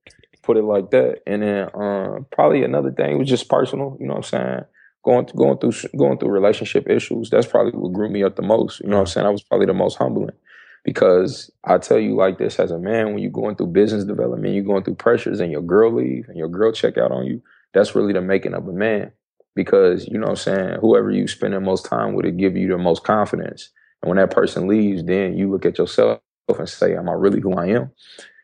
Put 0.49 0.57
it 0.57 0.65
like 0.65 0.91
that, 0.93 1.21
and 1.27 1.43
then 1.43 1.69
uh, 1.75 2.21
probably 2.33 2.65
another 2.65 2.91
thing 2.91 3.19
was 3.19 3.29
just 3.29 3.51
personal. 3.51 3.99
You 4.01 4.07
know 4.07 4.15
what 4.15 4.33
I'm 4.35 4.41
saying? 4.41 4.61
Going 5.05 5.27
going 5.37 5.59
through 5.59 5.75
going 5.99 6.19
through 6.19 6.31
relationship 6.31 6.89
issues. 6.89 7.29
That's 7.29 7.47
probably 7.47 7.73
what 7.73 7.93
grew 7.93 8.09
me 8.09 8.25
up 8.25 8.37
the 8.37 8.43
most. 8.43 8.81
You 8.81 8.89
know 8.89 8.97
what 8.97 9.03
I'm 9.03 9.09
saying? 9.09 9.27
I 9.27 9.31
was 9.31 9.43
probably 9.43 9.67
the 9.67 9.75
most 9.75 9.99
humbling. 9.99 10.37
Because 10.85 11.51
I 11.65 11.79
tell 11.79 11.99
you 11.99 12.17
like 12.17 12.39
this 12.39 12.59
as 12.59 12.71
a 12.71 12.79
man, 12.79 13.09
when 13.13 13.19
you're 13.19 13.31
going 13.31 13.57
through 13.57 13.69
business 13.69 14.05
development, 14.07 14.55
you're 14.55 14.65
going 14.65 14.85
through 14.85 14.97
pressures 14.97 15.41
and 15.41 15.53
your 15.53 15.63
girl 15.63 15.95
leave 15.95 16.27
and 16.29 16.39
your 16.39 16.49
girl 16.49 16.73
check 16.73 16.97
out 16.97 17.13
on 17.13 17.27
you, 17.27 17.43
that's 17.75 17.95
really 17.95 18.15
the 18.15 18.23
making 18.23 18.55
of 18.55 18.69
a 18.69 18.73
man. 18.73 19.13
Because, 19.55 20.09
you 20.09 20.19
know 20.19 20.29
what 20.29 20.47
I'm 20.49 20.57
saying, 20.57 20.79
whoever 20.81 21.11
you 21.11 21.29
spend 21.29 21.55
the 21.55 21.61
most 21.61 21.87
time 21.87 22.15
with, 22.15 22.27
it 22.27 22.39
give 22.39 22.57
you 22.57 22.69
the 22.69 22.79
most 22.79 23.05
confidence. 23.05 23.71
And 24.03 24.09
when 24.09 24.19
that 24.19 24.35
person 24.35 24.69
leaves, 24.69 25.05
then 25.05 25.37
you 25.37 25.51
look 25.51 25.67
at 25.67 25.79
yourself 25.79 26.21
and 26.49 26.69
say, 26.69 26.97
Am 26.97 27.11
I 27.11 27.15
really 27.15 27.41
who 27.41 27.55
I 27.55 27.67
am? 27.67 27.93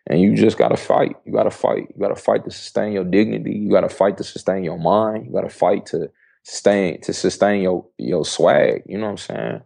And 0.06 0.20
you 0.20 0.34
just 0.34 0.58
gotta 0.58 0.76
fight. 0.76 1.16
You 1.24 1.32
gotta 1.32 1.50
fight. 1.50 1.88
You 1.94 2.00
gotta 2.00 2.16
fight 2.16 2.44
to 2.44 2.50
sustain 2.50 2.92
your 2.92 3.04
dignity. 3.04 3.52
You 3.52 3.70
gotta 3.70 3.88
fight 3.88 4.18
to 4.18 4.24
sustain 4.24 4.62
your 4.62 4.78
mind. 4.78 5.26
You 5.26 5.32
gotta 5.32 5.48
fight 5.48 5.86
to 5.86 6.10
sustain 6.42 7.00
to 7.02 7.12
sustain 7.12 7.62
your 7.62 7.86
your 7.96 8.24
swag. 8.24 8.82
You 8.86 8.98
know 8.98 9.06
what 9.06 9.10
I'm 9.12 9.16
saying? 9.18 9.62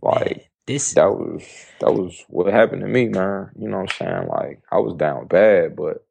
Like 0.00 0.36
man, 0.36 0.40
this 0.66 0.94
that 0.94 1.10
was 1.10 1.44
that 1.80 1.92
was 1.92 2.24
what 2.28 2.52
happened 2.52 2.82
to 2.82 2.88
me, 2.88 3.08
man. 3.08 3.50
You 3.58 3.68
know 3.68 3.78
what 3.78 3.92
I'm 4.00 4.06
saying? 4.06 4.28
Like 4.28 4.62
I 4.70 4.78
was 4.78 4.94
down 4.94 5.26
bad, 5.26 5.76
but 5.76 6.06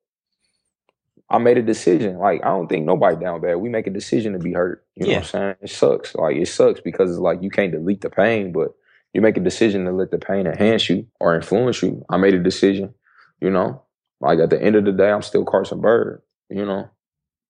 I 1.28 1.39
made 1.39 1.58
a 1.58 1.63
decision. 1.63 2.20
Like 2.20 2.41
I 2.44 2.50
don't 2.50 2.67
think 2.67 2.86
nobody 2.86 3.15
down 3.15 3.41
bad. 3.41 3.56
We 3.56 3.70
make 3.70 3.88
a 3.88 3.91
decision 3.91 4.34
to 4.34 4.39
be 4.39 4.54
hurt. 4.54 4.86
You 4.96 5.08
know 5.08 5.13
what 5.13 5.17
I'm 5.20 5.24
saying? 5.24 5.56
It 5.62 5.70
sucks. 5.72 6.13
Like 6.13 6.36
it 6.36 6.48
sucks 6.48 6.82
because 6.82 7.10
it's 7.10 7.20
like 7.20 7.41
you 7.41 7.50
can't 7.50 7.72
delete 7.72 8.02
the 8.02 8.12
pain, 8.12 8.52
but 8.52 8.76
you 9.13 9.22
make 9.22 9.38
a 9.38 9.41
decision 9.41 9.86
to 9.86 9.91
let 9.91 10.12
the 10.12 10.20
pain 10.20 10.46
enhance 10.46 10.88
you 10.88 11.08
or 11.20 11.36
influence 11.36 11.82
you. 11.82 12.06
I 12.10 12.17
made 12.17 12.36
a 12.36 12.39
decision 12.44 12.94
you 13.42 13.50
know, 13.50 13.82
like 14.22 14.40
at 14.40 14.50
the 14.50 14.62
end 14.62 14.76
of 14.76 14.86
the 14.86 14.92
day, 14.92 15.12
I'm 15.12 15.22
still 15.22 15.44
Carson 15.44 15.82
Byrd. 15.82 16.22
You 16.50 16.66
know, 16.66 16.90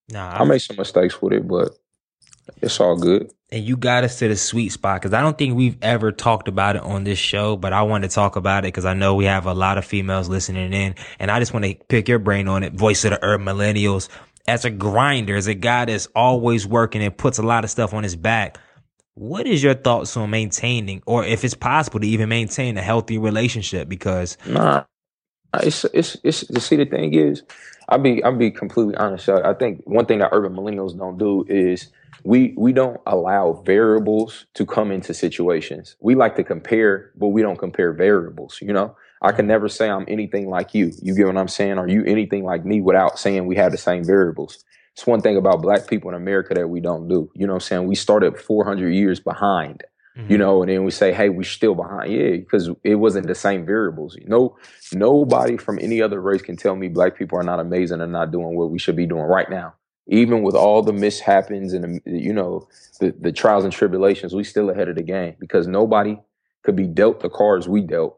nah, 0.10 0.30
I 0.30 0.44
made 0.46 0.60
some 0.60 0.78
mistakes 0.78 1.22
with 1.22 1.34
it, 1.34 1.48
but 1.48 1.78
it's 2.62 2.80
all 2.80 2.98
good. 2.98 3.32
And 3.52 3.66
you 3.66 3.76
got 3.76 4.04
us 4.06 4.20
to 4.20 4.30
the 4.30 4.38
sweet 4.38 4.70
spot 4.70 5.02
because 5.02 5.14
I 5.14 5.22
don't 5.22 5.38
think 5.38 5.56
we've 5.56 5.78
ever 5.82 6.12
talked 6.12 6.48
about 6.48 6.78
it 6.78 6.84
on 6.84 7.04
this 7.04 7.20
show, 7.20 7.58
but 7.58 7.74
I 7.74 7.82
want 7.82 8.04
to 8.04 8.10
talk 8.10 8.38
about 8.38 8.64
it 8.64 8.70
because 8.70 8.86
I 8.86 8.94
know 8.94 9.16
we 9.16 9.26
have 9.26 9.46
a 9.46 9.54
lot 9.54 9.78
of 9.78 9.84
females 9.84 10.30
listening 10.30 10.74
in, 10.74 10.96
and 11.20 11.30
I 11.30 11.40
just 11.40 11.54
want 11.54 11.66
to 11.66 11.76
pick 11.90 12.08
your 12.08 12.20
brain 12.20 12.48
on 12.48 12.64
it. 12.64 12.74
Voice 12.74 13.04
of 13.04 13.12
the 13.12 13.24
Urban 13.24 13.46
Millennials. 13.46 14.08
As 14.48 14.66
a 14.66 14.72
grinder, 14.72 15.36
as 15.36 15.48
a 15.48 15.54
guy 15.54 15.86
that's 15.86 16.08
always 16.16 16.66
working 16.66 17.04
and 17.04 17.16
puts 17.16 17.38
a 17.38 17.44
lot 17.44 17.64
of 17.64 17.70
stuff 17.70 17.94
on 17.94 18.04
his 18.04 18.16
back, 18.16 18.58
what 19.14 19.46
is 19.46 19.62
your 19.62 19.74
thoughts 19.74 20.16
on 20.16 20.30
maintaining, 20.30 21.04
or 21.06 21.26
if 21.26 21.44
it's 21.44 21.54
possible 21.54 22.00
to 22.00 22.08
even 22.08 22.30
maintain 22.30 22.78
a 22.78 22.82
healthy 22.82 23.18
relationship? 23.18 23.90
Because 23.90 24.38
nah, 24.48 24.86
it's 25.56 25.86
it's 25.86 26.18
it's. 26.24 26.46
to 26.48 26.60
See, 26.60 26.76
the 26.78 26.86
thing 26.86 27.14
is, 27.14 27.44
I'll 27.90 28.00
be 28.00 28.24
I'll 28.24 28.36
be 28.36 28.52
completely 28.52 28.96
honest. 28.96 29.28
I 29.30 29.54
think 29.54 29.82
one 29.86 30.06
thing 30.06 30.20
that 30.20 30.30
urban 30.32 30.54
millennials 30.54 30.98
don't 30.98 31.18
do 31.18 31.46
is 31.48 31.92
we 32.24 32.54
we 32.58 32.74
don't 32.74 33.00
allow 33.06 33.54
variables 33.66 34.46
to 34.54 34.66
come 34.66 34.92
into 34.92 35.14
situations. 35.14 35.96
We 36.00 36.16
like 36.16 36.36
to 36.38 36.44
compare, 36.44 37.12
but 37.16 37.28
we 37.30 37.42
don't 37.42 37.58
compare 37.58 37.94
variables. 37.94 38.60
You 38.62 38.74
know, 38.74 38.96
I 39.22 39.32
can 39.32 39.48
never 39.48 39.68
say 39.68 39.90
I'm 39.90 40.06
anything 40.08 40.50
like 40.50 40.74
you. 40.74 40.92
You 41.02 41.16
get 41.16 41.28
what 41.28 41.38
I'm 41.38 41.48
saying? 41.48 41.78
Are 41.78 41.88
you 41.88 42.04
anything 42.06 42.44
like 42.44 42.66
me 42.66 42.82
without 42.82 43.20
saying 43.20 43.46
we 43.46 43.56
have 43.58 43.72
the 43.72 43.78
same 43.78 44.04
variables? 44.06 44.64
It's 44.94 45.08
one 45.08 45.22
thing 45.22 45.38
about 45.38 45.62
black 45.62 45.88
people 45.88 46.10
in 46.10 46.16
America 46.16 46.54
that 46.54 46.68
we 46.68 46.82
don't 46.82 47.08
do. 47.08 47.32
You 47.34 47.48
know 47.48 47.54
what 47.54 47.64
I'm 47.64 47.68
saying? 47.68 47.88
We 47.88 47.96
started 47.96 48.38
400 48.38 48.90
years 48.90 49.20
behind. 49.20 49.84
Mm-hmm. 50.17 50.32
You 50.32 50.38
know, 50.38 50.62
and 50.62 50.69
then 50.69 50.84
we 50.84 50.91
say, 50.91 51.13
"Hey, 51.13 51.30
we're 51.30 51.43
still 51.43 51.74
behind." 51.74 52.12
Yeah, 52.12 52.32
because 52.32 52.69
it 52.84 52.95
wasn't 52.95 53.28
the 53.28 53.36
same 53.36 53.65
variables. 53.65 54.17
Know, 54.26 54.58
nobody 54.91 55.56
from 55.56 55.80
any 55.80 56.02
other 56.02 56.19
race 56.19 56.41
can 56.41 56.58
tell 56.58 56.76
me 56.76 56.89
black 56.89 57.17
people 57.17 57.39
are 57.39 57.43
not 57.43 57.62
amazing 57.62 58.02
and 58.02 58.12
not 58.12 58.32
doing 58.32 58.58
what 58.58 58.71
we 58.71 58.80
should 58.80 58.97
be 58.97 59.06
doing 59.06 59.24
right 59.24 59.50
now. 59.50 59.74
Even 60.08 60.43
with 60.43 60.54
all 60.56 60.82
the 60.82 60.91
mishaps 60.91 61.50
and 61.50 61.69
the, 61.69 62.02
you 62.06 62.34
know 62.34 62.67
the 63.00 63.15
the 63.21 63.32
trials 63.32 63.63
and 63.63 63.71
tribulations, 63.71 64.36
we 64.36 64.43
still 64.43 64.69
ahead 64.69 64.89
of 64.89 64.97
the 64.97 65.02
game 65.02 65.36
because 65.39 65.65
nobody 65.65 66.17
could 66.63 66.76
be 66.76 66.88
dealt 66.88 67.21
the 67.21 67.30
cards 67.30 67.69
we 67.69 67.80
dealt 67.80 68.17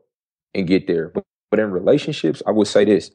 and 0.55 0.67
get 0.67 0.87
there. 0.87 1.09
But, 1.09 1.25
but 1.51 1.59
in 1.59 1.69
relationships, 1.69 2.41
I 2.47 2.51
would 2.51 2.67
say 2.67 2.85
this: 2.85 3.11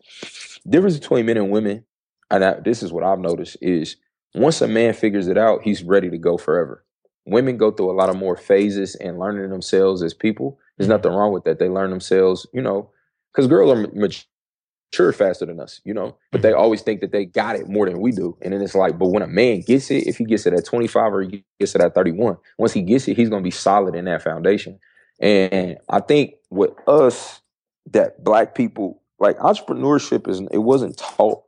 difference 0.68 1.00
between 1.00 1.26
men 1.26 1.36
and 1.36 1.50
women, 1.50 1.84
and 2.30 2.44
I, 2.44 2.60
this 2.60 2.84
is 2.84 2.92
what 2.92 3.02
I've 3.02 3.18
noticed 3.18 3.56
is 3.60 3.96
once 4.36 4.60
a 4.60 4.68
man 4.68 4.94
figures 4.94 5.26
it 5.26 5.36
out, 5.36 5.62
he's 5.62 5.82
ready 5.82 6.10
to 6.10 6.18
go 6.18 6.38
forever 6.38 6.84
women 7.30 7.56
go 7.56 7.70
through 7.70 7.90
a 7.90 7.92
lot 7.92 8.10
of 8.10 8.16
more 8.16 8.36
phases 8.36 8.94
and 8.96 9.18
learning 9.18 9.50
themselves 9.50 10.02
as 10.02 10.14
people. 10.14 10.58
There's 10.76 10.86
mm-hmm. 10.86 10.96
nothing 10.96 11.12
wrong 11.12 11.32
with 11.32 11.44
that. 11.44 11.58
They 11.58 11.68
learn 11.68 11.90
themselves, 11.90 12.46
you 12.52 12.62
know, 12.62 12.90
because 13.32 13.46
girls 13.46 13.72
are 13.72 13.88
mature 13.94 15.12
faster 15.12 15.46
than 15.46 15.60
us, 15.60 15.80
you 15.84 15.94
know, 15.94 16.16
but 16.32 16.42
they 16.42 16.50
mm-hmm. 16.50 16.60
always 16.60 16.82
think 16.82 17.00
that 17.00 17.12
they 17.12 17.24
got 17.24 17.56
it 17.56 17.68
more 17.68 17.86
than 17.86 18.00
we 18.00 18.12
do. 18.12 18.36
And 18.42 18.52
then 18.52 18.62
it's 18.62 18.74
like, 18.74 18.98
but 18.98 19.08
when 19.08 19.22
a 19.22 19.26
man 19.26 19.60
gets 19.60 19.90
it, 19.90 20.06
if 20.06 20.18
he 20.18 20.24
gets 20.24 20.46
it 20.46 20.54
at 20.54 20.64
25 20.64 21.12
or 21.12 21.22
he 21.22 21.44
gets 21.58 21.74
it 21.74 21.80
at 21.80 21.94
31, 21.94 22.36
once 22.58 22.72
he 22.72 22.82
gets 22.82 23.08
it, 23.08 23.16
he's 23.16 23.28
going 23.28 23.42
to 23.42 23.46
be 23.46 23.50
solid 23.50 23.94
in 23.94 24.06
that 24.06 24.22
foundation. 24.22 24.78
And 25.20 25.78
I 25.88 26.00
think 26.00 26.34
with 26.50 26.70
us, 26.86 27.40
that 27.92 28.22
black 28.22 28.54
people, 28.54 29.02
like 29.18 29.38
entrepreneurship 29.38 30.28
is, 30.28 30.40
it 30.52 30.58
wasn't 30.58 30.96
taught 30.96 31.42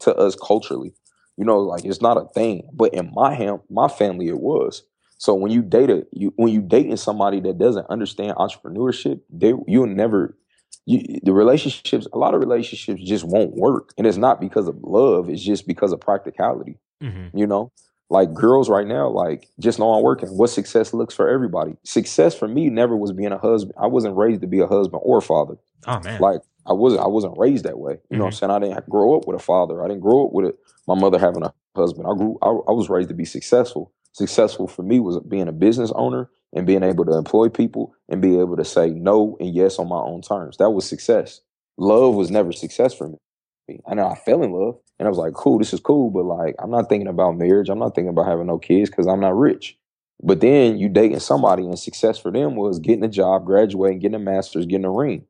to 0.00 0.14
us 0.14 0.34
culturally. 0.34 0.92
You 1.36 1.44
know, 1.44 1.58
like 1.58 1.84
it's 1.84 2.02
not 2.02 2.16
a 2.16 2.26
thing. 2.34 2.68
But 2.72 2.94
in 2.94 3.10
my 3.12 3.34
ham, 3.34 3.60
my 3.70 3.88
family, 3.88 4.28
it 4.28 4.38
was. 4.38 4.82
So 5.24 5.32
when 5.32 5.50
you 5.50 5.62
date 5.62 5.88
a, 5.88 6.06
you 6.12 6.34
when 6.36 6.52
you 6.52 6.60
dating 6.60 6.98
somebody 6.98 7.40
that 7.40 7.56
doesn't 7.56 7.86
understand 7.88 8.36
entrepreneurship, 8.36 9.22
they 9.30 9.54
you'll 9.66 9.86
never 9.86 10.36
you, 10.84 11.18
the 11.22 11.32
relationships. 11.32 12.06
A 12.12 12.18
lot 12.18 12.34
of 12.34 12.40
relationships 12.40 13.02
just 13.02 13.24
won't 13.24 13.54
work, 13.54 13.94
and 13.96 14.06
it's 14.06 14.18
not 14.18 14.38
because 14.38 14.68
of 14.68 14.76
love. 14.82 15.30
It's 15.30 15.42
just 15.42 15.66
because 15.66 15.92
of 15.92 16.00
practicality. 16.00 16.76
Mm-hmm. 17.02 17.38
You 17.38 17.46
know, 17.46 17.72
like 18.10 18.34
girls 18.34 18.68
right 18.68 18.86
now, 18.86 19.08
like 19.08 19.48
just 19.58 19.78
know 19.78 19.94
I'm 19.94 20.02
working. 20.02 20.28
What 20.28 20.50
success 20.50 20.92
looks 20.92 21.14
for 21.14 21.26
everybody. 21.26 21.72
Success 21.84 22.34
for 22.34 22.46
me 22.46 22.68
never 22.68 22.94
was 22.94 23.12
being 23.12 23.32
a 23.32 23.38
husband. 23.38 23.76
I 23.80 23.86
wasn't 23.86 24.18
raised 24.18 24.42
to 24.42 24.46
be 24.46 24.60
a 24.60 24.66
husband 24.66 25.00
or 25.06 25.16
a 25.16 25.22
father. 25.22 25.56
Oh 25.86 26.00
man, 26.00 26.20
like 26.20 26.42
I 26.66 26.74
wasn't. 26.74 27.00
I 27.00 27.08
wasn't 27.08 27.38
raised 27.38 27.64
that 27.64 27.78
way. 27.78 27.92
You 27.92 27.96
mm-hmm. 27.96 28.18
know 28.18 28.24
what 28.24 28.26
I'm 28.26 28.50
mm-hmm. 28.50 28.62
saying? 28.62 28.72
I 28.72 28.74
didn't 28.74 28.90
grow 28.90 29.16
up 29.16 29.26
with 29.26 29.40
a 29.40 29.42
father. 29.42 29.82
I 29.82 29.88
didn't 29.88 30.02
grow 30.02 30.26
up 30.26 30.34
with 30.34 30.48
a, 30.48 30.54
my 30.86 30.94
mother 30.94 31.18
having 31.18 31.44
a 31.44 31.54
husband. 31.74 32.06
I 32.06 32.14
grew. 32.14 32.38
I, 32.42 32.48
I 32.48 32.72
was 32.72 32.90
raised 32.90 33.08
to 33.08 33.14
be 33.14 33.24
successful 33.24 33.90
successful 34.14 34.66
for 34.66 34.82
me 34.82 35.00
was 35.00 35.18
being 35.20 35.48
a 35.48 35.52
business 35.52 35.92
owner 35.94 36.30
and 36.54 36.66
being 36.66 36.84
able 36.84 37.04
to 37.04 37.16
employ 37.16 37.48
people 37.48 37.94
and 38.08 38.22
be 38.22 38.38
able 38.38 38.56
to 38.56 38.64
say 38.64 38.90
no 38.90 39.36
and 39.40 39.54
yes 39.54 39.78
on 39.78 39.88
my 39.88 39.98
own 39.98 40.22
terms. 40.22 40.56
That 40.56 40.70
was 40.70 40.88
success. 40.88 41.40
Love 41.76 42.14
was 42.14 42.30
never 42.30 42.52
success 42.52 42.94
for 42.94 43.08
me. 43.08 43.80
I 43.86 43.94
know 43.94 44.06
I 44.06 44.14
fell 44.14 44.42
in 44.42 44.52
love 44.52 44.78
and 44.98 45.06
I 45.06 45.08
was 45.08 45.18
like, 45.18 45.34
cool, 45.34 45.58
this 45.58 45.72
is 45.72 45.80
cool, 45.80 46.10
but 46.10 46.24
like 46.24 46.54
I'm 46.60 46.70
not 46.70 46.88
thinking 46.88 47.08
about 47.08 47.36
marriage. 47.36 47.68
I'm 47.68 47.80
not 47.80 47.94
thinking 47.94 48.10
about 48.10 48.28
having 48.28 48.46
no 48.46 48.58
kids 48.58 48.88
because 48.88 49.06
I'm 49.08 49.20
not 49.20 49.36
rich. 49.36 49.76
But 50.22 50.40
then 50.40 50.78
you 50.78 50.88
dating 50.88 51.18
somebody 51.18 51.64
and 51.64 51.78
success 51.78 52.18
for 52.18 52.30
them 52.30 52.54
was 52.54 52.78
getting 52.78 53.04
a 53.04 53.08
job, 53.08 53.44
graduating, 53.44 53.98
getting 53.98 54.14
a 54.14 54.20
master's, 54.20 54.66
getting 54.66 54.84
a 54.84 54.90
ring. 54.90 55.26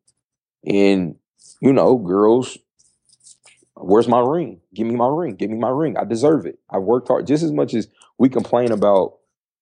And, 0.66 1.16
you 1.62 1.73
know, 1.73 1.97
girls 1.97 2.59
Where's 3.77 4.07
my 4.07 4.20
ring? 4.20 4.61
Give 4.73 4.87
me 4.87 4.94
my 4.94 5.09
ring. 5.09 5.35
Give 5.35 5.51
me 5.51 5.59
my 5.59 5.68
ring. 5.68 5.97
I 5.97 6.05
deserve 6.05 6.47
it. 6.47 6.59
I 6.70 6.79
worked 6.79 7.09
hard 7.09 7.27
just 7.27 7.42
as 7.42 7.53
much 7.53 7.75
as 7.75 7.88
we 8.18 8.29
complain 8.29 8.72
about, 8.72 9.18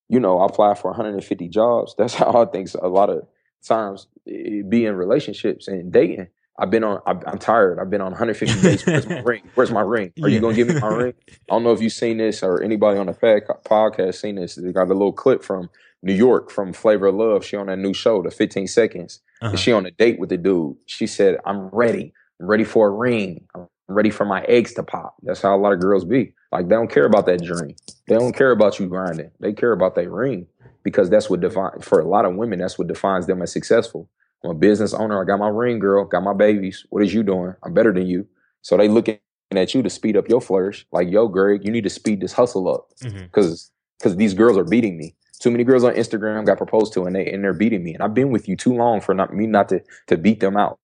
you 0.08 0.20
know, 0.20 0.38
I 0.38 0.46
apply 0.46 0.74
for 0.74 0.90
150 0.90 1.48
jobs. 1.48 1.94
That's 1.98 2.14
how 2.14 2.42
I 2.42 2.46
think 2.46 2.68
a 2.80 2.88
lot 2.88 3.10
of 3.10 3.26
times 3.66 4.06
be 4.26 4.86
in 4.86 4.94
relationships 4.94 5.68
and 5.68 5.92
dating. 5.92 6.28
I've 6.58 6.70
been 6.70 6.84
on. 6.84 7.00
I'm 7.06 7.38
tired. 7.38 7.78
I've 7.80 7.88
been 7.88 8.02
on 8.02 8.12
150 8.12 8.60
days. 8.60 8.86
Where's 8.86 9.08
my 9.08 9.20
ring? 9.24 9.42
Where's 9.54 9.70
my 9.70 9.80
ring? 9.80 10.12
Are 10.22 10.28
yeah. 10.28 10.34
you 10.34 10.40
gonna 10.40 10.54
give 10.54 10.68
me 10.68 10.78
my 10.78 10.86
ring? 10.94 11.14
I 11.28 11.34
don't 11.48 11.64
know 11.64 11.72
if 11.72 11.80
you've 11.80 11.94
seen 11.94 12.18
this 12.18 12.42
or 12.42 12.62
anybody 12.62 12.98
on 12.98 13.06
the 13.06 13.14
podcast 13.14 14.16
seen 14.16 14.34
this. 14.36 14.56
They 14.56 14.70
got 14.70 14.88
a 14.88 14.92
little 14.92 15.14
clip 15.14 15.42
from 15.42 15.70
New 16.02 16.12
York 16.12 16.50
from 16.50 16.74
Flavor 16.74 17.06
of 17.06 17.14
Love. 17.14 17.44
She 17.44 17.56
on 17.56 17.66
that 17.66 17.78
new 17.78 17.94
show, 17.94 18.22
the 18.22 18.30
15 18.30 18.66
Seconds. 18.66 19.20
Uh-huh. 19.40 19.56
she 19.56 19.72
on 19.72 19.86
a 19.86 19.90
date 19.90 20.20
with 20.20 20.28
the 20.28 20.36
dude. 20.36 20.76
She 20.84 21.06
said, 21.06 21.38
"I'm 21.46 21.68
ready. 21.68 22.12
I'm 22.38 22.46
ready 22.46 22.64
for 22.64 22.88
a 22.88 22.90
ring. 22.90 23.46
I'm 23.54 23.66
ready 23.88 24.10
for 24.10 24.26
my 24.26 24.42
eggs 24.42 24.74
to 24.74 24.82
pop. 24.82 25.16
That's 25.22 25.40
how 25.40 25.56
a 25.56 25.58
lot 25.58 25.72
of 25.72 25.80
girls 25.80 26.04
be. 26.04 26.34
Like 26.52 26.68
they 26.68 26.74
don't 26.74 26.90
care 26.90 27.06
about 27.06 27.26
that 27.26 27.42
dream. 27.42 27.74
They 28.06 28.14
don't 28.14 28.36
care 28.36 28.50
about 28.50 28.78
you 28.78 28.86
grinding. 28.86 29.30
They 29.40 29.52
care 29.52 29.72
about 29.72 29.94
that 29.94 30.10
ring 30.10 30.46
because 30.82 31.08
that's 31.08 31.30
what 31.30 31.40
define 31.40 31.80
for 31.80 31.98
a 31.98 32.06
lot 32.06 32.26
of 32.26 32.34
women. 32.36 32.58
That's 32.58 32.78
what 32.78 32.88
defines 32.88 33.26
them 33.26 33.40
as 33.42 33.50
successful. 33.50 34.08
I'm 34.44 34.50
a 34.50 34.54
business 34.54 34.92
owner. 34.92 35.20
I 35.20 35.24
got 35.24 35.38
my 35.38 35.48
ring, 35.48 35.78
girl. 35.78 36.04
Got 36.04 36.22
my 36.22 36.34
babies. 36.34 36.84
What 36.90 37.02
is 37.02 37.14
you 37.14 37.22
doing? 37.22 37.54
I'm 37.62 37.72
better 37.72 37.92
than 37.92 38.06
you. 38.06 38.26
So 38.60 38.76
they 38.76 38.88
looking 38.88 39.18
at 39.52 39.74
you 39.74 39.82
to 39.82 39.90
speed 39.90 40.16
up 40.16 40.28
your 40.28 40.40
flourish. 40.40 40.86
Like, 40.92 41.10
yo, 41.10 41.28
Greg, 41.28 41.64
you 41.64 41.70
need 41.70 41.84
to 41.84 41.90
speed 41.90 42.20
this 42.20 42.32
hustle 42.32 42.68
up 42.68 42.88
because 43.00 43.14
mm-hmm. 43.14 43.72
because 43.98 44.16
these 44.16 44.34
girls 44.34 44.58
are 44.58 44.64
beating 44.64 44.98
me. 44.98 45.14
Too 45.40 45.50
many 45.50 45.64
girls 45.64 45.84
on 45.84 45.94
Instagram 45.94 46.46
got 46.46 46.58
proposed 46.58 46.92
to 46.92 47.04
and 47.04 47.16
they 47.16 47.26
and 47.32 47.42
they're 47.42 47.54
beating 47.54 47.82
me. 47.82 47.94
And 47.94 48.02
I've 48.02 48.14
been 48.14 48.30
with 48.30 48.46
you 48.46 48.56
too 48.56 48.74
long 48.74 49.00
for 49.00 49.14
not 49.14 49.34
me 49.34 49.46
not 49.46 49.70
to 49.70 49.82
to 50.08 50.18
beat 50.18 50.40
them 50.40 50.56
out. 50.56 50.78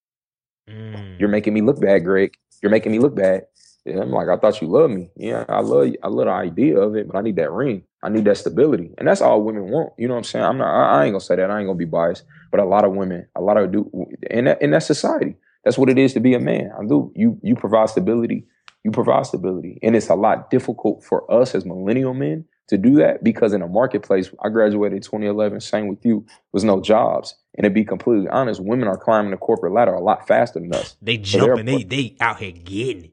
Mm. 0.69 1.21
You're 1.21 1.29
making 1.29 1.55
me 1.55 1.61
look 1.61 1.81
bad, 1.81 2.05
Greg 2.05 2.37
you're 2.63 2.71
making 2.71 2.93
me 2.93 2.99
look 2.99 3.15
bad. 3.15 3.47
And 3.89 4.01
I'm 4.01 4.11
like, 4.11 4.29
I 4.29 4.37
thought 4.37 4.61
you 4.61 4.69
loved 4.69 4.95
me. 4.95 5.11
Yeah, 5.17 5.45
I 5.49 5.61
love 5.61 5.95
I 6.03 6.09
love 6.09 6.27
the 6.27 6.33
idea 6.33 6.79
of 6.79 6.97
it, 6.97 7.09
but 7.09 7.17
I 7.17 7.23
need 7.23 7.37
that 7.37 7.51
ring. 7.51 7.85
I 8.03 8.09
need 8.09 8.25
that 8.25 8.37
stability. 8.37 8.95
And 8.99 9.09
that's 9.09 9.21
all 9.21 9.43
women 9.43 9.71
want. 9.71 9.93
You 9.99 10.09
know 10.09 10.15
what 10.15 10.19
I'm 10.19 10.25
saying? 10.25 10.45
I'm 10.45 10.59
not 10.59 10.69
I, 10.69 11.01
I 11.01 11.05
ain't 11.05 11.13
gonna 11.13 11.21
say 11.21 11.37
that. 11.37 11.51
I 11.51 11.59
ain't 11.59 11.67
gonna 11.67 11.79
be 11.79 11.85
biased. 11.85 12.25
But 12.51 12.61
a 12.61 12.65
lot 12.65 12.85
of 12.85 12.95
women, 12.95 13.27
a 13.35 13.41
lot 13.41 13.57
of 13.57 13.73
do 13.73 13.91
in 14.31 14.45
that 14.47 14.63
in 14.63 14.71
that 14.71 14.83
society. 14.83 15.37
That's 15.65 15.77
what 15.77 15.91
it 15.91 15.99
is 15.99 16.15
to 16.15 16.21
be 16.21 16.35
a 16.35 16.41
man. 16.41 16.71
I 16.79 16.85
do. 16.85 17.13
You 17.15 17.39
you 17.43 17.55
provide 17.55 17.91
stability. 17.91 18.47
You 18.85 18.91
provide 18.93 19.27
stability. 19.27 19.79
And 19.83 19.97
it's 19.97 20.09
a 20.09 20.15
lot 20.15 20.51
difficult 20.51 21.05
for 21.05 21.31
us 21.31 21.55
as 21.55 21.65
millennial 21.65 22.15
men 22.15 22.45
to 22.69 22.79
do 22.79 22.97
that 22.97 23.25
because 23.25 23.53
in 23.53 23.61
the 23.61 23.67
marketplace, 23.67 24.31
I 24.45 24.51
graduated 24.51 24.97
in 24.97 25.03
2011, 25.03 25.61
same 25.61 25.89
with 25.89 26.05
you, 26.05 26.25
was 26.53 26.65
no 26.65 26.81
jobs. 26.81 27.35
And 27.57 27.65
to 27.65 27.71
be 27.71 27.85
completely 27.85 28.29
honest, 28.29 28.61
women 28.61 28.89
are 28.89 28.97
climbing 28.97 29.31
the 29.31 29.37
corporate 29.37 29.73
ladder 29.73 29.95
a 29.95 30.01
lot 30.01 30.29
faster 30.29 30.61
than 30.61 30.73
us. 30.75 30.97
They 31.03 31.17
jumping, 31.17 31.67
they 31.67 31.83
they 31.83 32.17
out 32.21 32.39
here 32.39 32.53
getting 32.53 33.07
it. 33.07 33.13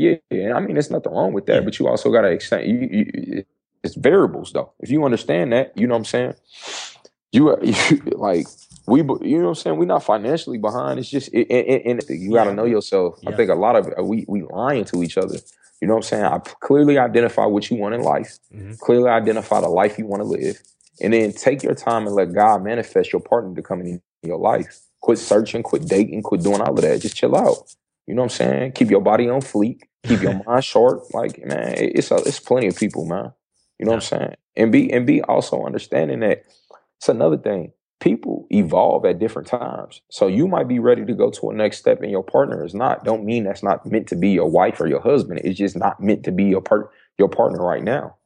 Yeah. 0.00 0.54
I 0.54 0.60
mean, 0.60 0.74
there's 0.74 0.90
nothing 0.90 1.12
wrong 1.12 1.32
with 1.32 1.46
that, 1.46 1.64
but 1.64 1.78
you 1.78 1.88
also 1.88 2.10
got 2.10 2.22
to 2.22 2.28
extend. 2.28 2.66
You, 2.66 2.88
you, 2.90 3.44
it's 3.82 3.94
variables 3.94 4.52
though. 4.52 4.72
If 4.80 4.90
you 4.90 5.04
understand 5.04 5.52
that, 5.52 5.76
you 5.76 5.86
know 5.86 5.94
what 5.94 6.00
I'm 6.00 6.04
saying. 6.04 6.34
You, 7.32 7.56
you 7.62 7.96
like 8.16 8.46
we, 8.86 9.00
you 9.00 9.04
know 9.38 9.44
what 9.44 9.48
I'm 9.50 9.54
saying? 9.54 9.78
We're 9.78 9.84
not 9.84 10.02
financially 10.02 10.58
behind. 10.58 10.98
It's 10.98 11.08
just, 11.08 11.32
and 11.32 12.02
you 12.08 12.32
got 12.32 12.44
to 12.44 12.54
know 12.54 12.64
yourself. 12.64 13.18
Yeah. 13.22 13.30
I 13.30 13.36
think 13.36 13.50
a 13.50 13.54
lot 13.54 13.76
of 13.76 13.86
it, 13.86 14.04
we 14.04 14.24
we 14.26 14.42
lying 14.42 14.84
to 14.86 15.02
each 15.02 15.16
other. 15.16 15.36
You 15.80 15.88
know 15.88 15.94
what 15.94 16.04
I'm 16.12 16.20
saying? 16.20 16.24
I 16.24 16.38
clearly 16.38 16.98
identify 16.98 17.46
what 17.46 17.70
you 17.70 17.76
want 17.76 17.94
in 17.94 18.02
life. 18.02 18.38
Mhm. 18.54 18.78
Clearly 18.80 19.08
identify 19.08 19.60
the 19.60 19.68
life 19.68 19.98
you 19.98 20.06
want 20.06 20.20
to 20.22 20.28
live, 20.28 20.60
and 21.00 21.12
then 21.12 21.32
take 21.32 21.62
your 21.62 21.74
time 21.74 22.06
and 22.06 22.14
let 22.14 22.32
God 22.34 22.62
manifest 22.64 23.12
your 23.12 23.22
partner 23.22 23.54
to 23.54 23.62
come 23.62 23.80
in 23.80 24.02
your 24.22 24.38
life. 24.38 24.80
Quit 25.00 25.18
searching, 25.18 25.62
quit 25.62 25.86
dating, 25.86 26.22
quit 26.22 26.42
doing 26.42 26.60
all 26.60 26.74
of 26.74 26.82
that. 26.82 27.00
Just 27.00 27.16
chill 27.16 27.36
out. 27.36 27.74
You 28.06 28.14
know 28.14 28.22
what 28.22 28.32
I'm 28.32 28.46
saying? 28.46 28.72
Keep 28.72 28.90
your 28.90 29.00
body 29.00 29.28
on 29.28 29.40
fleek. 29.40 29.82
Keep 30.04 30.22
your 30.22 30.42
mind 30.46 30.64
sharp. 30.64 31.02
Like 31.12 31.44
man, 31.44 31.74
it's 31.76 32.10
a, 32.10 32.16
it's 32.16 32.40
plenty 32.40 32.68
of 32.68 32.76
people, 32.76 33.06
man. 33.06 33.32
You 33.78 33.86
know 33.86 33.92
what 33.92 34.12
I'm 34.12 34.18
saying? 34.18 34.34
And 34.56 34.72
be 34.72 34.92
and 34.92 35.06
be 35.06 35.22
also 35.22 35.64
understanding 35.64 36.20
that 36.20 36.44
it's 36.98 37.08
another 37.08 37.38
thing. 37.38 37.72
People 38.00 38.46
evolve 38.50 39.04
at 39.04 39.18
different 39.18 39.48
times. 39.48 40.00
So 40.10 40.26
you 40.26 40.48
might 40.48 40.68
be 40.68 40.78
ready 40.78 41.04
to 41.04 41.14
go 41.14 41.30
to 41.30 41.50
a 41.50 41.54
next 41.54 41.78
step 41.78 42.00
and 42.00 42.10
your 42.10 42.22
partner 42.22 42.64
is 42.64 42.74
not. 42.74 43.04
Don't 43.04 43.24
mean 43.24 43.44
that's 43.44 43.62
not 43.62 43.84
meant 43.84 44.06
to 44.08 44.16
be 44.16 44.30
your 44.30 44.50
wife 44.50 44.80
or 44.80 44.86
your 44.86 45.00
husband. 45.00 45.40
It's 45.44 45.58
just 45.58 45.76
not 45.76 46.00
meant 46.00 46.24
to 46.24 46.32
be 46.32 46.44
your 46.44 46.62
part 46.62 46.90
your 47.18 47.28
partner 47.28 47.62
right 47.62 47.82
now. 47.82 48.16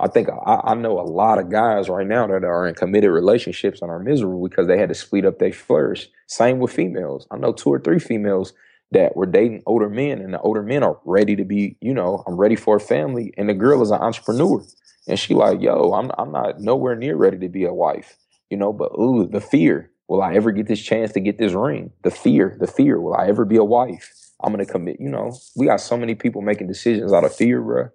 I 0.00 0.08
think 0.08 0.28
I, 0.30 0.60
I 0.64 0.74
know 0.74 0.98
a 0.98 1.02
lot 1.02 1.38
of 1.38 1.50
guys 1.50 1.88
right 1.88 2.06
now 2.06 2.26
that 2.26 2.42
are 2.42 2.66
in 2.66 2.74
committed 2.74 3.10
relationships 3.10 3.82
and 3.82 3.90
are 3.90 3.98
miserable 3.98 4.48
because 4.48 4.66
they 4.66 4.78
had 4.78 4.88
to 4.88 4.94
split 4.94 5.26
up 5.26 5.38
their 5.38 5.52
flourish. 5.52 6.08
Same 6.26 6.58
with 6.58 6.72
females. 6.72 7.26
I 7.30 7.36
know 7.36 7.52
two 7.52 7.70
or 7.70 7.78
three 7.78 7.98
females 7.98 8.54
that 8.92 9.16
were 9.16 9.26
dating 9.26 9.62
older 9.66 9.88
men, 9.88 10.20
and 10.20 10.34
the 10.34 10.40
older 10.40 10.62
men 10.62 10.82
are 10.82 10.98
ready 11.04 11.36
to 11.36 11.44
be, 11.44 11.76
you 11.80 11.94
know, 11.94 12.24
I'm 12.26 12.36
ready 12.36 12.56
for 12.56 12.76
a 12.76 12.80
family, 12.80 13.32
and 13.36 13.48
the 13.48 13.54
girl 13.54 13.82
is 13.82 13.90
an 13.90 14.00
entrepreneur, 14.00 14.64
and 15.08 15.18
she 15.18 15.34
like, 15.34 15.60
yo, 15.60 15.92
I'm 15.92 16.10
I'm 16.18 16.32
not 16.32 16.60
nowhere 16.60 16.96
near 16.96 17.16
ready 17.16 17.38
to 17.38 17.48
be 17.48 17.64
a 17.64 17.72
wife, 17.74 18.16
you 18.50 18.56
know, 18.56 18.72
but 18.72 18.92
ooh, 18.98 19.26
the 19.26 19.40
fear. 19.40 19.90
Will 20.08 20.22
I 20.22 20.34
ever 20.34 20.50
get 20.50 20.66
this 20.66 20.82
chance 20.82 21.12
to 21.12 21.20
get 21.20 21.38
this 21.38 21.52
ring? 21.52 21.92
The 22.02 22.10
fear, 22.10 22.56
the 22.58 22.66
fear. 22.66 23.00
Will 23.00 23.14
I 23.14 23.28
ever 23.28 23.44
be 23.44 23.56
a 23.56 23.64
wife? 23.64 24.12
I'm 24.42 24.52
gonna 24.52 24.66
commit. 24.66 25.00
You 25.00 25.08
know, 25.08 25.36
we 25.56 25.66
got 25.66 25.80
so 25.80 25.96
many 25.96 26.16
people 26.16 26.42
making 26.42 26.66
decisions 26.66 27.12
out 27.12 27.24
of 27.24 27.34
fear, 27.34 27.60
bro. 27.62 27.90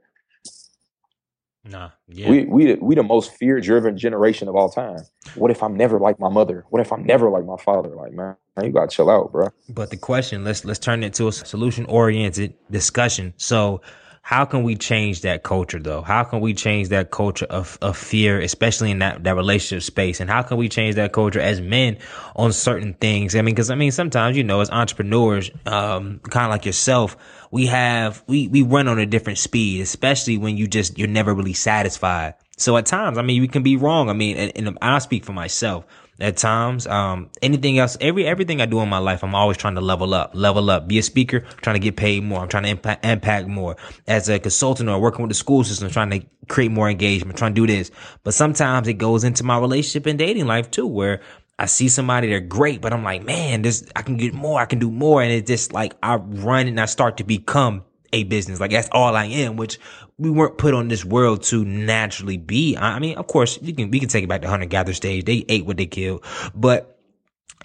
Nah, 1.65 1.91
yeah. 2.07 2.29
We 2.29 2.45
we 2.45 2.75
we 2.75 2.95
the 2.95 3.03
most 3.03 3.33
fear 3.33 3.59
driven 3.59 3.97
generation 3.97 4.47
of 4.47 4.55
all 4.55 4.69
time. 4.69 4.99
What 5.35 5.51
if 5.51 5.63
I'm 5.63 5.75
never 5.75 5.99
like 5.99 6.19
my 6.19 6.29
mother? 6.29 6.65
What 6.69 6.81
if 6.81 6.91
I'm 6.93 7.03
never 7.05 7.29
like 7.29 7.45
my 7.45 7.57
father? 7.57 7.89
Like 7.95 8.13
man, 8.13 8.37
you 8.63 8.71
gotta 8.71 8.87
chill 8.87 9.09
out, 9.09 9.31
bro. 9.31 9.49
But 9.69 9.89
the 9.89 9.97
question, 9.97 10.43
let's 10.43 10.63
let's 10.65 10.79
turn 10.79 11.03
it 11.03 11.13
to 11.15 11.27
a 11.27 11.31
solution 11.31 11.85
oriented 11.85 12.53
discussion. 12.71 13.33
So 13.37 13.81
how 14.25 14.43
can 14.43 14.63
we 14.63 14.75
change 14.75 15.21
that 15.21 15.43
culture 15.43 15.77
though? 15.77 16.01
How 16.01 16.23
can 16.23 16.39
we 16.39 16.55
change 16.55 16.89
that 16.89 17.11
culture 17.11 17.45
of, 17.45 17.77
of 17.83 17.95
fear, 17.95 18.41
especially 18.41 18.89
in 18.89 18.97
that, 18.97 19.23
that 19.23 19.35
relationship 19.35 19.83
space? 19.83 20.19
And 20.19 20.31
how 20.31 20.41
can 20.41 20.57
we 20.57 20.67
change 20.67 20.95
that 20.95 21.13
culture 21.13 21.39
as 21.39 21.61
men 21.61 21.99
on 22.35 22.51
certain 22.51 22.95
things? 22.95 23.35
I 23.35 23.43
mean, 23.43 23.53
cause 23.53 23.69
I 23.69 23.75
mean, 23.75 23.91
sometimes, 23.91 24.35
you 24.35 24.43
know, 24.43 24.61
as 24.61 24.71
entrepreneurs, 24.71 25.51
um, 25.67 26.21
kind 26.23 26.45
of 26.45 26.49
like 26.49 26.65
yourself, 26.65 27.15
we 27.51 27.67
have, 27.67 28.23
we, 28.25 28.47
we 28.47 28.63
run 28.63 28.87
on 28.87 28.97
a 28.97 29.05
different 29.05 29.37
speed, 29.37 29.81
especially 29.81 30.39
when 30.39 30.57
you 30.57 30.65
just, 30.65 30.97
you're 30.97 31.07
never 31.07 31.35
really 31.35 31.53
satisfied. 31.53 32.33
So 32.57 32.77
at 32.77 32.87
times, 32.87 33.19
I 33.19 33.21
mean, 33.21 33.41
we 33.41 33.47
can 33.47 33.61
be 33.61 33.75
wrong. 33.75 34.09
I 34.09 34.13
mean, 34.13 34.37
and, 34.37 34.69
and 34.69 34.77
I 34.81 34.97
speak 34.97 35.23
for 35.23 35.33
myself 35.33 35.85
at 36.19 36.37
times. 36.37 36.87
Um, 36.87 37.29
anything 37.41 37.77
else, 37.77 37.97
every 37.99 38.25
everything 38.25 38.61
I 38.61 38.65
do 38.65 38.79
in 38.79 38.89
my 38.89 38.97
life, 38.97 39.23
I'm 39.23 39.35
always 39.35 39.57
trying 39.57 39.75
to 39.75 39.81
level 39.81 40.13
up, 40.13 40.31
level 40.33 40.69
up. 40.69 40.87
Be 40.87 40.97
a 40.97 41.03
speaker, 41.03 41.41
trying 41.61 41.75
to 41.75 41.79
get 41.79 41.95
paid 41.95 42.23
more. 42.23 42.39
I'm 42.39 42.47
trying 42.47 42.63
to 42.63 42.69
impact, 42.69 43.05
impact 43.05 43.47
more. 43.47 43.75
As 44.07 44.29
a 44.29 44.39
consultant 44.39 44.89
or 44.89 44.99
working 44.99 45.23
with 45.23 45.29
the 45.29 45.35
school 45.35 45.63
system, 45.63 45.89
trying 45.89 46.11
to 46.11 46.25
create 46.47 46.71
more 46.71 46.89
engagement, 46.89 47.37
trying 47.37 47.53
to 47.53 47.65
do 47.65 47.67
this. 47.67 47.91
But 48.23 48.33
sometimes 48.33 48.87
it 48.87 48.93
goes 48.93 49.23
into 49.23 49.43
my 49.43 49.57
relationship 49.57 50.05
and 50.05 50.17
dating 50.17 50.47
life 50.47 50.71
too, 50.71 50.87
where 50.87 51.21
I 51.57 51.67
see 51.67 51.87
somebody 51.87 52.27
they're 52.27 52.41
great, 52.41 52.81
but 52.81 52.91
I'm 52.91 53.03
like, 53.03 53.23
man, 53.23 53.61
this 53.61 53.89
I 53.95 54.01
can 54.01 54.17
get 54.17 54.33
more, 54.33 54.59
I 54.59 54.65
can 54.65 54.79
do 54.79 54.91
more, 54.91 55.21
and 55.21 55.31
it's 55.31 55.47
just 55.47 55.73
like 55.73 55.95
I 56.03 56.15
run 56.15 56.67
and 56.67 56.79
I 56.79 56.85
start 56.85 57.17
to 57.17 57.23
become 57.23 57.83
a 58.15 58.23
business. 58.23 58.59
Like 58.59 58.71
that's 58.71 58.89
all 58.91 59.15
I 59.15 59.25
am, 59.25 59.57
which 59.57 59.79
we 60.17 60.29
weren't 60.29 60.57
put 60.57 60.73
on 60.73 60.87
this 60.87 61.03
world 61.05 61.43
to 61.43 61.63
naturally 61.65 62.37
be. 62.37 62.75
I 62.77 62.99
mean, 62.99 63.17
of 63.17 63.27
course, 63.27 63.59
you 63.61 63.73
can 63.73 63.91
we 63.91 63.99
can 63.99 64.09
take 64.09 64.23
it 64.23 64.27
back 64.27 64.41
to 64.41 64.47
hunter 64.47 64.65
gather 64.65 64.93
stage. 64.93 65.25
They 65.25 65.45
ate 65.49 65.65
what 65.65 65.77
they 65.77 65.85
killed, 65.85 66.23
but 66.55 66.99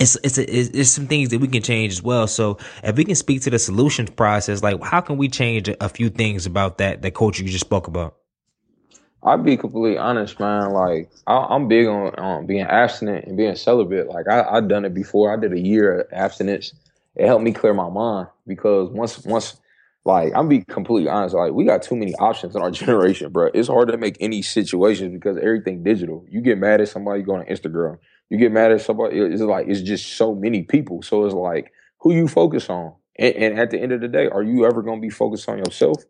it's 0.01 0.17
it's, 0.25 0.39
a, 0.39 0.59
it's 0.59 0.71
it's 0.71 0.91
some 0.91 1.07
things 1.07 1.29
that 1.29 1.41
we 1.41 1.49
can 1.49 1.63
change 1.63 1.93
as 1.93 2.03
well. 2.03 2.27
So 2.27 2.59
if 2.83 2.97
we 2.97 3.05
can 3.05 3.15
speak 3.15 3.43
to 3.43 3.51
the 3.51 3.59
solutions 3.59 4.11
process, 4.11 4.63
like 4.63 4.83
how 4.83 5.01
can 5.01 5.17
we 5.17 5.29
change 5.29 5.69
a, 5.69 5.89
few 5.89 6.11
things 6.11 6.47
about 6.47 6.79
that 6.79 7.03
that 7.03 7.15
culture 7.15 7.45
you 7.45 7.51
just 7.51 7.65
spoke 7.65 7.87
about? 7.87 8.17
I'll 9.23 9.39
be 9.39 9.57
completely 9.57 9.99
honest, 9.99 10.41
man. 10.41 10.71
Like 10.71 11.11
I, 11.27 11.37
I'm 11.51 11.69
big 11.69 11.87
on 11.87 12.47
being 12.47 12.63
abstinent 12.63 13.27
and 13.27 13.37
being 13.37 13.55
celibate. 13.55 14.09
Like 14.09 14.27
I, 14.29 14.43
I 14.43 14.61
done 14.61 14.85
it 14.85 14.95
before. 14.95 15.33
I 15.33 15.37
did 15.37 15.53
a 15.53 15.61
year 15.61 16.01
of 16.01 16.07
abstinence. 16.13 16.73
It 17.15 17.27
helped 17.27 17.45
me 17.45 17.53
clear 17.53 17.75
my 17.75 17.91
mind 17.91 18.29
because 18.47 18.91
once 18.91 19.25
once 19.25 19.61
like 20.05 20.33
I'm 20.35 20.49
be 20.49 20.63
completely 20.63 21.09
honest, 21.09 21.35
like 21.35 21.53
we 21.53 21.65
got 21.65 21.83
too 21.83 21.97
many 21.97 22.15
options 22.15 22.57
in 22.57 22.63
our 22.63 22.71
generation, 22.83 23.31
bro. 23.31 23.51
It's 23.53 23.69
hard 23.69 23.89
to 23.89 23.99
make 23.99 24.17
any 24.21 24.43
situations 24.43 25.13
because 25.13 25.37
everything 25.37 25.83
digital. 25.83 26.25
You 26.29 26.41
get 26.41 26.59
mad 26.59 26.81
at 26.81 26.89
somebody, 26.89 27.21
you 27.21 27.27
go 27.27 27.37
on 27.37 27.47
Instagram. 27.47 27.99
You 28.31 28.39
get 28.39 28.53
mad 28.53 28.73
at 28.73 28.81
somebody. 28.81 29.19
It's 29.19 29.43
like 29.43 29.67
it's 29.69 29.83
just 29.83 30.17
so 30.17 30.35
many 30.35 30.63
people. 30.63 31.03
So 31.03 31.25
it's 31.25 31.35
like 31.35 31.73
who 31.99 32.15
you 32.15 32.29
focus 32.29 32.71
on, 32.71 32.95
and, 33.19 33.35
and 33.35 33.59
at 33.59 33.71
the 33.71 33.81
end 33.81 33.93
of 33.93 34.01
the 34.01 34.09
day, 34.09 34.29
are 34.29 34.43
you 34.43 34.65
ever 34.65 34.83
gonna 34.83 35.01
be 35.01 35.11
focused 35.11 35.49
on 35.49 35.59
yourself? 35.59 36.03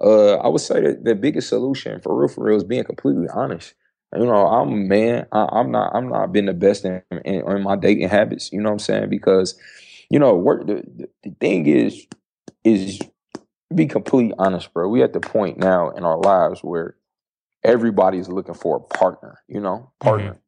Uh, 0.00 0.36
I 0.36 0.48
would 0.48 0.60
say 0.60 0.80
that 0.80 1.04
the 1.04 1.14
biggest 1.14 1.48
solution 1.48 2.00
for 2.00 2.18
real, 2.18 2.28
for 2.28 2.44
real, 2.44 2.56
is 2.56 2.64
being 2.64 2.84
completely 2.84 3.28
honest. 3.28 3.74
You 4.16 4.24
know, 4.24 4.46
I'm 4.46 4.72
a 4.72 4.76
man. 4.76 5.26
I, 5.32 5.48
I'm 5.52 5.70
not. 5.70 5.94
I'm 5.94 6.08
not 6.08 6.32
been 6.32 6.46
the 6.46 6.54
best 6.54 6.84
in, 6.84 7.02
in, 7.24 7.48
in 7.48 7.62
my 7.62 7.76
dating 7.76 8.08
habits. 8.08 8.50
You 8.52 8.60
know 8.60 8.70
what 8.70 8.74
I'm 8.74 8.78
saying? 8.78 9.10
Because, 9.10 9.54
you 10.08 10.18
know, 10.18 10.34
work. 10.34 10.66
The, 10.66 11.08
the 11.22 11.30
thing 11.40 11.66
is, 11.66 12.06
is 12.64 13.00
be 13.74 13.86
completely 13.86 14.34
honest, 14.38 14.72
bro. 14.72 14.88
We 14.88 15.02
at 15.02 15.12
the 15.12 15.20
point 15.20 15.58
now 15.58 15.90
in 15.90 16.04
our 16.04 16.18
lives 16.18 16.60
where 16.60 16.96
everybody's 17.62 18.28
looking 18.28 18.54
for 18.54 18.76
a 18.76 18.80
partner. 18.80 19.42
You 19.48 19.60
know, 19.60 19.90
mm-hmm. 20.00 20.08
partner. 20.08 20.40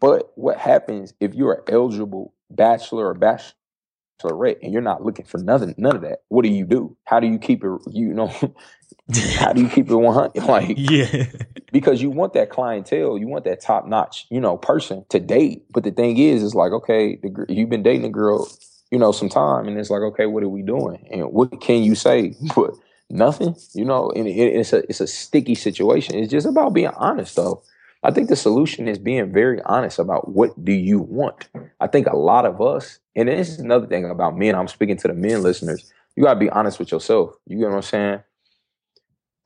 But 0.00 0.32
what 0.34 0.58
happens 0.58 1.14
if 1.20 1.34
you're 1.34 1.54
an 1.54 1.62
eligible 1.68 2.34
bachelor 2.50 3.08
or 3.08 3.14
bachelorette 3.14 4.58
and 4.62 4.72
you're 4.72 4.82
not 4.82 5.02
looking 5.02 5.24
for 5.24 5.38
nothing, 5.38 5.74
none 5.78 5.96
of 5.96 6.02
that? 6.02 6.18
What 6.28 6.42
do 6.42 6.50
you 6.50 6.66
do? 6.66 6.96
How 7.04 7.20
do 7.20 7.26
you 7.26 7.38
keep 7.38 7.64
it? 7.64 7.70
You 7.90 8.12
know, 8.12 8.26
how 9.38 9.52
do 9.52 9.62
you 9.62 9.68
keep 9.68 9.88
it 9.88 9.94
100? 9.94 10.44
Like, 10.46 10.74
Yeah, 10.76 11.26
because 11.72 12.02
you 12.02 12.10
want 12.10 12.34
that 12.34 12.50
clientele, 12.50 13.18
you 13.18 13.28
want 13.28 13.44
that 13.44 13.60
top 13.60 13.86
notch, 13.86 14.26
you 14.30 14.40
know, 14.40 14.56
person 14.56 15.04
to 15.08 15.20
date. 15.20 15.64
But 15.70 15.84
the 15.84 15.90
thing 15.90 16.18
is, 16.18 16.42
is 16.42 16.54
like, 16.54 16.72
okay, 16.72 17.16
the, 17.16 17.46
you've 17.48 17.70
been 17.70 17.82
dating 17.82 18.04
a 18.04 18.10
girl, 18.10 18.46
you 18.94 19.00
know, 19.00 19.10
some 19.10 19.28
time, 19.28 19.66
and 19.66 19.76
it's 19.76 19.90
like, 19.90 20.02
okay, 20.02 20.26
what 20.26 20.44
are 20.44 20.48
we 20.48 20.62
doing? 20.62 21.04
And 21.10 21.24
what 21.32 21.60
can 21.60 21.82
you 21.82 21.96
say? 21.96 22.36
But 22.54 22.74
nothing, 23.10 23.56
you 23.72 23.84
know. 23.84 24.12
And 24.14 24.28
it, 24.28 24.30
it's 24.30 24.72
a 24.72 24.88
it's 24.88 25.00
a 25.00 25.08
sticky 25.08 25.56
situation. 25.56 26.14
It's 26.14 26.30
just 26.30 26.46
about 26.46 26.74
being 26.74 26.92
honest, 26.94 27.34
though. 27.34 27.64
I 28.04 28.12
think 28.12 28.28
the 28.28 28.36
solution 28.36 28.86
is 28.86 28.98
being 28.98 29.32
very 29.32 29.60
honest 29.62 29.98
about 29.98 30.28
what 30.28 30.64
do 30.64 30.70
you 30.70 31.00
want. 31.00 31.48
I 31.80 31.88
think 31.88 32.06
a 32.06 32.14
lot 32.16 32.46
of 32.46 32.62
us, 32.62 33.00
and 33.16 33.28
this 33.28 33.48
is 33.48 33.58
another 33.58 33.88
thing 33.88 34.08
about 34.08 34.38
men. 34.38 34.54
I'm 34.54 34.68
speaking 34.68 34.96
to 34.98 35.08
the 35.08 35.14
men 35.14 35.42
listeners. 35.42 35.92
You 36.14 36.22
gotta 36.22 36.38
be 36.38 36.50
honest 36.50 36.78
with 36.78 36.92
yourself. 36.92 37.34
You 37.48 37.58
get 37.58 37.70
what 37.70 37.74
I'm 37.74 37.82
saying? 37.82 38.20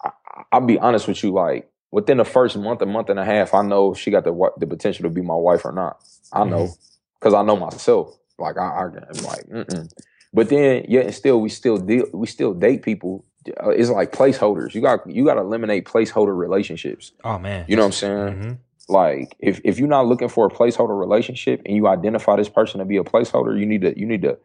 I, 0.05 0.11
I'll 0.53 0.61
be 0.61 0.78
honest 0.78 1.09
with 1.09 1.22
you. 1.24 1.32
Like 1.32 1.70
within 1.90 2.18
the 2.18 2.26
first 2.26 2.59
month, 2.59 2.82
a 2.82 2.86
month 2.86 3.09
and 3.09 3.18
a 3.18 3.24
half, 3.24 3.55
I 3.55 3.62
know 3.62 3.94
she 3.94 4.11
got 4.11 4.24
the 4.24 4.51
the 4.59 4.66
potential 4.66 5.05
to 5.05 5.09
be 5.09 5.22
my 5.22 5.36
wife 5.36 5.64
or 5.64 5.72
not. 5.72 6.05
I 6.34 6.44
know 6.44 6.64
mm-hmm. 6.64 6.99
because 7.18 7.32
I 7.32 7.40
know 7.40 7.57
myself. 7.57 8.18
Like 8.39 8.57
I, 8.57 8.66
I 8.66 8.82
I'm 8.84 9.24
like, 9.24 9.47
mm-mm. 9.49 9.91
but 10.32 10.49
then 10.49 10.84
yeah, 10.89 11.01
and 11.01 11.14
still 11.14 11.41
we 11.41 11.49
still 11.49 11.78
deal 11.78 12.07
we 12.12 12.26
still 12.26 12.55
date 12.55 12.82
people. 12.82 13.24
Uh, 13.62 13.70
it's 13.70 13.91
like 13.91 14.12
placeholders. 14.12 14.74
You 14.74 14.80
got 14.80 15.09
you 15.09 15.24
got 15.24 15.34
to 15.34 15.41
eliminate 15.41 15.86
placeholder 15.86 16.36
relationships. 16.36 17.12
Oh 17.24 17.39
man, 17.39 17.64
You 17.68 17.76
know 17.76 17.82
what 17.82 17.86
I'm 17.86 17.93
saying? 17.93 18.43
hmm 18.43 18.53
Like 18.89 19.34
if 19.39 19.61
if 19.64 19.78
you're 19.78 19.89
not 19.89 20.07
looking 20.07 20.28
for 20.28 20.47
a 20.47 20.51
placeholder 20.51 20.99
relationship 20.99 21.62
and 21.66 21.74
you 21.74 21.89
identify 21.89 22.36
this 22.36 22.49
person 22.49 22.78
to 22.78 22.84
be 22.84 22.97
a 22.97 23.05
placeholder, 23.05 23.59
you 23.59 23.66
need 23.66 23.82
to 23.82 23.99
you 23.99 24.07
need 24.07 24.22
to 24.22 24.39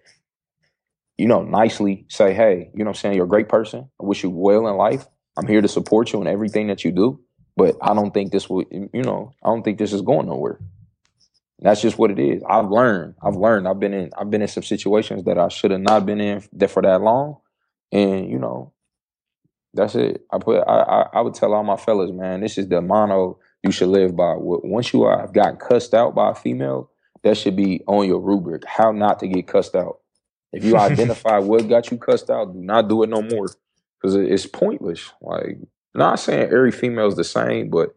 you 1.18 1.28
know 1.28 1.44
nicely 1.44 2.06
say, 2.08 2.34
"Hey, 2.34 2.72
you 2.74 2.84
know 2.84 2.90
what 2.90 2.98
I'm 2.98 3.02
saying? 3.02 3.16
You're 3.16 3.26
a 3.26 3.30
great 3.30 3.50
person. 3.50 3.90
I 4.02 4.06
wish 4.06 4.24
you 4.24 4.30
well 4.30 4.68
in 4.68 4.76
life. 4.76 5.06
I'm 5.38 5.48
here 5.48 5.62
to 5.62 5.68
support 5.68 6.14
you 6.14 6.22
in 6.22 6.28
everything 6.28 6.68
that 6.68 6.84
you 6.84 6.92
do, 6.92 7.20
but 7.56 7.76
I 7.82 7.94
don't 7.94 8.14
think 8.14 8.32
this 8.32 8.50
will 8.50 8.64
you 8.72 9.04
know, 9.04 9.34
I 9.44 9.48
don't 9.50 9.64
think 9.64 9.78
this 9.78 9.94
is 9.94 10.02
going 10.02 10.28
nowhere." 10.28 10.60
That's 11.64 11.82
just 11.82 11.98
what 11.98 12.12
it 12.12 12.20
is. 12.20 12.44
I've 12.48 12.70
learned. 12.70 13.16
I've 13.24 13.38
learned. 13.38 13.70
I've 13.70 13.80
been 13.80 13.94
in 13.94 14.12
I've 14.18 14.30
been 14.30 14.42
in 14.42 14.50
some 14.50 14.64
situations 14.64 15.24
that 15.24 15.38
I 15.38 15.48
should 15.48 15.72
have 15.72 15.80
not 15.80 16.06
been 16.06 16.20
in 16.20 16.44
that 16.54 16.70
for 16.70 16.82
that 16.82 17.02
long. 17.02 17.38
And 17.92 18.30
you 18.30 18.38
know, 18.38 18.74
that's 19.74 19.96
it. 19.96 20.26
I 20.32 20.40
put 20.40 20.62
I, 20.68 20.82
I 20.82 21.02
I 21.14 21.22
would 21.22 21.34
tell 21.34 21.54
all 21.54 21.64
my 21.64 21.78
fellas, 21.78 22.12
man, 22.12 22.42
this 22.42 22.58
is 22.58 22.68
the 22.68 22.82
motto 22.82 23.40
you 23.64 23.72
should 23.72 23.88
live 23.88 24.14
by. 24.14 24.34
Once 24.38 24.92
you 24.92 25.06
have 25.08 25.34
gotten 25.34 25.56
cussed 25.56 25.94
out 25.94 26.14
by 26.14 26.32
a 26.32 26.36
female, 26.36 26.92
that 27.24 27.38
should 27.38 27.56
be 27.56 27.82
on 27.88 28.08
your 28.08 28.20
rubric. 28.20 28.66
How 28.66 28.92
not 28.92 29.20
to 29.20 29.28
get 29.30 29.48
cussed 29.48 29.76
out. 29.76 30.00
If 30.52 30.66
you 30.66 30.78
identify 30.78 31.40
what 31.40 31.70
got 31.70 31.90
you 31.92 31.98
cussed 31.98 32.30
out, 32.30 32.54
do 32.54 32.60
not 32.60 32.90
do 32.90 33.04
it 33.04 33.10
no 33.10 33.22
more 33.22 33.48
because 34.02 34.16
it's 34.16 34.46
pointless. 34.46 35.10
Like, 35.22 35.60
not 35.96 36.20
saying 36.20 36.50
every 36.52 36.74
female 36.74 37.08
is 37.08 37.16
the 37.16 37.24
same, 37.24 37.70
but 37.70 37.96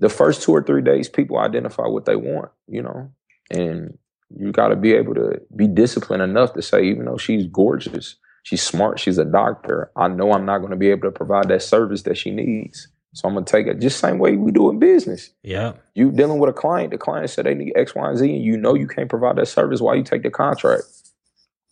the 0.00 0.08
first 0.08 0.42
two 0.42 0.52
or 0.52 0.62
three 0.62 0.82
days, 0.82 1.08
people 1.08 1.38
identify 1.38 1.86
what 1.86 2.06
they 2.06 2.16
want, 2.16 2.50
you 2.66 2.82
know, 2.82 3.10
and 3.50 3.96
you 4.36 4.50
got 4.50 4.68
to 4.68 4.76
be 4.76 4.92
able 4.94 5.14
to 5.14 5.40
be 5.54 5.66
disciplined 5.66 6.22
enough 6.22 6.54
to 6.54 6.62
say, 6.62 6.84
even 6.84 7.04
though 7.04 7.18
she's 7.18 7.46
gorgeous, 7.46 8.16
she's 8.42 8.62
smart, 8.62 8.98
she's 8.98 9.18
a 9.18 9.24
doctor. 9.24 9.92
I 9.96 10.08
know 10.08 10.32
I'm 10.32 10.46
not 10.46 10.58
going 10.58 10.70
to 10.70 10.76
be 10.76 10.90
able 10.90 11.02
to 11.02 11.10
provide 11.10 11.48
that 11.48 11.62
service 11.62 12.02
that 12.02 12.16
she 12.16 12.30
needs. 12.30 12.88
So 13.12 13.26
I'm 13.26 13.34
gonna 13.34 13.44
take 13.44 13.66
it 13.66 13.80
just 13.80 13.98
same 13.98 14.18
way 14.18 14.36
we 14.36 14.52
do 14.52 14.70
in 14.70 14.78
business. 14.78 15.30
Yeah. 15.42 15.72
You 15.94 16.12
dealing 16.12 16.38
with 16.38 16.50
a 16.50 16.52
client, 16.52 16.92
the 16.92 16.98
client 16.98 17.28
said 17.28 17.44
they 17.44 17.54
need 17.54 17.72
X, 17.74 17.94
Y, 17.94 18.08
and 18.08 18.16
Z, 18.16 18.32
and 18.32 18.44
you 18.44 18.56
know 18.56 18.74
you 18.74 18.86
can't 18.86 19.10
provide 19.10 19.36
that 19.36 19.48
service 19.48 19.80
while 19.80 19.96
you 19.96 20.04
take 20.04 20.22
the 20.22 20.30
contract. 20.30 20.84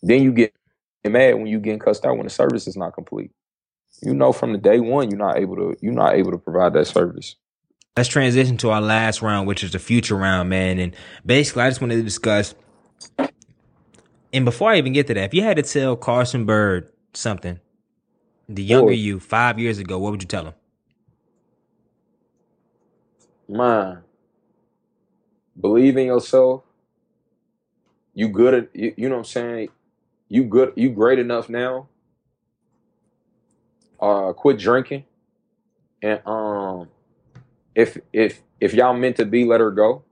Then 0.03 0.21
you 0.21 0.33
get 0.33 0.53
mad 1.05 1.35
when 1.35 1.47
you 1.47 1.59
getting 1.59 1.79
cussed 1.79 2.05
out 2.05 2.17
when 2.17 2.25
the 2.25 2.29
service 2.29 2.67
is 2.67 2.75
not 2.75 2.93
complete. 2.93 3.31
You 4.01 4.13
know 4.13 4.33
from 4.33 4.51
the 4.51 4.57
day 4.57 4.81
one 4.81 5.09
you're 5.09 5.17
not 5.17 5.37
able 5.37 5.55
to 5.55 5.77
you're 5.81 5.93
not 5.93 6.15
able 6.15 6.31
to 6.31 6.37
provide 6.37 6.73
that 6.73 6.87
service. 6.87 7.35
Let's 7.99 8.07
transition 8.07 8.55
to 8.59 8.69
our 8.69 8.79
last 8.79 9.21
round, 9.21 9.45
which 9.45 9.61
is 9.61 9.73
the 9.73 9.79
future 9.79 10.15
round, 10.15 10.47
man. 10.47 10.79
And 10.79 10.95
basically 11.25 11.63
I 11.63 11.69
just 11.69 11.81
wanted 11.81 11.97
to 11.97 12.03
discuss 12.03 12.55
and 14.31 14.45
before 14.45 14.71
I 14.71 14.77
even 14.77 14.93
get 14.93 15.07
to 15.07 15.13
that, 15.15 15.25
if 15.25 15.33
you 15.33 15.43
had 15.43 15.57
to 15.57 15.63
tell 15.63 15.97
Carson 15.97 16.45
Byrd 16.45 16.89
something, 17.13 17.59
the 18.47 18.63
younger 18.63 18.93
you 18.93 19.19
five 19.19 19.59
years 19.59 19.79
ago, 19.79 19.99
what 19.99 20.11
would 20.11 20.21
you 20.21 20.29
tell 20.29 20.45
him? 20.45 20.53
Man, 23.49 23.99
believe 25.59 25.97
in 25.97 26.05
yourself. 26.05 26.63
You 28.13 28.29
good 28.29 28.53
at 28.53 28.69
you, 28.73 28.93
you 28.95 29.09
know 29.09 29.15
what 29.15 29.19
I'm 29.19 29.25
saying? 29.25 29.69
You 30.29 30.45
good 30.45 30.71
you 30.77 30.89
great 30.91 31.19
enough 31.19 31.49
now. 31.49 31.89
Uh 33.99 34.31
quit 34.31 34.57
drinking. 34.57 35.03
And 36.01 36.21
um 36.25 36.87
if 37.75 37.97
if 38.13 38.41
if 38.59 38.73
y'all 38.73 38.93
meant 38.93 39.17
to 39.17 39.25
be, 39.25 39.45
let 39.45 39.59
her 39.59 39.71
go. 39.71 40.03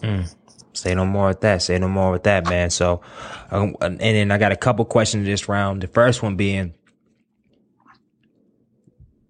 Mm. 0.00 0.34
Say 0.72 0.94
no 0.94 1.04
more 1.04 1.28
with 1.28 1.40
that. 1.42 1.62
Say 1.62 1.78
no 1.78 1.88
more 1.88 2.10
with 2.10 2.24
that, 2.24 2.46
man. 2.46 2.70
So, 2.70 3.02
um, 3.50 3.76
and 3.80 4.00
then 4.00 4.30
I 4.30 4.38
got 4.38 4.52
a 4.52 4.56
couple 4.56 4.84
questions 4.84 5.26
this 5.26 5.48
round. 5.48 5.82
The 5.82 5.86
first 5.86 6.22
one 6.22 6.36
being, 6.36 6.74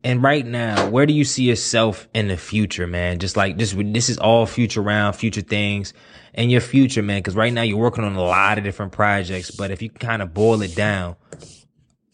and 0.05 0.23
right 0.23 0.47
now, 0.47 0.89
where 0.89 1.05
do 1.05 1.13
you 1.13 1.25
see 1.25 1.45
yourself 1.45 2.09
in 2.15 2.29
the 2.29 2.37
future, 2.37 2.87
man? 2.87 3.19
Just 3.19 3.37
like 3.37 3.59
this, 3.59 3.75
this 3.77 4.09
is 4.09 4.19
all 4.19 4.47
future 4.47 4.83
round, 4.83 5.17
future 5.17 5.41
things, 5.41 5.93
and 6.33 6.51
your 6.51 6.61
future, 6.61 7.03
man. 7.03 7.19
Because 7.19 7.35
right 7.35 7.53
now 7.53 7.63
you're 7.63 7.77
working 7.77 8.05
on 8.05 8.15
a 8.15 8.23
lot 8.23 8.57
of 8.57 8.65
different 8.65 8.93
projects, 8.93 9.51
but 9.51 9.71
if 9.71 9.83
you 9.83 9.91
kind 9.91 10.23
of 10.23 10.33
boil 10.33 10.63
it 10.63 10.75
down, 10.77 11.17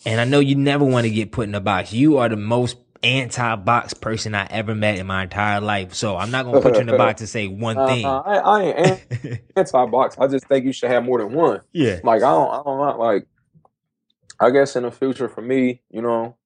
and 0.07 0.21
I 0.21 0.25
know 0.25 0.41
you 0.41 0.55
never 0.55 0.85
want 0.85 1.05
to 1.05 1.11
get 1.11 1.33
put 1.33 1.49
in 1.49 1.55
a 1.55 1.61
box. 1.61 1.93
You 1.93 2.19
are 2.19 2.29
the 2.29 2.37
most 2.37 2.88
anti-box 3.03 3.95
person 3.95 4.35
I 4.35 4.47
ever 4.51 4.75
met 4.75 4.99
in 4.99 5.07
my 5.07 5.25
entire 5.25 5.61
life. 5.61 5.95
So 5.95 6.17
I'm 6.17 6.31
not 6.31 6.45
gonna 6.45 6.61
put 6.61 6.75
you 6.75 6.81
in 6.81 6.87
the 6.87 6.97
box 6.97 7.21
to 7.21 7.27
say 7.27 7.47
one 7.47 7.77
Uh, 7.79 7.87
thing. 7.87 8.05
uh, 8.05 8.21
I, 8.21 8.37
I 8.39 8.63
ain't 8.63 9.41
anti 9.57 9.87
box. 9.87 10.17
I 10.19 10.27
just 10.27 10.47
think 10.49 10.65
you 10.65 10.73
should 10.73 10.91
have 10.91 11.05
more 11.05 11.19
than 11.19 11.33
one. 11.33 11.61
yeah. 11.73 12.01
Like 12.05 12.23
I 12.23 12.31
don't 12.31 12.51
I 12.51 12.63
don't 12.65 12.99
like 12.99 13.27
I 14.41 14.51
guess 14.51 14.77
in 14.77 14.85
the 14.85 14.91
future 14.91 15.29
for 15.29 15.43
me, 15.43 15.83
you 15.91 16.01
know, 16.03 16.37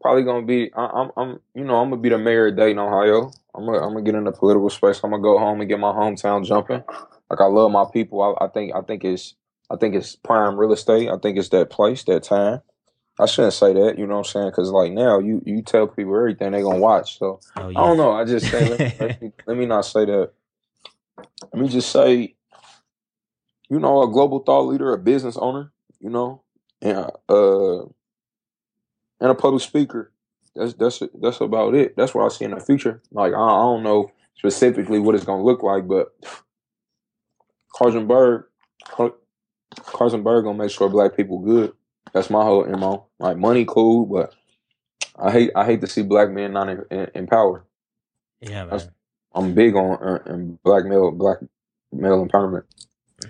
probably 0.00 0.22
gonna 0.24 0.46
be 0.46 0.72
I, 0.74 0.86
I'm 0.86 1.10
I'm 1.16 1.40
you 1.54 1.64
know 1.64 1.76
I'm 1.76 1.90
gonna 1.90 2.02
be 2.02 2.08
the 2.10 2.18
mayor 2.18 2.48
of 2.48 2.56
Dayton, 2.56 2.78
Ohio. 2.78 3.32
I'm 3.54 3.64
gonna 3.66 3.78
I'm 3.78 3.92
gonna 3.94 4.02
get 4.02 4.14
in 4.14 4.24
the 4.24 4.32
political 4.32 4.70
space. 4.70 5.00
I'm 5.02 5.10
gonna 5.10 5.22
go 5.22 5.38
home 5.38 5.60
and 5.60 5.68
get 5.68 5.80
my 5.80 5.92
hometown 5.92 6.44
jumping. 6.44 6.82
Like 7.30 7.40
I 7.40 7.46
love 7.46 7.70
my 7.72 7.84
people. 7.92 8.22
I, 8.22 8.44
I 8.44 8.48
think 8.48 8.74
I 8.74 8.80
think 8.82 9.04
it's 9.04 9.34
I 9.70 9.76
think 9.76 9.94
it's 9.94 10.14
prime 10.16 10.56
real 10.56 10.72
estate. 10.72 11.08
I 11.08 11.16
think 11.18 11.38
it's 11.38 11.48
that 11.50 11.70
place, 11.70 12.04
that 12.04 12.22
time. 12.22 12.60
I 13.18 13.26
shouldn't 13.26 13.54
say 13.54 13.72
that, 13.72 13.98
you 13.98 14.06
know 14.06 14.14
what 14.18 14.26
I'm 14.26 14.32
saying? 14.32 14.48
Because 14.50 14.70
like 14.70 14.92
now, 14.92 15.18
you 15.18 15.42
you 15.46 15.62
tell 15.62 15.86
people 15.86 16.16
everything 16.16 16.52
they 16.52 16.62
gonna 16.62 16.78
watch. 16.78 17.18
So 17.18 17.40
Oh, 17.56 17.68
I 17.70 17.72
don't 17.72 17.96
know. 17.96 18.12
I 18.12 18.24
just 18.24 18.50
say 18.50 18.64
let, 18.64 18.78
me- 18.78 18.92
let, 19.00 19.20
me, 19.22 19.32
let 19.46 19.56
me 19.56 19.66
not 19.66 19.84
say 19.86 20.04
that. 20.04 20.30
Let 21.52 21.62
me 21.62 21.68
just 21.68 21.90
say, 21.90 22.34
you 23.70 23.78
know, 23.80 24.02
a 24.02 24.10
global 24.10 24.40
thought 24.40 24.66
leader, 24.66 24.92
a 24.92 24.98
business 24.98 25.36
owner, 25.38 25.72
you 26.00 26.10
know, 26.10 26.42
and 26.82 27.10
uh, 27.28 27.80
and 29.20 29.30
a 29.30 29.34
public 29.34 29.62
speaker. 29.62 30.12
That's 30.54 30.74
that's 30.74 31.02
that's 31.20 31.40
about 31.40 31.74
it. 31.74 31.96
That's 31.96 32.14
what 32.14 32.24
I 32.24 32.28
see 32.28 32.44
in 32.44 32.50
the 32.50 32.60
future. 32.60 33.02
Like 33.12 33.32
I, 33.32 33.36
I 33.36 33.62
don't 33.62 33.82
know 33.82 34.10
specifically 34.36 34.98
what 34.98 35.14
it's 35.14 35.24
gonna 35.24 35.42
look 35.44 35.62
like, 35.62 35.86
but 35.88 36.14
Carson 37.74 38.06
Byrd, 38.06 38.44
Carson 39.86 40.22
Byrd 40.22 40.44
gonna 40.44 40.58
make 40.58 40.70
sure 40.70 40.88
black 40.88 41.16
people 41.16 41.38
good. 41.38 41.72
That's 42.16 42.30
my 42.30 42.42
whole 42.42 42.64
mo. 42.66 43.08
Like 43.18 43.36
money, 43.36 43.66
cool, 43.68 44.06
but 44.06 44.34
I 45.18 45.30
hate 45.30 45.50
I 45.54 45.66
hate 45.66 45.82
to 45.82 45.86
see 45.86 46.00
black 46.02 46.30
men 46.30 46.54
not 46.54 46.70
in, 46.70 46.82
in, 46.90 47.10
in 47.14 47.26
power. 47.26 47.62
Yeah, 48.40 48.60
man. 48.64 48.68
That's- 48.70 48.88
I'm 49.34 49.52
big 49.52 49.74
on 49.74 50.02
uh, 50.02 50.34
black 50.64 50.86
male 50.86 51.10
black 51.10 51.36
male 51.92 52.26
empowerment. 52.26 52.62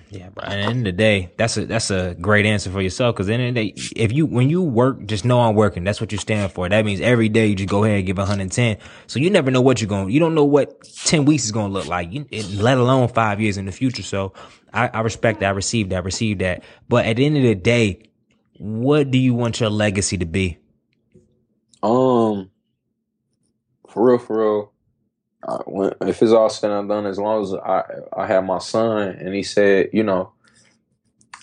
Yeah, 0.08 0.28
but 0.32 0.44
at 0.44 0.50
the 0.50 0.56
end 0.58 0.78
of 0.78 0.84
the 0.84 0.92
day, 0.92 1.32
that's 1.36 1.56
a 1.56 1.66
that's 1.66 1.90
a 1.90 2.14
great 2.20 2.46
answer 2.46 2.70
for 2.70 2.80
yourself. 2.80 3.16
Because 3.16 3.28
at 3.28 3.38
the 3.38 3.42
end 3.42 3.48
of 3.48 3.54
the 3.56 3.72
day, 3.72 3.82
if 3.96 4.12
you 4.12 4.24
when 4.26 4.48
you 4.48 4.62
work, 4.62 5.04
just 5.06 5.24
know 5.24 5.40
I'm 5.40 5.56
working. 5.56 5.82
That's 5.82 6.00
what 6.00 6.12
you 6.12 6.18
stand 6.18 6.52
for. 6.52 6.68
That 6.68 6.84
means 6.84 7.00
every 7.00 7.28
day 7.28 7.48
you 7.48 7.56
just 7.56 7.68
go 7.68 7.82
ahead 7.82 7.96
and 7.98 8.06
give 8.06 8.18
110. 8.18 8.78
So 9.08 9.18
you 9.18 9.30
never 9.30 9.50
know 9.50 9.60
what 9.60 9.80
you're 9.80 9.88
going. 9.88 10.10
You 10.10 10.20
don't 10.20 10.36
know 10.36 10.44
what 10.44 10.84
10 11.06 11.24
weeks 11.24 11.44
is 11.44 11.50
going 11.50 11.68
to 11.68 11.72
look 11.72 11.88
like. 11.88 12.12
You, 12.12 12.24
it- 12.30 12.50
let 12.52 12.78
alone 12.78 13.08
five 13.08 13.40
years 13.40 13.58
in 13.58 13.64
the 13.64 13.72
future. 13.72 14.04
So 14.04 14.32
I, 14.72 14.86
I 14.88 15.00
respect 15.00 15.40
that. 15.40 15.46
I 15.48 15.50
received 15.50 15.90
that. 15.90 15.96
I 15.96 16.00
received 16.00 16.40
that. 16.40 16.62
But 16.88 17.06
at 17.06 17.16
the 17.16 17.26
end 17.26 17.36
of 17.36 17.42
the 17.42 17.56
day, 17.56 18.10
what 18.58 19.10
do 19.10 19.18
you 19.18 19.34
want 19.34 19.60
your 19.60 19.70
legacy 19.70 20.18
to 20.18 20.26
be? 20.26 20.58
Um, 21.82 22.50
for 23.88 24.10
real, 24.10 24.18
for 24.18 24.38
real. 24.38 24.72
Uh, 25.46 25.62
when, 25.66 25.92
if 26.02 26.22
it's 26.22 26.32
all 26.32 26.48
said 26.48 26.70
and 26.70 26.88
done, 26.88 27.06
as 27.06 27.18
long 27.18 27.42
as 27.42 27.54
I 27.54 27.84
I 28.16 28.26
have 28.26 28.44
my 28.44 28.58
son, 28.58 29.08
and 29.08 29.34
he 29.34 29.42
said, 29.42 29.90
you 29.92 30.02
know, 30.02 30.32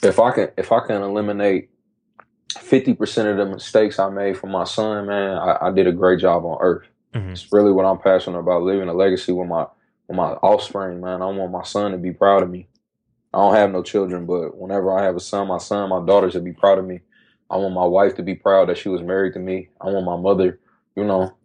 if 0.01 0.19
I 0.19 0.31
can 0.31 0.49
if 0.57 0.71
I 0.71 0.85
can 0.85 1.01
eliminate 1.01 1.69
fifty 2.57 2.93
percent 2.93 3.29
of 3.29 3.37
the 3.37 3.45
mistakes 3.45 3.99
I 3.99 4.09
made 4.09 4.37
for 4.37 4.47
my 4.47 4.65
son, 4.65 5.07
man, 5.07 5.37
I, 5.37 5.67
I 5.67 5.71
did 5.71 5.87
a 5.87 5.91
great 5.91 6.19
job 6.19 6.43
on 6.45 6.57
earth. 6.59 6.87
Mhm. 7.13 7.31
It's 7.31 7.51
really 7.53 7.71
what 7.71 7.85
I'm 7.85 7.99
passionate 7.99 8.39
about, 8.39 8.63
leaving 8.63 8.89
a 8.89 8.93
legacy 8.93 9.31
with 9.31 9.47
my 9.47 9.67
with 10.07 10.17
my 10.17 10.31
offspring, 10.33 10.99
man. 10.99 11.21
I 11.21 11.27
want 11.27 11.51
my 11.51 11.63
son 11.63 11.91
to 11.91 11.97
be 11.97 12.11
proud 12.11 12.43
of 12.43 12.49
me. 12.49 12.67
I 13.33 13.39
don't 13.39 13.55
have 13.55 13.71
no 13.71 13.81
children, 13.81 14.25
but 14.25 14.57
whenever 14.57 14.97
I 14.97 15.03
have 15.03 15.15
a 15.15 15.19
son, 15.19 15.47
my 15.47 15.57
son, 15.57 15.89
my 15.89 16.05
daughters 16.05 16.33
should 16.33 16.43
be 16.43 16.53
proud 16.53 16.77
of 16.77 16.85
me. 16.85 17.01
I 17.49 17.57
want 17.57 17.73
my 17.73 17.85
wife 17.85 18.15
to 18.15 18.23
be 18.23 18.35
proud 18.35 18.69
that 18.69 18.77
she 18.77 18.89
was 18.89 19.01
married 19.01 19.33
to 19.33 19.39
me. 19.39 19.69
I 19.81 19.87
want 19.87 20.05
my 20.05 20.17
mother, 20.17 20.59
you 20.95 21.03
know, 21.03 21.35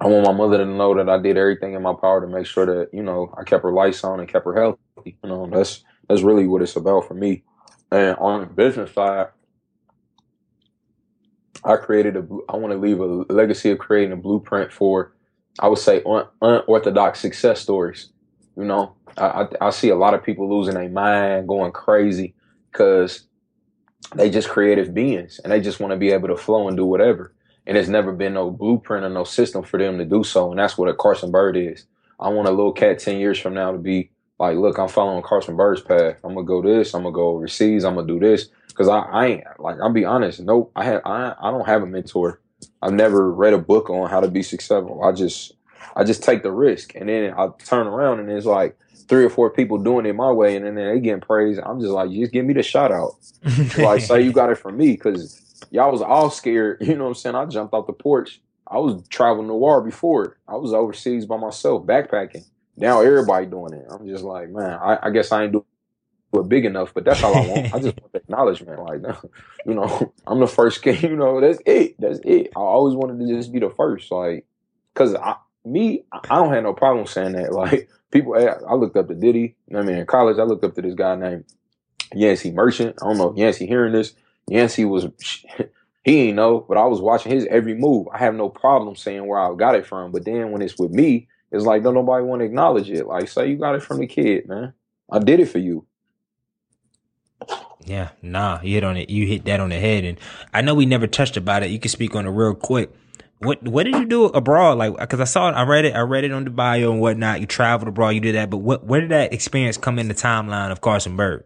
I 0.00 0.06
want 0.06 0.26
my 0.26 0.32
mother 0.32 0.58
to 0.58 0.66
know 0.66 0.94
that 0.96 1.08
I 1.08 1.18
did 1.18 1.36
everything 1.36 1.74
in 1.74 1.82
my 1.82 1.94
power 1.94 2.20
to 2.20 2.26
make 2.26 2.46
sure 2.46 2.66
that, 2.66 2.92
you 2.92 3.02
know, 3.02 3.32
I 3.38 3.44
kept 3.44 3.62
her 3.62 3.72
lights 3.72 4.02
on 4.04 4.20
and 4.20 4.28
kept 4.28 4.44
her 4.44 4.54
healthy. 4.54 5.16
You 5.22 5.28
know, 5.28 5.48
that's 5.50 5.84
that's 6.08 6.22
really 6.22 6.46
what 6.46 6.62
it's 6.62 6.76
about 6.76 7.06
for 7.06 7.14
me. 7.14 7.44
And 7.90 8.16
on 8.16 8.40
the 8.40 8.46
business 8.46 8.92
side, 8.92 9.28
I 11.64 11.76
created 11.76 12.16
a 12.16 12.26
I 12.48 12.56
want 12.56 12.72
to 12.72 12.78
leave 12.78 13.00
a 13.00 13.06
legacy 13.32 13.70
of 13.70 13.78
creating 13.78 14.12
a 14.12 14.16
blueprint 14.16 14.72
for 14.72 15.14
I 15.60 15.68
would 15.68 15.78
say 15.78 16.02
un, 16.04 16.26
unorthodox 16.42 17.20
success 17.20 17.60
stories. 17.60 18.10
You 18.56 18.64
know, 18.64 18.94
I, 19.18 19.48
I 19.60 19.70
see 19.70 19.88
a 19.88 19.96
lot 19.96 20.14
of 20.14 20.22
people 20.22 20.48
losing 20.48 20.74
their 20.74 20.88
mind, 20.88 21.48
going 21.48 21.72
crazy 21.72 22.34
because 22.70 23.26
they 24.14 24.30
just 24.30 24.48
creative 24.48 24.94
beings 24.94 25.40
and 25.42 25.52
they 25.52 25.60
just 25.60 25.80
want 25.80 25.92
to 25.92 25.96
be 25.96 26.10
able 26.10 26.28
to 26.28 26.36
flow 26.36 26.68
and 26.68 26.76
do 26.76 26.84
whatever. 26.84 27.34
And 27.66 27.76
there's 27.76 27.88
never 27.88 28.12
been 28.12 28.34
no 28.34 28.50
blueprint 28.50 29.04
or 29.04 29.08
no 29.08 29.24
system 29.24 29.62
for 29.64 29.78
them 29.78 29.98
to 29.98 30.04
do 30.04 30.22
so. 30.22 30.50
And 30.50 30.58
that's 30.58 30.76
what 30.76 30.88
a 30.88 30.94
Carson 30.94 31.30
Byrd 31.30 31.56
is. 31.56 31.86
I 32.20 32.28
want 32.28 32.48
a 32.48 32.52
little 32.52 32.72
cat 32.72 32.98
10 32.98 33.18
years 33.18 33.38
from 33.38 33.54
now 33.54 33.72
to 33.72 33.78
be 33.78 34.10
like, 34.38 34.56
look, 34.56 34.78
I'm 34.78 34.88
following 34.88 35.22
Carson 35.22 35.56
Byrd's 35.56 35.80
path. 35.80 36.16
I'm 36.22 36.34
going 36.34 36.46
to 36.46 36.48
go 36.48 36.62
this. 36.62 36.94
I'm 36.94 37.02
going 37.02 37.14
to 37.14 37.16
go 37.16 37.28
overseas. 37.28 37.84
I'm 37.84 37.94
going 37.94 38.06
to 38.06 38.12
do 38.12 38.20
this. 38.20 38.48
Cause 38.74 38.88
I, 38.88 38.98
I 38.98 39.26
ain't 39.26 39.44
like, 39.60 39.76
I'll 39.80 39.92
be 39.92 40.04
honest. 40.04 40.40
Nope. 40.40 40.72
I 40.74 40.84
have, 40.84 41.02
I, 41.04 41.34
I 41.40 41.50
don't 41.52 41.66
have 41.66 41.82
a 41.82 41.86
mentor. 41.86 42.40
I've 42.82 42.92
never 42.92 43.30
read 43.32 43.54
a 43.54 43.58
book 43.58 43.88
on 43.88 44.10
how 44.10 44.20
to 44.20 44.28
be 44.28 44.42
successful. 44.42 45.02
I 45.04 45.12
just, 45.12 45.52
I 45.96 46.04
just 46.04 46.22
take 46.22 46.42
the 46.42 46.52
risk 46.52 46.94
and 46.94 47.08
then 47.08 47.34
I 47.36 47.48
turn 47.64 47.86
around 47.86 48.20
and 48.20 48.30
it's 48.30 48.46
like 48.46 48.78
three 49.08 49.24
or 49.24 49.30
four 49.30 49.50
people 49.50 49.78
doing 49.78 50.06
it 50.06 50.14
my 50.14 50.30
way. 50.30 50.56
And 50.56 50.64
then 50.64 50.74
they 50.74 51.00
getting 51.00 51.20
praised. 51.20 51.60
I'm 51.64 51.80
just 51.80 51.92
like, 51.92 52.10
just 52.10 52.32
give 52.32 52.44
me 52.44 52.54
the 52.54 52.62
shout 52.62 52.92
out 52.92 53.12
like 53.78 54.00
say 54.00 54.22
you 54.22 54.32
got 54.32 54.50
it 54.50 54.56
from 54.56 54.76
me 54.76 54.92
because 54.92 55.40
y'all 55.70 55.92
was 55.92 56.02
all 56.02 56.30
scared. 56.30 56.80
You 56.84 56.96
know 56.96 57.04
what 57.04 57.10
I'm 57.10 57.14
saying? 57.14 57.34
I 57.34 57.44
jumped 57.46 57.74
off 57.74 57.86
the 57.86 57.92
porch. 57.92 58.40
I 58.66 58.78
was 58.78 59.06
traveling 59.08 59.48
the 59.48 59.54
war 59.54 59.80
before. 59.80 60.38
I 60.48 60.56
was 60.56 60.72
overseas 60.72 61.26
by 61.26 61.36
myself 61.36 61.84
backpacking. 61.86 62.46
Now 62.76 63.02
everybody 63.02 63.46
doing 63.46 63.74
it. 63.74 63.86
I'm 63.90 64.06
just 64.06 64.24
like, 64.24 64.48
man, 64.48 64.78
I, 64.80 64.98
I 65.02 65.10
guess 65.10 65.30
I 65.30 65.44
ain't 65.44 65.52
do 65.52 65.64
it 66.32 66.48
big 66.48 66.64
enough, 66.64 66.92
but 66.92 67.04
that's 67.04 67.22
all 67.22 67.34
I 67.36 67.46
want. 67.46 67.74
I 67.74 67.78
just 67.78 67.96
want 68.00 68.12
the 68.12 68.18
acknowledgement. 68.18 68.82
Like, 68.82 69.02
you 69.66 69.74
know, 69.74 70.12
I'm 70.26 70.40
the 70.40 70.46
first 70.46 70.82
kid. 70.82 71.02
You 71.02 71.16
know, 71.16 71.40
that's 71.40 71.60
it. 71.66 72.00
That's 72.00 72.20
it. 72.24 72.52
I 72.56 72.60
always 72.60 72.96
wanted 72.96 73.20
to 73.20 73.32
just 73.32 73.52
be 73.52 73.60
the 73.60 73.70
first. 73.70 74.10
Like, 74.10 74.46
cause 74.94 75.14
I, 75.14 75.36
me, 75.64 76.04
I 76.12 76.36
don't 76.36 76.52
have 76.52 76.62
no 76.62 76.74
problem 76.74 77.06
saying 77.06 77.32
that. 77.32 77.52
Like, 77.52 77.88
people, 78.10 78.36
eh, 78.36 78.54
I 78.68 78.74
looked 78.74 78.96
up 78.96 79.08
to 79.08 79.14
Diddy. 79.14 79.56
I 79.74 79.82
mean, 79.82 79.96
in 79.96 80.06
college, 80.06 80.38
I 80.38 80.42
looked 80.42 80.64
up 80.64 80.74
to 80.74 80.82
this 80.82 80.94
guy 80.94 81.16
named 81.16 81.44
Yancey 82.14 82.50
Merchant. 82.50 82.96
I 83.00 83.06
don't 83.06 83.18
know 83.18 83.30
if 83.30 83.36
Yancey 83.36 83.66
hearing 83.66 83.92
this. 83.92 84.14
Yancey 84.48 84.84
was 84.84 85.06
he 86.04 86.28
ain't 86.28 86.36
know, 86.36 86.64
but 86.68 86.76
I 86.76 86.84
was 86.84 87.00
watching 87.00 87.32
his 87.32 87.46
every 87.46 87.74
move. 87.74 88.08
I 88.12 88.18
have 88.18 88.34
no 88.34 88.48
problem 88.48 88.96
saying 88.96 89.26
where 89.26 89.40
I 89.40 89.54
got 89.54 89.74
it 89.74 89.86
from. 89.86 90.12
But 90.12 90.24
then 90.24 90.50
when 90.50 90.62
it's 90.62 90.78
with 90.78 90.90
me, 90.90 91.28
it's 91.50 91.64
like 91.64 91.82
don't 91.82 91.94
nobody 91.94 92.24
want 92.24 92.40
to 92.40 92.46
acknowledge 92.46 92.90
it. 92.90 93.06
Like 93.06 93.28
say 93.28 93.48
you 93.48 93.56
got 93.56 93.74
it 93.74 93.82
from 93.82 93.98
the 93.98 94.06
kid, 94.06 94.46
man. 94.46 94.74
I 95.10 95.18
did 95.18 95.40
it 95.40 95.46
for 95.46 95.58
you. 95.58 95.86
Yeah, 97.86 98.10
nah, 98.22 98.60
you 98.62 98.74
hit 98.74 98.84
on 98.84 98.96
it. 98.96 99.10
You 99.10 99.26
hit 99.26 99.44
that 99.44 99.60
on 99.60 99.68
the 99.68 99.78
head, 99.78 100.04
and 100.04 100.18
I 100.54 100.62
know 100.62 100.74
we 100.74 100.86
never 100.86 101.06
touched 101.06 101.36
about 101.36 101.62
it. 101.62 101.70
You 101.70 101.78
can 101.78 101.90
speak 101.90 102.14
on 102.14 102.26
it 102.26 102.30
real 102.30 102.54
quick. 102.54 102.90
What 103.44 103.62
what 103.62 103.84
did 103.84 103.94
you 103.94 104.06
do 104.06 104.24
abroad? 104.26 104.78
Like, 104.78 104.96
because 104.98 105.20
I 105.20 105.24
saw 105.24 105.48
it, 105.48 105.52
I 105.52 105.62
read 105.62 105.84
it, 105.84 105.94
I 105.94 106.00
read 106.00 106.24
it 106.24 106.32
on 106.32 106.44
the 106.44 106.50
bio 106.50 106.92
and 106.92 107.00
whatnot. 107.00 107.40
You 107.40 107.46
traveled 107.46 107.88
abroad, 107.88 108.10
you 108.10 108.20
did 108.20 108.34
that, 108.34 108.50
but 108.50 108.58
what 108.58 108.84
where 108.84 109.00
did 109.00 109.10
that 109.10 109.32
experience 109.32 109.76
come 109.76 109.98
in 109.98 110.08
the 110.08 110.14
timeline 110.14 110.70
of 110.70 110.80
Carson 110.80 111.16
Byrd? 111.16 111.44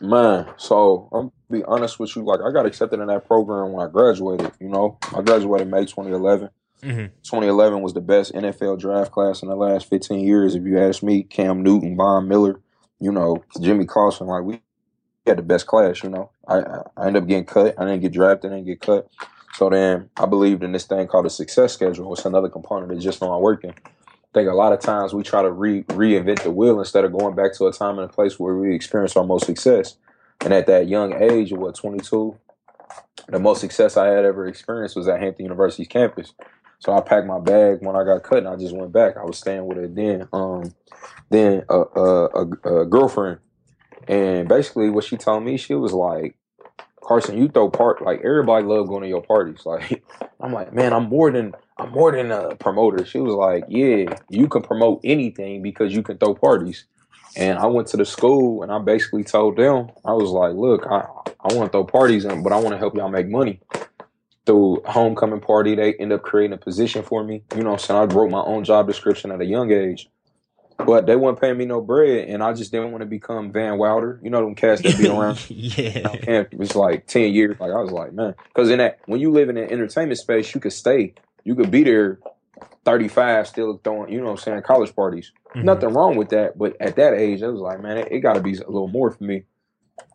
Man, 0.00 0.46
so 0.56 1.08
I'm 1.12 1.32
be 1.50 1.64
honest 1.64 1.98
with 1.98 2.14
you. 2.16 2.22
Like 2.22 2.40
I 2.40 2.52
got 2.52 2.66
accepted 2.66 3.00
in 3.00 3.08
that 3.08 3.26
program 3.26 3.72
when 3.72 3.86
I 3.86 3.90
graduated. 3.90 4.52
You 4.60 4.68
know, 4.68 4.98
I 5.14 5.20
graduated 5.22 5.68
May 5.68 5.84
2011. 5.84 6.50
Mm-hmm. 6.82 7.06
2011 7.22 7.82
was 7.82 7.92
the 7.92 8.00
best 8.00 8.32
NFL 8.32 8.78
draft 8.78 9.12
class 9.12 9.42
in 9.42 9.48
the 9.48 9.56
last 9.56 9.90
15 9.90 10.26
years. 10.26 10.54
If 10.54 10.64
you 10.64 10.78
ask 10.78 11.02
me, 11.02 11.22
Cam 11.22 11.62
Newton, 11.62 11.96
Von 11.96 12.26
Miller, 12.26 12.60
you 13.00 13.12
know, 13.12 13.44
Jimmy 13.60 13.84
Carson, 13.84 14.28
like 14.28 14.44
we 14.44 14.60
had 15.26 15.38
the 15.38 15.42
best 15.42 15.66
class. 15.66 16.02
You 16.02 16.10
know, 16.10 16.30
I 16.48 16.60
I 16.96 17.06
ended 17.06 17.22
up 17.22 17.28
getting 17.28 17.44
cut. 17.44 17.74
I 17.78 17.84
didn't 17.84 18.00
get 18.00 18.12
drafted. 18.12 18.52
I 18.52 18.56
didn't 18.56 18.66
get 18.66 18.80
cut. 18.80 19.08
So 19.60 19.68
then 19.68 20.08
I 20.16 20.24
believed 20.24 20.62
in 20.62 20.72
this 20.72 20.86
thing 20.86 21.06
called 21.06 21.26
a 21.26 21.30
success 21.30 21.74
schedule. 21.74 22.14
It's 22.14 22.24
another 22.24 22.48
component 22.48 22.92
of 22.92 22.98
just 22.98 23.20
not 23.20 23.42
working. 23.42 23.74
I 23.76 24.32
think 24.32 24.48
a 24.48 24.54
lot 24.54 24.72
of 24.72 24.80
times 24.80 25.12
we 25.12 25.22
try 25.22 25.42
to 25.42 25.52
re- 25.52 25.82
reinvent 25.82 26.44
the 26.44 26.50
wheel 26.50 26.78
instead 26.78 27.04
of 27.04 27.12
going 27.12 27.34
back 27.34 27.52
to 27.56 27.66
a 27.66 27.72
time 27.74 27.98
and 27.98 28.08
a 28.08 28.10
place 28.10 28.40
where 28.40 28.56
we 28.56 28.74
experience 28.74 29.18
our 29.18 29.24
most 29.26 29.44
success. 29.44 29.98
And 30.40 30.54
at 30.54 30.66
that 30.68 30.88
young 30.88 31.12
age 31.22 31.52
of 31.52 31.58
what 31.58 31.74
22, 31.74 32.38
the 33.28 33.38
most 33.38 33.60
success 33.60 33.98
I 33.98 34.06
had 34.06 34.24
ever 34.24 34.46
experienced 34.46 34.96
was 34.96 35.08
at 35.08 35.20
Hampton 35.20 35.44
University's 35.44 35.88
campus. 35.88 36.32
So 36.78 36.94
I 36.94 37.02
packed 37.02 37.26
my 37.26 37.38
bag 37.38 37.80
when 37.82 37.96
I 37.96 38.02
got 38.02 38.22
cut, 38.22 38.38
and 38.38 38.48
I 38.48 38.56
just 38.56 38.74
went 38.74 38.92
back. 38.92 39.18
I 39.18 39.24
was 39.24 39.36
staying 39.36 39.66
with 39.66 39.76
it 39.76 39.94
then. 39.94 40.26
Um, 40.32 40.74
then 41.28 41.64
a, 41.68 41.80
a, 41.80 42.24
a, 42.28 42.80
a 42.80 42.86
girlfriend, 42.86 43.40
and 44.08 44.48
basically 44.48 44.88
what 44.88 45.04
she 45.04 45.18
told 45.18 45.44
me, 45.44 45.58
she 45.58 45.74
was 45.74 45.92
like, 45.92 46.34
Carson, 47.10 47.36
you 47.36 47.48
throw 47.48 47.68
part 47.68 48.00
like 48.02 48.20
everybody 48.20 48.64
love 48.64 48.86
going 48.86 49.02
to 49.02 49.08
your 49.08 49.20
parties. 49.20 49.62
Like 49.66 50.04
I'm 50.40 50.52
like, 50.52 50.72
man, 50.72 50.92
I'm 50.92 51.08
more 51.08 51.32
than 51.32 51.56
I'm 51.76 51.90
more 51.90 52.12
than 52.12 52.30
a 52.30 52.54
promoter. 52.54 53.04
She 53.04 53.18
was 53.18 53.34
like, 53.34 53.64
yeah, 53.66 54.14
you 54.28 54.46
can 54.46 54.62
promote 54.62 55.00
anything 55.02 55.60
because 55.60 55.92
you 55.92 56.04
can 56.04 56.18
throw 56.18 56.36
parties. 56.36 56.84
And 57.36 57.58
I 57.58 57.66
went 57.66 57.88
to 57.88 57.96
the 57.96 58.04
school 58.04 58.62
and 58.62 58.70
I 58.70 58.78
basically 58.78 59.24
told 59.24 59.56
them, 59.56 59.90
I 60.04 60.12
was 60.12 60.30
like, 60.30 60.54
look, 60.54 60.86
I, 60.86 61.04
I 61.40 61.52
want 61.52 61.72
to 61.72 61.78
throw 61.78 61.84
parties, 61.84 62.24
in, 62.26 62.44
but 62.44 62.52
I 62.52 62.60
want 62.60 62.74
to 62.74 62.78
help 62.78 62.94
y'all 62.94 63.08
make 63.08 63.28
money. 63.28 63.60
Through 64.46 64.82
homecoming 64.86 65.40
party, 65.40 65.74
they 65.74 65.94
end 65.94 66.12
up 66.12 66.22
creating 66.22 66.54
a 66.54 66.58
position 66.58 67.02
for 67.02 67.24
me. 67.24 67.42
You 67.56 67.64
know 67.64 67.72
I'm 67.72 67.78
saying? 67.80 68.00
I 68.00 68.04
wrote 68.04 68.30
my 68.30 68.42
own 68.42 68.62
job 68.62 68.86
description 68.86 69.32
at 69.32 69.40
a 69.40 69.44
young 69.44 69.72
age. 69.72 70.08
But 70.86 71.06
they 71.06 71.16
weren't 71.16 71.40
paying 71.40 71.56
me 71.56 71.64
no 71.66 71.80
bread, 71.80 72.28
and 72.28 72.42
I 72.42 72.52
just 72.52 72.72
didn't 72.72 72.92
want 72.92 73.02
to 73.02 73.06
become 73.06 73.52
Van 73.52 73.78
Wilder. 73.78 74.20
You 74.22 74.30
know 74.30 74.44
them 74.44 74.54
cats 74.54 74.82
that 74.82 74.98
be 74.98 75.08
around. 75.08 75.44
yeah, 75.50 76.12
it 76.12 76.54
was 76.56 76.74
like 76.74 77.06
ten 77.06 77.32
years. 77.32 77.58
Like 77.60 77.72
I 77.72 77.80
was 77.80 77.90
like, 77.90 78.12
man, 78.12 78.34
because 78.48 78.70
in 78.70 78.78
that 78.78 79.00
when 79.06 79.20
you 79.20 79.30
live 79.30 79.48
in 79.48 79.56
an 79.56 79.70
entertainment 79.70 80.18
space, 80.18 80.54
you 80.54 80.60
could 80.60 80.72
stay, 80.72 81.14
you 81.44 81.54
could 81.54 81.70
be 81.70 81.84
there, 81.84 82.18
thirty 82.84 83.08
five, 83.08 83.46
still 83.46 83.80
throwing, 83.82 84.12
you 84.12 84.18
know, 84.18 84.26
what 84.26 84.30
I'm 84.32 84.36
saying 84.38 84.62
college 84.62 84.94
parties. 84.94 85.32
Mhm. 85.54 85.64
Nothing 85.64 85.90
wrong 85.90 86.16
with 86.16 86.28
that, 86.30 86.56
but 86.58 86.76
at 86.80 86.96
that 86.96 87.14
age, 87.14 87.42
I 87.42 87.48
was 87.48 87.60
like, 87.60 87.82
man, 87.82 87.98
it, 87.98 88.08
it 88.10 88.20
got 88.20 88.34
to 88.34 88.40
be 88.40 88.52
a 88.52 88.70
little 88.70 88.88
more 88.88 89.10
for 89.10 89.24
me. 89.24 89.44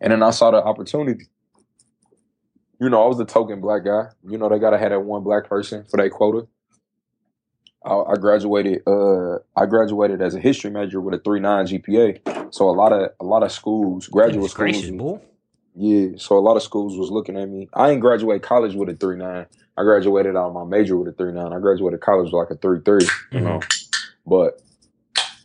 And 0.01 0.11
then 0.11 0.23
I 0.23 0.29
saw 0.31 0.51
the 0.51 0.63
opportunity. 0.63 1.25
You 2.79 2.89
know, 2.89 3.03
I 3.03 3.07
was 3.07 3.17
the 3.17 3.25
token 3.25 3.61
black 3.61 3.85
guy. 3.85 4.09
You 4.27 4.37
know, 4.37 4.49
they 4.49 4.59
gotta 4.59 4.77
have 4.77 4.89
that 4.91 4.99
one 4.99 5.23
black 5.23 5.47
person 5.47 5.85
for 5.89 5.97
their 5.97 6.09
quota. 6.09 6.47
I, 7.85 8.13
I 8.13 8.15
graduated. 8.15 8.81
Uh, 8.87 9.37
I 9.55 9.65
graduated 9.67 10.21
as 10.21 10.35
a 10.35 10.39
history 10.39 10.71
major 10.71 10.99
with 10.99 11.13
a 11.13 11.19
three 11.19 11.39
nine 11.39 11.65
GPA. 11.67 12.53
So 12.53 12.69
a 12.69 12.71
lot 12.71 12.91
of 12.91 13.11
a 13.19 13.23
lot 13.23 13.43
of 13.43 13.51
schools, 13.51 14.07
graduate 14.07 14.35
Goodness 14.35 14.51
schools, 14.51 14.71
gracious, 14.71 14.91
boy. 14.91 15.19
yeah. 15.75 16.07
So 16.17 16.37
a 16.37 16.39
lot 16.39 16.57
of 16.57 16.63
schools 16.63 16.97
was 16.97 17.11
looking 17.11 17.37
at 17.37 17.47
me. 17.49 17.69
I 17.73 17.89
didn't 17.89 18.01
graduate 18.01 18.41
college 18.41 18.75
with 18.75 18.89
a 18.89 18.95
three 18.95 19.17
nine. 19.17 19.45
I 19.77 19.83
graduated 19.83 20.35
out 20.35 20.47
of 20.47 20.53
my 20.53 20.63
major 20.63 20.97
with 20.97 21.09
a 21.09 21.11
three 21.11 21.31
nine. 21.31 21.53
I 21.53 21.59
graduated 21.59 22.01
college 22.01 22.25
with 22.25 22.33
like 22.33 22.49
a 22.49 22.55
three 22.55 22.79
three. 22.79 23.07
You 23.31 23.41
know, 23.41 23.61
but 24.25 24.61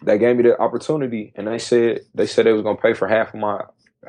they 0.03 0.16
gave 0.18 0.36
me 0.36 0.45
the 0.45 0.59
opportunity, 0.59 1.32
and 1.36 1.47
they 1.47 1.59
said 1.59 2.01
they 2.14 2.26
said 2.26 2.47
they 2.47 2.53
was 2.53 2.62
gonna 2.62 2.78
pay 2.78 2.95
for 2.95 3.07
half 3.07 3.34
of 3.34 3.41
my. 3.41 3.64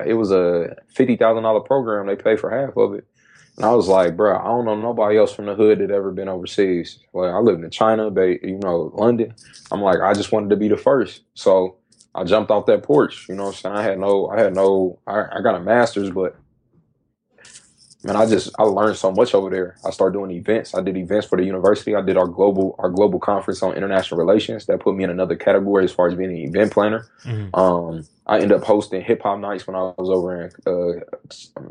It 0.05 0.13
was 0.13 0.31
a 0.31 0.77
fifty 0.87 1.17
thousand 1.17 1.43
dollar 1.43 1.59
program. 1.61 2.07
They 2.07 2.15
paid 2.15 2.39
for 2.39 2.49
half 2.49 2.77
of 2.77 2.93
it, 2.93 3.05
and 3.57 3.65
I 3.65 3.73
was 3.73 3.87
like, 3.87 4.17
bro, 4.17 4.37
I 4.37 4.45
don't 4.45 4.65
know 4.65 4.75
nobody 4.75 5.17
else 5.17 5.33
from 5.33 5.47
the 5.47 5.55
hood 5.55 5.79
that 5.79 5.91
ever 5.91 6.11
been 6.11 6.29
overseas. 6.29 6.99
Like 7.13 7.31
I 7.31 7.39
lived 7.39 7.63
in 7.63 7.71
China, 7.71 8.11
but 8.11 8.43
you 8.43 8.59
know, 8.59 8.91
London. 8.95 9.35
I'm 9.71 9.81
like, 9.81 10.01
I 10.01 10.13
just 10.13 10.31
wanted 10.31 10.51
to 10.51 10.57
be 10.57 10.69
the 10.69 10.77
first, 10.77 11.23
so 11.35 11.77
I 12.15 12.25
jumped 12.25 12.51
off 12.51 12.65
that 12.67 12.83
porch. 12.83 13.27
You 13.29 13.35
know 13.35 13.45
what 13.45 13.49
I'm 13.49 13.55
saying? 13.55 13.75
I 13.75 13.83
had 13.83 13.99
no, 13.99 14.29
I 14.29 14.41
had 14.41 14.55
no, 14.55 14.99
I, 15.07 15.25
I 15.37 15.41
got 15.41 15.55
a 15.55 15.61
master's, 15.61 16.11
but 16.11 16.40
man, 18.03 18.15
I 18.15 18.25
just 18.25 18.51
I 18.59 18.63
learned 18.63 18.97
so 18.97 19.11
much 19.11 19.33
over 19.35 19.49
there. 19.49 19.77
I 19.85 19.91
started 19.91 20.13
doing 20.17 20.31
events. 20.31 20.75
I 20.75 20.81
did 20.81 20.97
events 20.97 21.27
for 21.27 21.37
the 21.37 21.45
university. 21.45 21.95
I 21.95 22.01
did 22.01 22.17
our 22.17 22.27
global 22.27 22.75
our 22.79 22.89
global 22.89 23.19
conference 23.19 23.63
on 23.63 23.75
international 23.75 24.19
relations. 24.19 24.65
That 24.67 24.79
put 24.81 24.95
me 24.95 25.03
in 25.03 25.09
another 25.09 25.35
category 25.35 25.85
as 25.85 25.91
far 25.91 26.07
as 26.07 26.15
being 26.15 26.31
an 26.31 26.37
event 26.37 26.71
planner. 26.73 27.05
Mhm. 27.25 27.57
Um, 27.57 28.07
I 28.27 28.35
ended 28.35 28.53
up 28.53 28.63
hosting 28.63 29.01
hip 29.01 29.23
hop 29.23 29.39
nights 29.39 29.67
when 29.67 29.75
I 29.75 29.93
was 29.97 30.09
over 30.09 30.43
in 30.43 30.51
uh, 30.67 31.01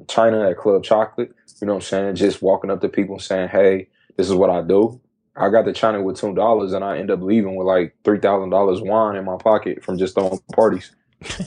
China 0.08 0.48
at 0.50 0.58
Club 0.58 0.84
Chocolate. 0.84 1.32
You 1.60 1.66
know 1.66 1.74
what 1.74 1.78
I'm 1.78 1.82
saying? 1.88 2.14
Just 2.16 2.42
walking 2.42 2.70
up 2.70 2.80
to 2.82 2.88
people 2.88 3.16
and 3.16 3.22
saying, 3.22 3.48
"Hey, 3.48 3.88
this 4.16 4.28
is 4.28 4.34
what 4.34 4.50
I 4.50 4.62
do." 4.62 5.00
I 5.36 5.48
got 5.50 5.64
to 5.64 5.72
China 5.72 6.02
with 6.02 6.18
two 6.18 6.34
dollars, 6.34 6.72
and 6.74 6.84
I 6.84 6.98
end 6.98 7.10
up 7.10 7.22
leaving 7.22 7.56
with 7.56 7.66
like 7.66 7.94
three 8.04 8.18
thousand 8.20 8.50
dollars 8.50 8.80
wine 8.82 9.16
in 9.16 9.24
my 9.24 9.36
pocket 9.36 9.84
from 9.84 9.98
just 9.98 10.14
throwing 10.14 10.40
parties. 10.54 10.92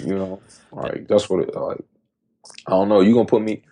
You 0.04 0.16
know, 0.16 0.42
like 0.72 1.08
that's 1.08 1.30
what 1.30 1.42
it 1.48 1.56
like. 1.56 1.84
I 2.68 2.72
don't 2.72 2.90
know. 2.90 3.02
You 3.02 3.14
gonna 3.14 3.26
put 3.26 3.42
me? 3.42 3.64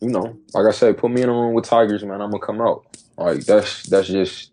You 0.00 0.08
know, 0.08 0.38
like 0.52 0.66
I 0.66 0.72
said, 0.72 0.98
put 0.98 1.10
me 1.10 1.22
in 1.22 1.28
a 1.28 1.32
room 1.32 1.54
with 1.54 1.64
tigers, 1.64 2.04
man. 2.04 2.20
I'm 2.20 2.30
gonna 2.30 2.44
come 2.44 2.60
out. 2.60 2.84
Like 3.16 3.40
that's 3.40 3.84
that's 3.84 4.08
just. 4.08 4.50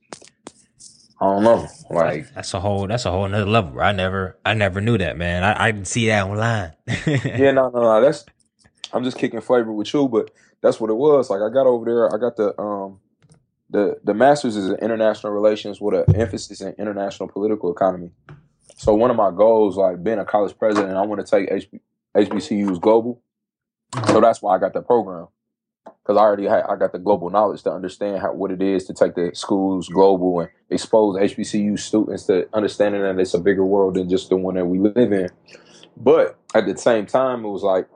I 1.19 1.25
don't 1.25 1.43
know. 1.43 1.67
Like 1.89 2.33
That's 2.33 2.53
a 2.53 2.59
whole. 2.59 2.87
That's 2.87 3.05
a 3.05 3.11
whole 3.11 3.25
another 3.25 3.49
level. 3.49 3.79
I 3.79 3.91
never. 3.91 4.37
I 4.45 4.53
never 4.53 4.81
knew 4.81 4.97
that, 4.97 5.17
man. 5.17 5.43
I, 5.43 5.65
I 5.65 5.71
didn't 5.71 5.87
see 5.87 6.07
that 6.07 6.25
online. 6.25 6.73
yeah, 7.07 7.51
no, 7.51 7.69
no, 7.69 7.81
no. 7.81 8.01
That's 8.01 8.25
I'm 8.93 9.03
just 9.03 9.17
kicking 9.17 9.41
flavor 9.41 9.71
with 9.71 9.93
you, 9.93 10.07
but 10.07 10.31
that's 10.61 10.79
what 10.79 10.89
it 10.89 10.95
was. 10.95 11.29
Like 11.29 11.41
I 11.41 11.53
got 11.53 11.65
over 11.65 11.85
there, 11.85 12.13
I 12.13 12.17
got 12.17 12.37
the 12.37 12.59
um 12.59 12.99
the 13.69 13.99
the 14.03 14.13
masters 14.13 14.55
is 14.55 14.69
in 14.69 14.75
international 14.75 15.33
relations 15.33 15.81
with 15.81 15.95
an 15.95 16.15
emphasis 16.15 16.61
in 16.61 16.73
international 16.77 17.27
political 17.27 17.71
economy. 17.71 18.11
So 18.77 18.93
one 18.93 19.11
of 19.11 19.17
my 19.17 19.31
goals, 19.31 19.77
like 19.77 20.03
being 20.03 20.19
a 20.19 20.25
college 20.25 20.57
president, 20.57 20.95
I 20.95 21.01
want 21.01 21.25
to 21.25 21.29
take 21.29 21.49
HB, 21.49 21.79
HBCUs 22.15 22.79
global. 22.79 23.21
Mm-hmm. 23.93 24.11
So 24.11 24.21
that's 24.21 24.41
why 24.41 24.55
I 24.55 24.59
got 24.59 24.73
that 24.73 24.87
program 24.87 25.27
because 25.85 26.17
I 26.17 26.21
already 26.21 26.45
had 26.45 26.63
I 26.63 26.75
got 26.75 26.91
the 26.91 26.99
global 26.99 27.29
knowledge 27.29 27.63
to 27.63 27.71
understand 27.71 28.21
how 28.21 28.33
what 28.33 28.51
it 28.51 28.61
is 28.61 28.85
to 28.85 28.93
take 28.93 29.15
the 29.15 29.31
schools 29.33 29.87
global 29.87 30.41
and 30.41 30.49
expose 30.69 31.17
HBCU 31.17 31.79
students 31.79 32.25
to 32.25 32.47
understanding 32.53 33.01
that 33.01 33.19
it's 33.19 33.33
a 33.33 33.39
bigger 33.39 33.65
world 33.65 33.95
than 33.95 34.09
just 34.09 34.29
the 34.29 34.35
one 34.35 34.55
that 34.55 34.65
we 34.65 34.79
live 34.79 35.11
in. 35.11 35.29
But 35.95 36.37
at 36.53 36.65
the 36.65 36.77
same 36.77 37.05
time, 37.05 37.45
it 37.45 37.49
was 37.49 37.63
like 37.63 37.87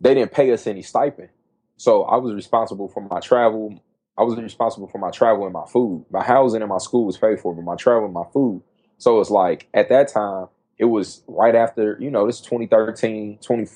they 0.00 0.14
didn't 0.14 0.32
pay 0.32 0.50
us 0.52 0.66
any 0.66 0.82
stipend, 0.82 1.28
so 1.76 2.04
I 2.04 2.16
was 2.16 2.34
responsible 2.34 2.88
for 2.88 3.00
my 3.00 3.20
travel. 3.20 3.80
I 4.16 4.22
was 4.22 4.36
responsible 4.36 4.88
for 4.88 4.98
my 4.98 5.10
travel 5.10 5.44
and 5.44 5.52
my 5.52 5.66
food. 5.66 6.04
My 6.10 6.24
housing 6.24 6.60
and 6.60 6.68
my 6.68 6.78
school 6.78 7.04
was 7.04 7.16
paid 7.16 7.38
for, 7.38 7.54
but 7.54 7.62
my 7.62 7.76
travel 7.76 8.06
and 8.06 8.14
my 8.14 8.24
food. 8.32 8.62
So 8.96 9.20
it's 9.20 9.30
like 9.30 9.68
at 9.72 9.88
that 9.90 10.08
time, 10.08 10.48
it 10.76 10.86
was 10.86 11.22
right 11.28 11.54
after, 11.54 11.96
you 12.00 12.10
know, 12.10 12.26
this 12.26 12.36
is 12.36 12.42
2013, 12.42 13.38
20, 13.40 13.66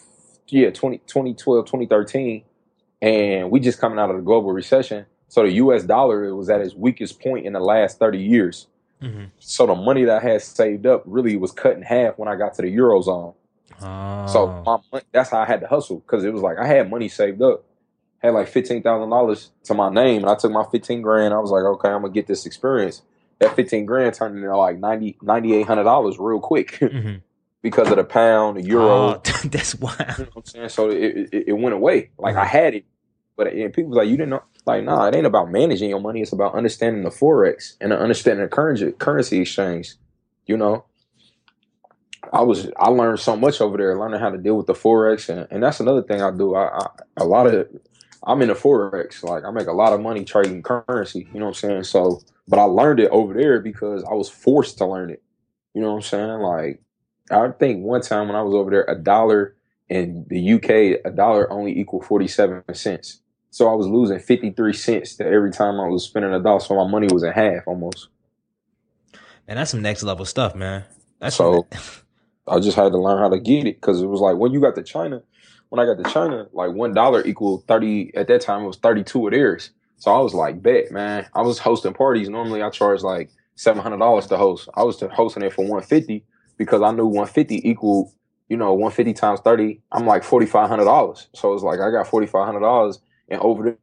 yeah, 0.52 0.70
20, 0.70 0.98
2012, 1.06 1.64
2013. 1.66 2.42
And 3.00 3.50
we 3.50 3.58
just 3.58 3.80
coming 3.80 3.98
out 3.98 4.10
of 4.10 4.16
the 4.16 4.22
global 4.22 4.52
recession. 4.52 5.06
So 5.28 5.42
the 5.42 5.52
US 5.54 5.82
dollar 5.84 6.24
it 6.24 6.34
was 6.34 6.48
at 6.50 6.60
its 6.60 6.74
weakest 6.74 7.20
point 7.20 7.46
in 7.46 7.52
the 7.54 7.60
last 7.60 7.98
30 7.98 8.18
years. 8.18 8.66
Mhm. 9.02 9.30
So 9.40 9.66
the 9.66 9.74
money 9.74 10.04
that 10.04 10.22
I 10.22 10.28
had 10.32 10.42
saved 10.42 10.86
up 10.86 11.02
really 11.06 11.36
was 11.36 11.50
cut 11.52 11.74
in 11.74 11.82
half 11.82 12.16
when 12.18 12.28
I 12.28 12.36
got 12.36 12.54
to 12.54 12.62
the 12.62 12.68
Eurozone. 12.76 13.34
Oh. 13.82 14.26
So 14.26 14.46
my, 14.64 14.78
mon- 14.92 15.02
that's 15.10 15.30
how 15.30 15.40
I 15.40 15.46
had 15.46 15.60
to 15.62 15.66
hustle 15.66 15.96
because 16.06 16.22
it 16.24 16.32
was 16.32 16.42
like 16.42 16.58
I 16.58 16.66
had 16.66 16.88
money 16.90 17.08
saved 17.08 17.42
up, 17.42 17.64
had 18.18 18.34
like 18.34 18.46
fifteen 18.46 18.82
thousand 18.82 19.10
dollars 19.10 19.50
to 19.64 19.74
my 19.74 19.88
name, 19.92 20.22
and 20.22 20.30
I 20.30 20.36
took 20.36 20.52
my 20.52 20.64
fifteen 20.70 21.02
grand. 21.02 21.34
I 21.34 21.38
was 21.40 21.50
like, 21.50 21.64
okay, 21.64 21.88
I'm 21.88 22.02
gonna 22.02 22.12
get 22.12 22.28
this 22.28 22.46
experience. 22.46 23.02
That 23.40 23.56
fifteen 23.56 23.86
grand 23.86 24.14
turned 24.14 24.36
into 24.36 24.56
like 24.56 24.78
90 24.78 25.16
9800 25.22 25.82
dollars 25.82 26.18
real 26.20 26.38
quick 26.38 26.68
Mhm. 26.80 27.22
Because 27.62 27.90
of 27.90 27.96
the 27.96 28.04
pound, 28.04 28.58
the 28.58 28.62
euro. 28.62 28.86
Oh, 28.88 29.22
that's 29.44 29.74
wild. 29.76 29.98
You 30.18 30.24
know 30.24 30.30
what 30.34 30.36
I'm 30.36 30.44
saying? 30.44 30.68
So 30.68 30.90
it, 30.90 31.28
it, 31.32 31.44
it 31.48 31.52
went 31.52 31.74
away. 31.74 32.10
Like 32.18 32.36
I 32.36 32.44
had 32.44 32.74
it, 32.74 32.84
but 33.36 33.48
and 33.48 33.72
people 33.72 33.92
like, 33.92 34.08
you 34.08 34.16
didn't 34.16 34.30
know. 34.30 34.42
Like, 34.64 34.84
nah, 34.84 35.06
it 35.06 35.14
ain't 35.16 35.26
about 35.26 35.50
managing 35.50 35.90
your 35.90 36.00
money. 36.00 36.20
It's 36.20 36.32
about 36.32 36.54
understanding 36.54 37.02
the 37.02 37.10
forex 37.10 37.76
and 37.80 37.92
understanding 37.92 38.44
the 38.44 38.48
currency 38.48 38.92
currency 38.92 39.40
exchange. 39.40 39.94
You 40.46 40.56
know, 40.56 40.84
I 42.32 42.42
was 42.42 42.68
I 42.76 42.88
learned 42.88 43.20
so 43.20 43.36
much 43.36 43.60
over 43.60 43.76
there, 43.76 43.98
learning 43.98 44.20
how 44.20 44.30
to 44.30 44.38
deal 44.38 44.56
with 44.56 44.66
the 44.66 44.74
forex, 44.74 45.28
and, 45.28 45.48
and 45.50 45.62
that's 45.62 45.80
another 45.80 46.02
thing 46.02 46.22
I 46.22 46.30
do. 46.30 46.54
I, 46.54 46.78
I 46.78 46.86
a 47.16 47.24
lot 47.24 47.46
of 47.48 47.68
I'm 48.24 48.40
in 48.42 48.48
the 48.48 48.54
forex. 48.54 49.22
Like 49.24 49.44
I 49.44 49.50
make 49.50 49.66
a 49.66 49.72
lot 49.72 49.92
of 49.92 50.00
money 50.00 50.24
trading 50.24 50.62
currency. 50.62 51.28
You 51.32 51.40
know 51.40 51.46
what 51.46 51.62
I'm 51.64 51.70
saying? 51.70 51.84
So 51.84 52.20
but 52.48 52.58
I 52.58 52.64
learned 52.64 53.00
it 53.00 53.10
over 53.10 53.34
there 53.34 53.60
because 53.60 54.04
I 54.04 54.14
was 54.14 54.28
forced 54.28 54.78
to 54.78 54.86
learn 54.86 55.10
it. 55.10 55.22
You 55.74 55.80
know 55.80 55.90
what 55.90 55.96
I'm 55.96 56.02
saying? 56.02 56.40
Like, 56.40 56.82
I 57.32 57.50
think 57.50 57.84
one 57.84 58.00
time 58.02 58.28
when 58.28 58.36
I 58.36 58.42
was 58.42 58.54
over 58.54 58.70
there, 58.70 58.84
a 58.84 58.96
dollar 58.96 59.56
in 59.88 60.26
the 60.28 60.52
UK, 60.54 61.00
a 61.04 61.14
dollar 61.14 61.50
only 61.50 61.78
equal 61.78 62.02
47 62.02 62.62
cents. 62.74 63.20
So 63.50 63.68
I 63.68 63.74
was 63.74 63.86
losing 63.86 64.18
53 64.18 64.72
cents 64.72 65.16
to 65.16 65.26
every 65.26 65.50
time 65.50 65.80
I 65.80 65.88
was 65.88 66.04
spending 66.04 66.32
a 66.32 66.40
dollar. 66.40 66.60
So 66.60 66.74
my 66.74 66.90
money 66.90 67.08
was 67.12 67.22
in 67.22 67.32
half 67.32 67.66
almost. 67.66 68.08
And 69.46 69.58
that's 69.58 69.70
some 69.70 69.82
next 69.82 70.02
level 70.02 70.24
stuff, 70.24 70.54
man. 70.54 70.84
That's 71.18 71.36
so 71.36 71.66
I 72.48 72.58
just 72.60 72.76
had 72.76 72.92
to 72.92 72.98
learn 72.98 73.18
how 73.18 73.28
to 73.28 73.38
get 73.38 73.66
it 73.66 73.80
because 73.80 74.00
it 74.00 74.06
was 74.06 74.20
like 74.20 74.36
when 74.36 74.52
you 74.52 74.60
got 74.60 74.74
to 74.76 74.82
China, 74.82 75.22
when 75.68 75.78
I 75.78 75.84
got 75.84 76.02
to 76.02 76.10
China, 76.10 76.46
like 76.52 76.72
one 76.72 76.94
dollar 76.94 77.24
equaled 77.26 77.66
30, 77.66 78.16
at 78.16 78.28
that 78.28 78.40
time 78.40 78.64
it 78.64 78.66
was 78.66 78.78
32 78.78 79.26
of 79.26 79.32
theirs. 79.32 79.70
So 79.96 80.12
I 80.12 80.20
was 80.20 80.34
like, 80.34 80.62
bet, 80.62 80.90
man. 80.90 81.26
I 81.34 81.42
was 81.42 81.58
hosting 81.58 81.94
parties. 81.94 82.28
Normally 82.28 82.62
I 82.62 82.70
charge 82.70 83.02
like 83.02 83.30
$700 83.56 84.28
to 84.28 84.36
host. 84.36 84.68
I 84.74 84.82
was 84.82 85.00
hosting 85.00 85.42
it 85.42 85.52
for 85.52 85.62
150 85.62 86.24
because 86.62 86.82
I 86.82 86.90
knew 86.92 87.06
150 87.06 87.68
equal, 87.68 88.12
you 88.48 88.56
know, 88.56 88.72
150 88.72 89.12
times 89.14 89.40
30. 89.40 89.80
I'm 89.92 90.06
like 90.06 90.22
$4,500. 90.22 91.26
So 91.34 91.54
it's 91.54 91.62
like 91.62 91.80
I 91.80 91.90
got 91.90 92.06
$4,500 92.06 92.98
and 93.28 93.40
over 93.40 93.78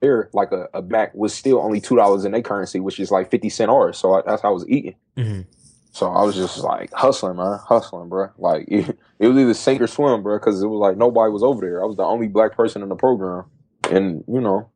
there, 0.00 0.30
like 0.32 0.52
a, 0.52 0.68
a 0.74 0.82
back 0.82 1.14
was 1.14 1.32
still 1.34 1.58
only 1.58 1.80
two 1.80 1.96
dollars 1.96 2.24
in 2.24 2.32
their 2.32 2.42
currency, 2.42 2.80
which 2.80 2.98
is 2.98 3.10
like 3.10 3.30
fifty 3.30 3.48
cent 3.48 3.70
ours. 3.70 3.98
So 3.98 4.14
I, 4.14 4.22
that's 4.26 4.42
how 4.42 4.48
I 4.48 4.52
was 4.52 4.68
eating. 4.68 4.96
Mm-hmm. 5.16 5.42
So 5.92 6.10
I 6.10 6.24
was 6.24 6.34
just 6.34 6.58
like 6.58 6.92
hustling, 6.92 7.36
man, 7.36 7.58
hustling, 7.62 8.08
bro. 8.08 8.30
Like 8.38 8.66
it, 8.68 8.98
it 9.18 9.28
was 9.28 9.36
either 9.36 9.54
sink 9.54 9.80
or 9.80 9.86
swim, 9.86 10.22
bro, 10.22 10.38
because 10.38 10.62
it 10.62 10.66
was 10.66 10.78
like 10.78 10.96
nobody 10.96 11.30
was 11.30 11.42
over 11.42 11.60
there. 11.60 11.82
I 11.82 11.86
was 11.86 11.96
the 11.96 12.02
only 12.02 12.28
black 12.28 12.56
person 12.56 12.82
in 12.82 12.88
the 12.88 12.96
program, 12.96 13.44
and 13.90 14.24
you 14.26 14.40
know. 14.40 14.70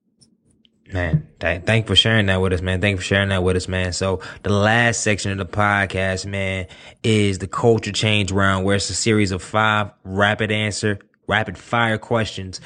Man, 0.93 1.26
th- 1.41 1.62
thank 1.62 1.85
you 1.85 1.89
for 1.89 1.97
sharing 1.97 2.26
that 2.26 2.41
with 2.41 2.53
us, 2.53 2.61
man. 2.61 2.80
Thank 2.80 2.93
you 2.93 2.97
for 2.99 3.03
sharing 3.03 3.30
that 3.30 3.43
with 3.43 3.57
us, 3.57 3.68
man. 3.68 3.93
So 3.93 4.20
the 4.43 4.53
last 4.53 5.01
section 5.01 5.32
of 5.32 5.39
the 5.39 5.47
podcast, 5.47 6.26
man, 6.26 6.66
is 7.03 7.39
the 7.39 7.49
culture 7.49 7.91
change 7.91 8.30
round, 8.30 8.64
where 8.64 8.76
it's 8.76 8.91
a 8.91 8.95
series 8.95 9.30
of 9.30 9.43
five 9.43 9.91
rapid 10.05 10.53
answer 10.53 10.99
rapid 11.26 11.59
fire 11.59 11.99
questions 11.99 12.61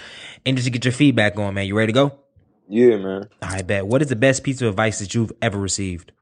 and 0.45 0.57
just 0.57 0.67
to 0.67 0.71
get 0.71 0.85
your 0.85 0.93
feedback 0.93 1.39
on, 1.39 1.55
man. 1.55 1.67
You 1.67 1.77
ready 1.77 1.93
to 1.93 1.97
go? 1.97 2.19
Yeah, 2.69 2.97
man. 2.97 3.29
I 3.41 3.63
bet. 3.63 3.87
What 3.87 4.03
is 4.03 4.09
the 4.09 4.17
best 4.17 4.45
piece 4.45 4.61
of 4.61 4.69
advice 4.69 4.99
that 4.99 5.15
you've 5.15 5.33
ever 5.41 5.59
received? 5.59 6.13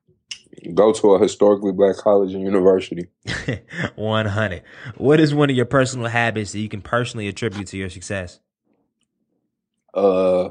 Go 0.75 0.93
to 0.93 1.15
a 1.15 1.19
historically 1.19 1.73
black 1.73 1.97
college 1.97 2.35
and 2.35 2.43
university. 2.43 3.09
100. 3.97 4.63
What 4.97 5.21
is 5.21 5.35
one 5.35 5.51
of 5.51 5.57
your 5.57 5.67
personal 5.67 6.09
habits 6.09 6.53
that 6.53 6.61
you 6.61 6.69
can 6.69 6.83
personally 6.83 7.29
attribute 7.29 7.67
to 7.69 7.77
your 7.77 7.91
success? 7.91 8.41
Uh, 9.93 10.51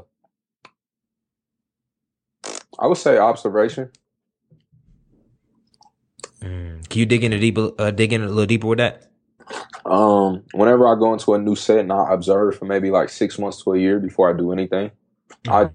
I 2.78 2.86
would 2.86 2.98
say 2.98 3.18
observation. 3.18 3.90
Mm. 6.40 6.88
Can 6.88 6.98
you 6.98 7.06
dig 7.06 7.24
into 7.24 7.38
deeper, 7.38 7.70
uh, 7.78 7.90
dig 7.90 8.12
in 8.12 8.22
a 8.22 8.28
little 8.28 8.46
deeper 8.46 8.66
with 8.66 8.78
that? 8.78 9.10
Um, 9.84 10.42
whenever 10.52 10.86
I 10.86 10.98
go 10.98 11.12
into 11.12 11.34
a 11.34 11.38
new 11.38 11.54
set 11.54 11.78
and 11.78 11.92
I 11.92 12.12
observe 12.12 12.58
for 12.58 12.64
maybe 12.64 12.90
like 12.90 13.08
six 13.08 13.38
months 13.38 13.62
to 13.62 13.74
a 13.74 13.78
year 13.78 14.00
before 14.00 14.32
I 14.32 14.36
do 14.36 14.52
anything, 14.52 14.90
mm-hmm. 15.44 15.52
I 15.52 15.70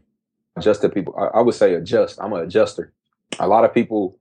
adjust 0.57 0.81
to 0.81 0.89
people. 0.89 1.15
I, 1.17 1.39
I 1.39 1.41
would 1.41 1.55
say 1.55 1.73
adjust. 1.73 2.19
I'm 2.21 2.33
an 2.33 2.41
adjuster. 2.41 2.93
A 3.39 3.47
lot 3.47 3.63
of 3.63 3.73
people, 3.73 4.19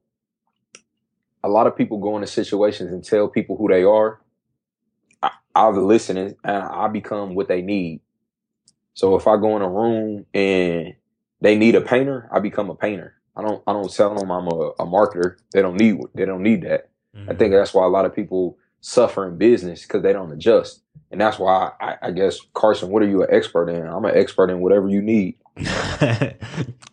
a 1.43 1.49
lot 1.49 1.67
of 1.67 1.77
people 1.77 1.99
go 1.99 2.17
into 2.17 2.29
situations 2.29 2.93
and 2.93 3.05
tell 3.05 3.29
people 3.29 3.57
who 3.57 3.69
they 3.69 3.83
are. 3.83 4.21
I, 5.23 5.31
I'll 5.55 5.73
listen 5.73 6.17
and 6.17 6.37
I 6.45 6.89
become 6.89 7.35
what 7.35 7.49
they 7.49 7.61
need. 7.61 8.01
So 8.95 9.17
if 9.17 9.27
I 9.27 9.37
go 9.37 9.57
in 9.57 9.63
a 9.63 9.69
room 9.69 10.27
and 10.33 10.95
they 11.41 11.57
need 11.57 11.75
a 11.75 11.81
painter, 11.81 12.29
I 12.33 12.39
become 12.41 12.71
a 12.71 12.75
painter. 12.75 13.15
I 13.37 13.43
don't 13.43 13.63
I 13.67 13.73
don't 13.73 13.93
tell 13.93 14.15
them 14.15 14.31
I'm 14.31 14.47
a, 14.49 14.71
a 14.79 14.87
marketer. 14.87 15.37
They 15.53 15.63
don't 15.63 15.77
need 15.77 16.01
they 16.15 16.25
don't 16.25 16.43
need 16.43 16.63
that. 16.63 16.91
Mm-hmm. 17.17 17.31
I 17.31 17.35
think 17.35 17.53
that's 17.53 17.75
why 17.75 17.85
a 17.85 17.89
lot 17.89 18.05
of 18.05 18.15
people 18.15 18.59
suffer 18.81 19.27
in 19.29 19.37
business 19.37 19.83
because 19.83 20.03
they 20.03 20.13
don't 20.13 20.33
adjust. 20.33 20.83
And 21.11 21.21
that's 21.21 21.39
why 21.39 21.73
I, 21.81 21.97
I, 22.03 22.11
guess 22.13 22.39
Carson, 22.55 22.89
what 22.89 23.03
are 23.03 23.09
you 23.09 23.23
an 23.23 23.29
expert 23.33 23.69
in? 23.69 23.85
I'm 23.85 24.05
an 24.05 24.17
expert 24.17 24.49
in 24.49 24.61
whatever 24.61 24.89
you 24.89 25.03
need. 25.03 25.37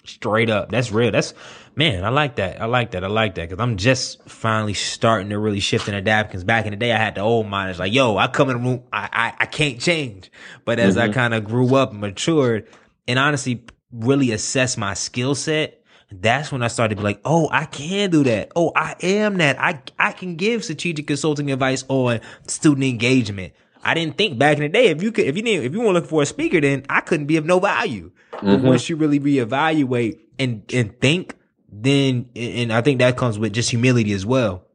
Straight 0.03 0.49
up, 0.49 0.71
that's 0.71 0.91
real. 0.91 1.11
That's 1.11 1.35
man, 1.75 2.03
I 2.03 2.09
like 2.09 2.37
that. 2.37 2.59
I 2.59 2.65
like 2.65 2.91
that. 2.91 3.03
I 3.03 3.07
like 3.07 3.35
that 3.35 3.49
because 3.49 3.61
I'm 3.61 3.77
just 3.77 4.27
finally 4.27 4.73
starting 4.73 5.29
to 5.29 5.37
really 5.37 5.59
shift 5.59 5.87
and 5.87 5.95
adapt. 5.95 6.29
Because 6.29 6.43
back 6.43 6.65
in 6.65 6.71
the 6.71 6.77
day, 6.77 6.91
I 6.91 6.97
had 6.97 7.15
the 7.15 7.21
old 7.21 7.47
mind. 7.47 7.69
It's 7.69 7.79
like, 7.79 7.93
yo, 7.93 8.17
I 8.17 8.27
come 8.27 8.49
in 8.49 8.57
the 8.57 8.69
room, 8.69 8.83
I 8.91 9.09
I, 9.11 9.33
I 9.43 9.45
can't 9.45 9.79
change. 9.79 10.31
But 10.65 10.79
as 10.79 10.95
mm-hmm. 10.95 11.11
I 11.11 11.13
kind 11.13 11.33
of 11.33 11.43
grew 11.43 11.75
up 11.75 11.91
and 11.91 12.01
matured, 12.01 12.67
and 13.07 13.19
honestly, 13.19 13.63
really 13.91 14.31
assess 14.31 14.77
my 14.77 14.93
skill 14.93 15.35
set 15.35 15.77
that's 16.11 16.51
when 16.51 16.63
I 16.63 16.67
started 16.67 16.95
to 16.95 17.01
be 17.01 17.03
like, 17.03 17.21
oh, 17.25 17.49
I 17.51 17.65
can 17.65 18.09
do 18.09 18.23
that. 18.23 18.51
Oh, 18.55 18.71
I 18.75 18.95
am 19.01 19.37
that. 19.37 19.59
I 19.59 19.81
I 19.99 20.13
can 20.13 20.35
give 20.35 20.63
strategic 20.63 21.07
consulting 21.07 21.51
advice 21.51 21.83
on 21.89 22.21
student 22.47 22.85
engagement. 22.85 23.53
I 23.83 23.93
didn't 23.93 24.17
think 24.17 24.39
back 24.39 24.57
in 24.57 24.63
the 24.63 24.69
day 24.69 24.87
if 24.87 25.03
you 25.03 25.11
could 25.11 25.25
if 25.25 25.35
you 25.35 25.41
didn't 25.41 25.65
if 25.65 25.73
you 25.73 25.79
want 25.79 25.95
to 25.95 26.01
look 26.01 26.09
for 26.09 26.21
a 26.21 26.25
speaker, 26.25 26.61
then 26.61 26.85
I 26.89 27.01
couldn't 27.01 27.25
be 27.25 27.37
of 27.37 27.45
no 27.45 27.59
value. 27.59 28.11
Mm-hmm. 28.33 28.45
But 28.45 28.61
once 28.61 28.89
you 28.89 28.95
really 28.95 29.19
reevaluate 29.19 30.19
and 30.39 30.63
and 30.73 30.97
think, 30.99 31.35
then 31.69 32.29
and 32.35 32.71
I 32.71 32.81
think 32.81 32.99
that 32.99 33.17
comes 33.17 33.37
with 33.37 33.53
just 33.53 33.69
humility 33.69 34.13
as 34.13 34.25
well 34.25 34.66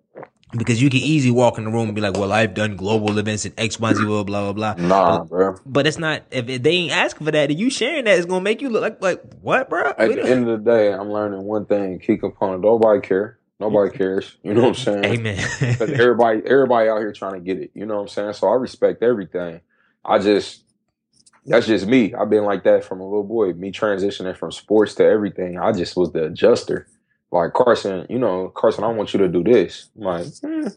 because 0.57 0.83
you 0.83 0.91
can 0.91 1.01
easily 1.01 1.31
walk 1.31 1.59
in 1.59 1.65
the 1.65 1.71
room 1.71 1.87
and 1.87 1.95
be 1.95 2.01
like, 2.01 2.17
"Well, 2.17 2.33
I've 2.33 2.55
done 2.55 2.77
global 2.77 3.19
events 3.19 3.45
in 3.45 3.53
X, 3.57 3.81
Y, 3.81 3.95
Z, 3.95 4.05
blah, 4.05 4.23
blah, 4.23 4.53
blah." 4.53 4.75
Nah, 4.75 5.19
but, 5.19 5.29
bro. 5.29 5.57
But 5.67 5.87
it's 5.87 5.99
not. 5.99 6.23
If 6.31 6.63
they 6.63 6.71
ain't 6.71 6.93
asking 6.93 7.25
for 7.25 7.31
that, 7.31 7.51
and 7.51 7.59
you 7.59 7.71
sharing 7.71 8.05
that 8.05 8.19
is 8.19 8.27
gonna 8.27 8.43
make 8.43 8.61
you 8.61 8.69
look 8.69 8.83
like 8.83 9.03
like 9.03 9.23
what, 9.41 9.69
bro? 9.69 9.91
At 9.91 9.97
the 10.15 10.23
end 10.25 10.49
of 10.49 10.65
the 10.65 10.71
day, 10.71 10.93
I'm 10.93 11.11
learning 11.11 11.43
one 11.43 11.67
thing: 11.67 11.99
key 11.99 12.17
component. 12.19 12.63
Nobody 12.63 13.01
care. 13.01 13.39
Nobody 13.59 13.91
cares. 13.97 14.37
You 14.43 14.55
know 14.55 14.63
what 14.63 14.69
I'm 14.69 14.75
saying? 14.75 15.05
Amen. 15.05 15.49
Because 15.61 15.91
everybody, 16.01 16.43
everybody 16.45 16.89
out 16.89 16.99
here 16.99 17.13
trying 17.13 17.35
to 17.35 17.41
get 17.41 17.59
it. 17.59 17.71
You 17.75 17.87
know 17.87 17.97
what 17.97 18.03
I'm 18.03 18.09
saying? 18.09 18.33
So 18.35 18.49
I 18.49 18.55
respect 18.55 19.03
everything. 19.03 19.61
I 20.05 20.19
just, 20.19 20.65
that's 21.47 21.67
just 21.67 21.87
me. 21.87 22.13
I've 22.13 22.29
been 22.29 22.45
like 22.45 22.65
that 22.65 22.85
from 22.85 23.01
a 23.01 23.05
little 23.05 23.25
boy. 23.25 23.53
Me 23.53 23.71
transitioning 23.71 24.37
from 24.37 24.51
sports 24.51 24.95
to 24.97 25.05
everything. 25.05 25.59
I 25.59 25.73
just 25.73 25.97
was 25.97 26.13
the 26.13 26.25
adjuster 26.25 26.89
like 27.33 27.55
Carson, 27.55 28.07
you 28.09 28.19
know, 28.19 28.49
Carson, 28.55 28.85
I 28.85 28.89
want 28.89 29.13
you 29.15 29.19
to 29.21 29.29
do 29.29 29.43
this. 29.43 29.89
I'm 29.97 30.05
like, 30.05 30.27
eh, 30.45 30.69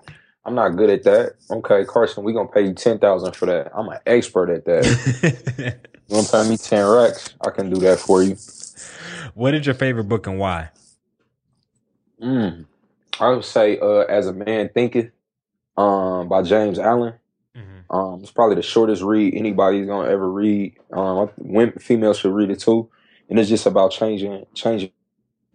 I'm 0.46 0.56
not 0.56 0.70
good 0.70 0.90
at 0.90 1.04
that. 1.04 1.34
Okay, 1.52 1.84
Carson, 1.86 2.24
we 2.24 2.34
gonna 2.34 2.48
pay 2.48 2.66
you 2.66 2.74
ten 2.74 2.98
thousand 2.98 3.36
for 3.36 3.46
that. 3.48 3.72
I'm 3.76 3.90
an 3.90 4.00
expert 4.06 4.50
at 4.50 4.66
that. 4.66 5.78
you 6.08 6.16
wanna 6.16 6.28
pay 6.28 6.50
me 6.50 6.58
ten 6.58 6.88
racks? 6.88 7.34
I 7.46 7.50
can 7.50 7.70
do 7.70 7.80
that 7.82 8.00
for 8.00 8.24
you. 8.24 8.38
What 9.34 9.54
is 9.54 9.66
your 9.66 9.76
favorite 9.76 10.06
book 10.06 10.28
and 10.28 10.40
why? 10.40 10.70
Mm, 12.22 12.66
I 13.20 13.30
would 13.30 13.44
say, 13.44 13.78
uh, 13.80 14.06
"As 14.08 14.28
a 14.28 14.34
Man 14.34 14.70
Thinketh," 14.70 15.12
um, 15.76 16.30
by 16.30 16.42
James 16.42 16.80
Allen. 16.80 17.16
Mm-hmm. 17.56 17.96
Um, 17.96 18.22
it's 18.22 18.32
probably 18.32 18.56
the 18.56 18.62
shortest 18.62 19.02
read 19.02 19.36
anybody's 19.36 19.88
gonna 19.88 20.10
ever 20.10 20.32
read. 20.32 20.78
Um, 20.94 21.30
women, 21.38 21.78
females 21.80 22.20
should 22.20 22.34
read 22.34 22.50
it 22.50 22.60
too, 22.60 22.90
and 23.30 23.38
it's 23.40 23.50
just 23.50 23.66
about 23.66 23.92
changing, 23.92 24.46
changing 24.54 24.92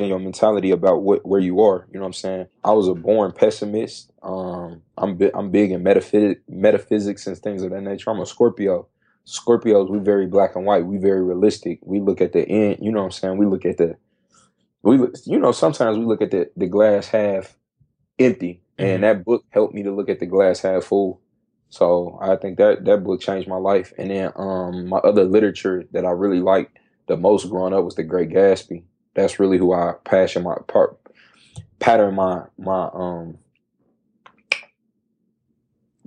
your 0.08 0.18
mentality 0.18 0.70
about 0.70 1.02
what 1.02 1.24
where 1.26 1.40
you 1.40 1.60
are. 1.60 1.86
You 1.90 1.98
know 1.98 2.04
what 2.04 2.08
I'm 2.08 2.12
saying? 2.14 2.46
I 2.64 2.72
was 2.72 2.88
a 2.88 2.94
born 2.94 3.32
pessimist. 3.32 4.10
Um, 4.22 4.82
I'm 4.96 5.16
bi- 5.16 5.30
I'm 5.34 5.50
big 5.50 5.70
in 5.70 5.82
metaphysics, 5.82 6.40
metaphysics 6.48 7.26
and 7.26 7.36
things 7.36 7.62
of 7.62 7.70
that 7.70 7.82
nature. 7.82 8.10
I'm 8.10 8.20
a 8.20 8.26
Scorpio. 8.26 8.86
Scorpios, 9.26 9.90
we 9.90 9.98
very 9.98 10.26
black 10.26 10.56
and 10.56 10.64
white. 10.64 10.86
We 10.86 10.98
very 10.98 11.22
realistic. 11.22 11.78
We 11.82 12.00
look 12.00 12.20
at 12.20 12.32
the 12.32 12.48
end. 12.48 12.78
You 12.80 12.90
know 12.90 13.00
what 13.00 13.06
I'm 13.06 13.10
saying? 13.12 13.38
We 13.38 13.46
look 13.46 13.64
at 13.64 13.76
the 13.76 13.96
we 14.82 14.98
look, 14.98 15.14
you 15.24 15.38
know 15.38 15.52
sometimes 15.52 15.98
we 15.98 16.04
look 16.04 16.22
at 16.22 16.30
the 16.30 16.50
the 16.56 16.66
glass 16.66 17.08
half 17.08 17.56
empty, 18.18 18.62
mm-hmm. 18.78 18.84
and 18.84 19.02
that 19.04 19.24
book 19.24 19.44
helped 19.50 19.74
me 19.74 19.82
to 19.82 19.94
look 19.94 20.08
at 20.08 20.20
the 20.20 20.26
glass 20.26 20.60
half 20.60 20.84
full. 20.84 21.20
So 21.68 22.18
I 22.20 22.36
think 22.36 22.58
that 22.58 22.84
that 22.84 23.04
book 23.04 23.20
changed 23.20 23.48
my 23.48 23.56
life. 23.56 23.92
And 23.96 24.10
then 24.10 24.32
um, 24.34 24.88
my 24.88 24.98
other 24.98 25.24
literature 25.24 25.84
that 25.92 26.04
I 26.04 26.10
really 26.10 26.40
liked 26.40 26.76
the 27.06 27.16
most 27.16 27.48
growing 27.48 27.72
up 27.72 27.84
was 27.84 27.94
The 27.94 28.02
Great 28.02 28.30
Gatsby 28.30 28.82
that's 29.20 29.38
really 29.40 29.58
who 29.58 29.72
I 29.72 29.94
passion 30.04 30.42
my 30.42 30.56
part 30.66 30.98
pattern 31.78 32.14
my 32.14 32.44
my 32.58 32.90
um 32.92 33.38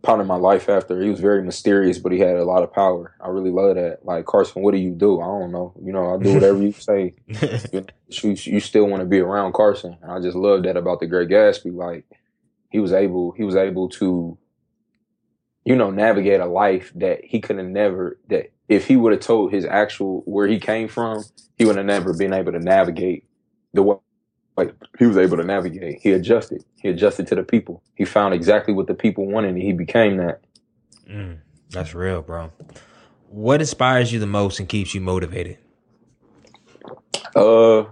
pattern 0.04 0.28
my 0.28 0.36
life 0.36 0.70
after. 0.70 1.02
He 1.02 1.10
was 1.10 1.22
very 1.22 1.42
mysterious, 1.42 1.98
but 1.98 2.12
he 2.12 2.20
had 2.20 2.36
a 2.36 2.44
lot 2.44 2.62
of 2.62 2.74
power. 2.74 3.16
I 3.22 3.30
really 3.30 3.50
love 3.50 3.76
that. 3.76 4.00
Like 4.04 4.26
Carson, 4.26 4.62
what 4.62 4.74
do 4.74 4.80
you 4.80 4.92
do? 4.92 5.22
I 5.22 5.26
don't 5.26 5.52
know. 5.52 5.74
You 5.82 5.94
know, 5.94 6.14
I 6.14 6.22
do 6.22 6.34
whatever 6.34 6.62
you 6.62 6.72
say. 6.78 7.16
you, 7.28 7.86
you 8.22 8.60
still 8.60 8.86
want 8.86 9.02
to 9.02 9.08
be 9.08 9.20
around 9.20 9.54
Carson. 9.54 9.98
And 10.02 10.12
I 10.12 10.20
just 10.20 10.36
love 10.36 10.64
that 10.64 10.78
about 10.78 11.00
the 11.00 11.08
Great 11.08 11.30
Gatsby. 11.30 11.74
Like 11.74 12.06
he 12.70 12.80
was 12.80 12.94
able 12.94 13.32
he 13.32 13.44
was 13.44 13.56
able 13.56 13.90
to 13.90 14.38
you 15.64 15.76
know 15.76 15.90
navigate 15.90 16.42
a 16.42 16.46
life 16.46 16.92
that 16.96 17.24
he 17.24 17.40
could 17.40 17.58
have 17.58 17.68
never 17.68 18.20
that 18.28 18.52
if 18.74 18.88
he 18.88 18.96
would 18.96 19.12
have 19.12 19.22
told 19.22 19.52
his 19.52 19.66
actual 19.66 20.22
where 20.26 20.48
he 20.48 20.60
came 20.60 20.88
from, 20.88 21.24
he 21.58 21.66
would 21.66 21.78
have 21.78 21.86
never 21.86 22.14
been 22.14 22.34
able 22.34 22.52
to 22.52 22.60
navigate 22.60 23.26
the 23.74 23.84
way 23.84 23.96
like 24.56 24.76
he 25.00 25.06
was 25.06 25.18
able 25.18 25.38
to 25.38 25.44
navigate. 25.44 26.00
He 26.02 26.12
adjusted. 26.12 26.64
He 26.76 26.90
adjusted 26.90 27.28
to 27.28 27.36
the 27.36 27.44
people. 27.44 27.82
He 27.96 28.06
found 28.06 28.34
exactly 28.34 28.74
what 28.74 28.88
the 28.88 28.94
people 28.94 29.28
wanted 29.28 29.54
and 29.54 29.62
he 29.62 29.74
became 29.74 30.18
that. 30.18 30.42
Mm, 31.10 31.40
that's 31.72 31.96
real, 31.96 32.22
bro. 32.22 32.52
What 33.30 33.62
inspires 33.62 34.14
you 34.14 34.20
the 34.20 34.28
most 34.28 34.60
and 34.60 34.70
keeps 34.70 34.94
you 34.94 35.02
motivated? 35.02 35.58
Uh 37.36 37.86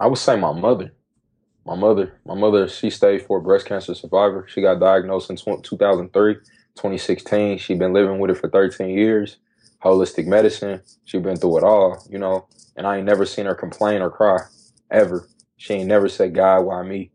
I 0.00 0.06
would 0.06 0.18
say 0.18 0.36
my 0.36 0.52
mother. 0.52 0.92
My 1.64 1.76
mother, 1.76 2.18
my 2.26 2.34
mother, 2.34 2.68
she 2.68 2.90
stayed 2.90 3.22
for 3.22 3.40
breast 3.40 3.66
cancer 3.66 3.94
survivor. 3.94 4.46
She 4.48 4.60
got 4.60 4.80
diagnosed 4.80 5.30
in 5.30 5.36
2003, 5.36 6.34
2016. 6.34 7.58
She 7.58 7.74
been 7.74 7.92
living 7.92 8.18
with 8.18 8.30
it 8.30 8.38
for 8.38 8.48
13 8.48 8.90
years. 8.90 9.36
Holistic 9.84 10.26
medicine. 10.26 10.80
She 11.04 11.18
been 11.18 11.36
through 11.36 11.58
it 11.58 11.64
all, 11.64 12.04
you 12.10 12.18
know. 12.18 12.46
And 12.76 12.86
I 12.86 12.96
ain't 12.96 13.06
never 13.06 13.26
seen 13.26 13.46
her 13.46 13.54
complain 13.54 14.02
or 14.02 14.10
cry 14.10 14.38
ever. 14.90 15.28
She 15.56 15.74
ain't 15.74 15.88
never 15.88 16.08
said, 16.08 16.34
God, 16.34 16.62
why 16.62 16.82
me? 16.82 17.12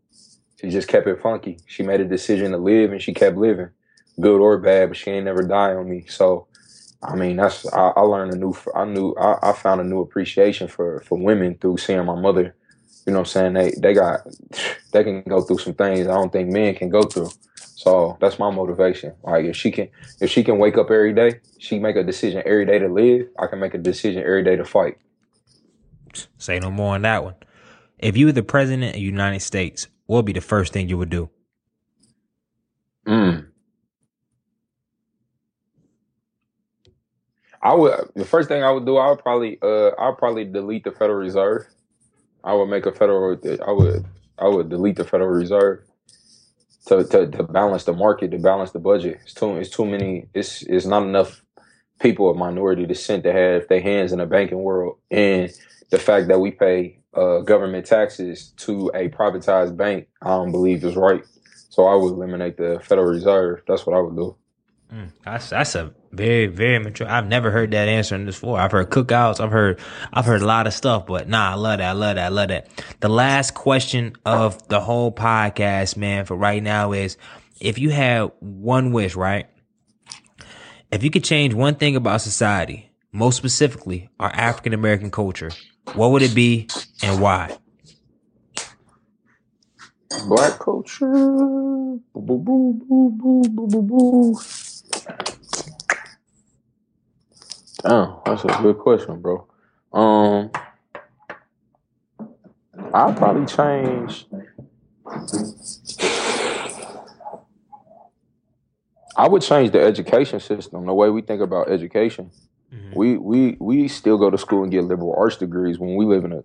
She 0.60 0.70
just 0.70 0.88
kept 0.88 1.06
it 1.06 1.20
funky. 1.20 1.58
She 1.66 1.82
made 1.82 2.00
a 2.00 2.04
decision 2.04 2.52
to 2.52 2.58
live 2.58 2.92
and 2.92 3.02
she 3.02 3.14
kept 3.14 3.36
living, 3.36 3.70
good 4.20 4.40
or 4.40 4.58
bad, 4.58 4.88
but 4.88 4.96
she 4.96 5.10
ain't 5.10 5.26
never 5.26 5.42
die 5.42 5.74
on 5.74 5.88
me. 5.88 6.06
So, 6.08 6.48
I 7.02 7.14
mean, 7.14 7.36
that's 7.36 7.70
I, 7.72 7.92
I 7.96 8.00
learned 8.00 8.32
a 8.34 8.36
new. 8.36 8.54
I 8.74 8.84
knew 8.84 9.14
I, 9.14 9.50
I, 9.50 9.52
found 9.52 9.80
a 9.80 9.84
new 9.84 10.00
appreciation 10.00 10.66
for 10.66 11.00
for 11.06 11.16
women 11.18 11.56
through 11.56 11.76
seeing 11.78 12.04
my 12.04 12.20
mother. 12.20 12.56
You 13.08 13.14
know 13.14 13.20
what 13.20 13.34
I'm 13.34 13.54
saying? 13.54 13.54
They 13.54 13.70
they 13.70 13.94
got 13.94 14.20
they 14.92 15.02
can 15.02 15.22
go 15.22 15.40
through 15.40 15.56
some 15.60 15.72
things 15.72 16.06
I 16.06 16.12
don't 16.12 16.30
think 16.30 16.50
men 16.50 16.74
can 16.74 16.90
go 16.90 17.04
through. 17.04 17.30
So 17.54 18.18
that's 18.20 18.38
my 18.38 18.50
motivation. 18.50 19.14
Like 19.22 19.46
if 19.46 19.56
she 19.56 19.70
can 19.70 19.88
if 20.20 20.30
she 20.30 20.44
can 20.44 20.58
wake 20.58 20.76
up 20.76 20.90
every 20.90 21.14
day, 21.14 21.40
she 21.56 21.78
make 21.78 21.96
a 21.96 22.04
decision 22.04 22.42
every 22.44 22.66
day 22.66 22.78
to 22.78 22.86
live. 22.86 23.28
I 23.38 23.46
can 23.46 23.60
make 23.60 23.72
a 23.72 23.78
decision 23.78 24.24
every 24.24 24.44
day 24.44 24.56
to 24.56 24.64
fight. 24.66 24.98
Say 26.36 26.58
no 26.58 26.70
more 26.70 26.96
on 26.96 27.02
that 27.02 27.24
one. 27.24 27.36
If 27.98 28.14
you 28.14 28.26
were 28.26 28.32
the 28.32 28.42
president 28.42 28.88
of 28.88 28.92
the 28.92 29.00
United 29.00 29.40
States, 29.40 29.88
what 30.04 30.16
would 30.16 30.26
be 30.26 30.34
the 30.34 30.42
first 30.42 30.74
thing 30.74 30.90
you 30.90 30.98
would 30.98 31.08
do? 31.08 31.30
Mm. 33.06 33.46
I 37.62 37.72
would 37.72 38.10
the 38.14 38.26
first 38.26 38.50
thing 38.50 38.62
I 38.62 38.70
would 38.70 38.84
do, 38.84 38.98
I 38.98 39.08
would 39.08 39.20
probably 39.20 39.58
uh 39.62 39.92
I 39.98 40.10
would 40.10 40.18
probably 40.18 40.44
delete 40.44 40.84
the 40.84 40.92
Federal 40.92 41.18
Reserve. 41.18 41.66
I 42.44 42.54
would 42.54 42.66
make 42.66 42.86
a 42.86 42.92
federal 42.92 43.38
I 43.66 43.72
would 43.72 44.04
I 44.38 44.48
would 44.48 44.68
delete 44.68 44.96
the 44.96 45.04
Federal 45.04 45.30
Reserve 45.30 45.80
to, 46.86 47.04
to, 47.04 47.26
to 47.26 47.42
balance 47.42 47.84
the 47.84 47.92
market, 47.92 48.30
to 48.30 48.38
balance 48.38 48.70
the 48.70 48.78
budget. 48.78 49.18
It's 49.22 49.34
too 49.34 49.56
it's 49.56 49.70
too 49.70 49.84
many 49.84 50.28
it's 50.34 50.62
it's 50.62 50.86
not 50.86 51.02
enough 51.02 51.42
people 52.00 52.30
of 52.30 52.36
minority 52.36 52.86
descent 52.86 53.24
to 53.24 53.32
have 53.32 53.68
their 53.68 53.80
hands 53.80 54.12
in 54.12 54.18
the 54.18 54.26
banking 54.26 54.58
world. 54.58 54.98
And 55.10 55.50
the 55.90 55.98
fact 55.98 56.28
that 56.28 56.38
we 56.38 56.52
pay 56.52 57.00
uh, 57.14 57.40
government 57.40 57.86
taxes 57.86 58.52
to 58.58 58.90
a 58.94 59.08
privatized 59.08 59.76
bank, 59.76 60.08
I 60.22 60.28
don't 60.28 60.52
believe 60.52 60.84
is 60.84 60.96
right. 60.96 61.22
So 61.70 61.86
I 61.86 61.94
would 61.94 62.12
eliminate 62.12 62.56
the 62.56 62.80
Federal 62.82 63.08
Reserve. 63.08 63.62
That's 63.66 63.86
what 63.86 63.96
I 63.96 64.00
would 64.00 64.16
do. 64.16 64.36
Mm, 64.92 65.10
that's 65.24 65.50
that's 65.50 65.74
a 65.74 65.92
very 66.12 66.46
very 66.46 66.78
mature. 66.78 67.08
I've 67.08 67.26
never 67.26 67.50
heard 67.50 67.70
that 67.72 67.88
answer 67.88 68.14
in 68.14 68.24
this 68.24 68.36
before. 68.36 68.58
I've 68.58 68.72
heard 68.72 68.90
cookouts. 68.90 69.40
I've 69.40 69.50
heard 69.50 69.80
I've 70.12 70.24
heard 70.24 70.42
a 70.42 70.46
lot 70.46 70.66
of 70.66 70.74
stuff, 70.74 71.06
but 71.06 71.28
nah, 71.28 71.52
I 71.52 71.54
love 71.54 71.78
that. 71.78 71.88
I 71.88 71.92
love 71.92 72.16
that. 72.16 72.24
I 72.24 72.28
love 72.28 72.48
that. 72.48 72.68
The 73.00 73.08
last 73.08 73.54
question 73.54 74.14
of 74.24 74.66
the 74.68 74.80
whole 74.80 75.12
podcast, 75.12 75.96
man, 75.96 76.24
for 76.24 76.36
right 76.36 76.62
now 76.62 76.92
is 76.92 77.16
if 77.60 77.78
you 77.78 77.90
had 77.90 78.30
one 78.40 78.92
wish, 78.92 79.14
right? 79.14 79.46
If 80.90 81.02
you 81.02 81.10
could 81.10 81.24
change 81.24 81.52
one 81.52 81.74
thing 81.74 81.96
about 81.96 82.22
society, 82.22 82.90
most 83.12 83.36
specifically 83.36 84.08
our 84.18 84.30
African 84.30 84.72
American 84.72 85.10
culture, 85.10 85.50
what 85.94 86.10
would 86.12 86.22
it 86.22 86.34
be 86.34 86.68
and 87.02 87.20
why? 87.20 87.56
Black 90.26 90.58
culture. 90.58 91.98
Oh, 97.84 98.22
that's 98.24 98.44
a 98.44 98.48
good 98.62 98.78
question, 98.78 99.20
bro. 99.20 99.46
Um, 99.92 100.50
I'll 102.92 103.14
probably 103.14 103.46
change. 103.46 104.26
I 109.16 109.26
would 109.26 109.42
change 109.42 109.72
the 109.72 109.80
education 109.80 110.40
system, 110.40 110.86
the 110.86 110.94
way 110.94 111.10
we 111.10 111.22
think 111.22 111.40
about 111.40 111.70
education. 111.70 112.30
Mm-hmm. 112.72 112.98
We 112.98 113.16
we 113.16 113.56
we 113.60 113.88
still 113.88 114.18
go 114.18 114.30
to 114.30 114.38
school 114.38 114.62
and 114.62 114.70
get 114.70 114.84
liberal 114.84 115.14
arts 115.16 115.36
degrees 115.36 115.78
when 115.78 115.96
we 115.96 116.04
live 116.04 116.24
in 116.24 116.32
a 116.32 116.44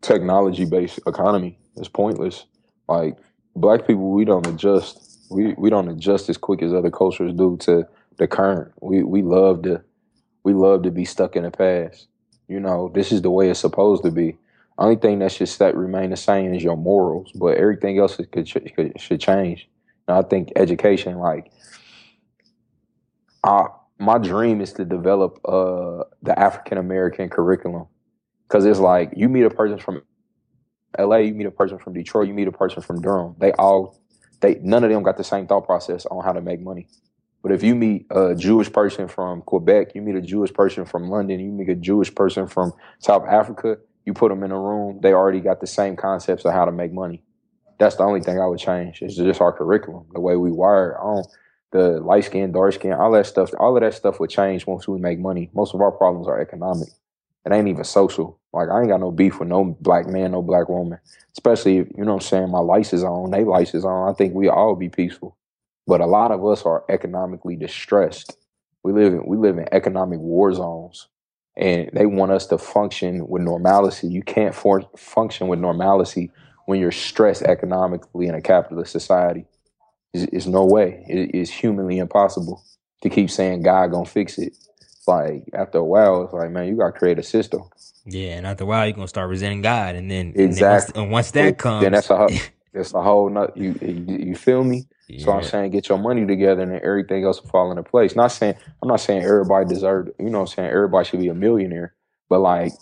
technology 0.00 0.64
based 0.64 1.00
economy. 1.06 1.58
It's 1.76 1.88
pointless. 1.88 2.46
Like 2.88 3.16
black 3.56 3.86
people, 3.86 4.12
we 4.12 4.24
don't 4.24 4.46
adjust. 4.46 5.26
We 5.30 5.54
we 5.54 5.70
don't 5.70 5.88
adjust 5.88 6.28
as 6.28 6.36
quick 6.36 6.62
as 6.62 6.72
other 6.72 6.90
cultures 6.90 7.32
do 7.32 7.56
to 7.62 7.86
the 8.16 8.26
current. 8.26 8.72
We 8.80 9.02
we 9.02 9.22
love 9.22 9.62
to 9.62 9.82
we 10.42 10.54
love 10.54 10.82
to 10.82 10.90
be 10.90 11.04
stuck 11.04 11.36
in 11.36 11.42
the 11.42 11.50
past. 11.50 12.06
You 12.48 12.60
know, 12.60 12.90
this 12.94 13.12
is 13.12 13.22
the 13.22 13.30
way 13.30 13.50
it's 13.50 13.60
supposed 13.60 14.02
to 14.04 14.10
be. 14.10 14.36
Only 14.78 14.96
thing 14.96 15.18
that 15.18 15.32
should 15.32 15.48
stay, 15.48 15.72
remain 15.72 16.10
the 16.10 16.16
same 16.16 16.54
is 16.54 16.62
your 16.62 16.76
morals, 16.76 17.30
but 17.34 17.58
everything 17.58 17.98
else 17.98 18.16
could, 18.16 18.32
could 18.32 18.98
should 18.98 19.20
change. 19.20 19.68
And 20.08 20.16
I 20.16 20.22
think 20.22 20.52
education, 20.56 21.18
like, 21.18 21.52
I, 23.44 23.66
my 23.98 24.16
dream 24.18 24.60
is 24.62 24.72
to 24.74 24.84
develop 24.84 25.38
uh, 25.44 26.04
the 26.22 26.36
African 26.38 26.78
American 26.78 27.28
curriculum, 27.28 27.86
because 28.48 28.64
it's 28.64 28.80
like 28.80 29.12
you 29.14 29.28
meet 29.28 29.44
a 29.44 29.50
person 29.50 29.78
from 29.78 30.02
L.A., 30.98 31.22
you 31.22 31.34
meet 31.34 31.46
a 31.46 31.50
person 31.50 31.78
from 31.78 31.92
Detroit, 31.92 32.26
you 32.26 32.34
meet 32.34 32.48
a 32.48 32.52
person 32.52 32.82
from 32.82 33.00
Durham. 33.00 33.36
They 33.38 33.52
all, 33.52 34.00
they 34.40 34.58
none 34.62 34.82
of 34.82 34.90
them 34.90 35.02
got 35.02 35.18
the 35.18 35.24
same 35.24 35.46
thought 35.46 35.66
process 35.66 36.06
on 36.06 36.24
how 36.24 36.32
to 36.32 36.40
make 36.40 36.60
money. 36.60 36.88
But 37.42 37.52
if 37.52 37.62
you 37.62 37.74
meet 37.74 38.06
a 38.10 38.34
Jewish 38.34 38.70
person 38.70 39.08
from 39.08 39.42
Quebec, 39.42 39.94
you 39.94 40.02
meet 40.02 40.16
a 40.16 40.20
Jewish 40.20 40.52
person 40.52 40.84
from 40.84 41.08
London, 41.08 41.40
you 41.40 41.50
meet 41.50 41.68
a 41.70 41.74
Jewish 41.74 42.14
person 42.14 42.46
from 42.46 42.72
South 42.98 43.26
Africa, 43.26 43.78
you 44.04 44.12
put 44.12 44.28
them 44.28 44.42
in 44.42 44.50
a 44.50 44.58
room, 44.58 45.00
they 45.02 45.12
already 45.12 45.40
got 45.40 45.60
the 45.60 45.66
same 45.66 45.96
concepts 45.96 46.44
of 46.44 46.52
how 46.52 46.64
to 46.64 46.72
make 46.72 46.92
money. 46.92 47.22
That's 47.78 47.96
the 47.96 48.02
only 48.02 48.20
thing 48.20 48.38
I 48.38 48.46
would 48.46 48.58
change. 48.58 49.00
It's 49.00 49.16
just 49.16 49.40
our 49.40 49.52
curriculum, 49.52 50.06
the 50.12 50.20
way 50.20 50.36
we 50.36 50.50
wire 50.50 50.98
on 50.98 51.24
the 51.70 52.00
light 52.00 52.24
skin, 52.24 52.52
dark 52.52 52.74
skin, 52.74 52.92
all 52.92 53.12
that 53.12 53.26
stuff. 53.26 53.52
All 53.58 53.76
of 53.76 53.82
that 53.82 53.94
stuff 53.94 54.20
would 54.20 54.28
change 54.28 54.66
once 54.66 54.86
we 54.86 54.98
make 54.98 55.18
money. 55.18 55.50
Most 55.54 55.74
of 55.74 55.80
our 55.80 55.92
problems 55.92 56.28
are 56.28 56.40
economic. 56.40 56.88
It 57.46 57.52
ain't 57.52 57.68
even 57.68 57.84
social. 57.84 58.38
Like 58.52 58.68
I 58.68 58.80
ain't 58.80 58.88
got 58.88 59.00
no 59.00 59.10
beef 59.10 59.38
with 59.38 59.48
no 59.48 59.76
black 59.80 60.06
man, 60.06 60.32
no 60.32 60.42
black 60.42 60.68
woman. 60.68 60.98
Especially 61.32 61.78
if, 61.78 61.88
you 61.96 62.04
know 62.04 62.14
what 62.14 62.22
I'm 62.22 62.28
saying, 62.28 62.50
my 62.50 62.58
lights 62.58 62.92
is 62.92 63.04
on, 63.04 63.30
they 63.30 63.44
lights 63.44 63.74
is 63.74 63.84
on. 63.84 64.10
I 64.10 64.12
think 64.12 64.34
we 64.34 64.48
all 64.48 64.74
be 64.74 64.88
peaceful. 64.88 65.36
But 65.90 66.00
a 66.00 66.06
lot 66.06 66.30
of 66.30 66.46
us 66.46 66.62
are 66.62 66.84
economically 66.88 67.56
distressed. 67.56 68.36
We 68.84 68.92
live 68.92 69.12
in 69.12 69.26
we 69.26 69.36
live 69.36 69.58
in 69.58 69.66
economic 69.72 70.20
war 70.20 70.54
zones, 70.54 71.08
and 71.56 71.90
they 71.92 72.06
want 72.06 72.30
us 72.30 72.46
to 72.46 72.58
function 72.58 73.26
with 73.26 73.42
normalcy. 73.42 74.06
You 74.06 74.22
can't 74.22 74.54
for, 74.54 74.88
function 74.96 75.48
with 75.48 75.58
normalcy 75.58 76.30
when 76.66 76.78
you're 76.78 76.92
stressed 76.92 77.42
economically 77.42 78.28
in 78.28 78.36
a 78.36 78.40
capitalist 78.40 78.92
society. 78.92 79.46
It's, 80.14 80.46
no 80.46 80.64
way. 80.64 81.04
It, 81.08 81.34
it's 81.34 81.50
humanly 81.50 81.98
impossible 81.98 82.62
to 83.02 83.08
keep 83.08 83.28
saying 83.28 83.64
God 83.64 83.90
gonna 83.90 84.04
fix 84.04 84.38
it. 84.38 84.56
It's 84.80 85.08
like 85.08 85.50
after 85.54 85.78
a 85.78 85.84
while, 85.84 86.22
it's 86.22 86.32
like 86.32 86.52
man, 86.52 86.68
you 86.68 86.76
gotta 86.76 86.92
create 86.92 87.18
a 87.18 87.24
system. 87.24 87.62
Yeah, 88.04 88.36
and 88.36 88.46
after 88.46 88.62
a 88.62 88.66
while, 88.68 88.86
you're 88.86 88.94
gonna 88.94 89.08
start 89.08 89.28
resenting 89.28 89.62
God, 89.62 89.96
and 89.96 90.08
then 90.08 90.34
exactly. 90.36 90.44
And, 90.44 90.60
then 90.60 90.70
once, 90.70 90.90
and 90.94 91.10
once 91.10 91.30
that 91.32 91.58
comes, 91.58 91.82
then 91.82 91.92
that's 91.92 92.10
a 92.10 92.28
that's 92.72 92.94
a 92.94 93.02
whole 93.02 93.28
nut. 93.28 93.56
You, 93.56 93.74
you 93.80 94.34
feel 94.34 94.64
me? 94.64 94.86
Yeah. 95.08 95.24
So 95.24 95.32
I'm 95.32 95.42
saying 95.42 95.72
get 95.72 95.88
your 95.88 95.98
money 95.98 96.24
together 96.26 96.62
and 96.62 96.72
then 96.72 96.80
everything 96.84 97.24
else 97.24 97.42
will 97.42 97.50
fall 97.50 97.70
into 97.70 97.82
place. 97.82 98.14
Not 98.14 98.28
saying 98.28 98.54
I'm 98.82 98.88
not 98.88 99.00
saying 99.00 99.22
everybody 99.22 99.66
deserved, 99.66 100.10
you 100.18 100.30
know 100.30 100.40
I'm 100.40 100.46
saying 100.46 100.70
everybody 100.70 101.08
should 101.08 101.20
be 101.20 101.28
a 101.28 101.34
millionaire, 101.34 101.94
but 102.28 102.40
like 102.40 102.72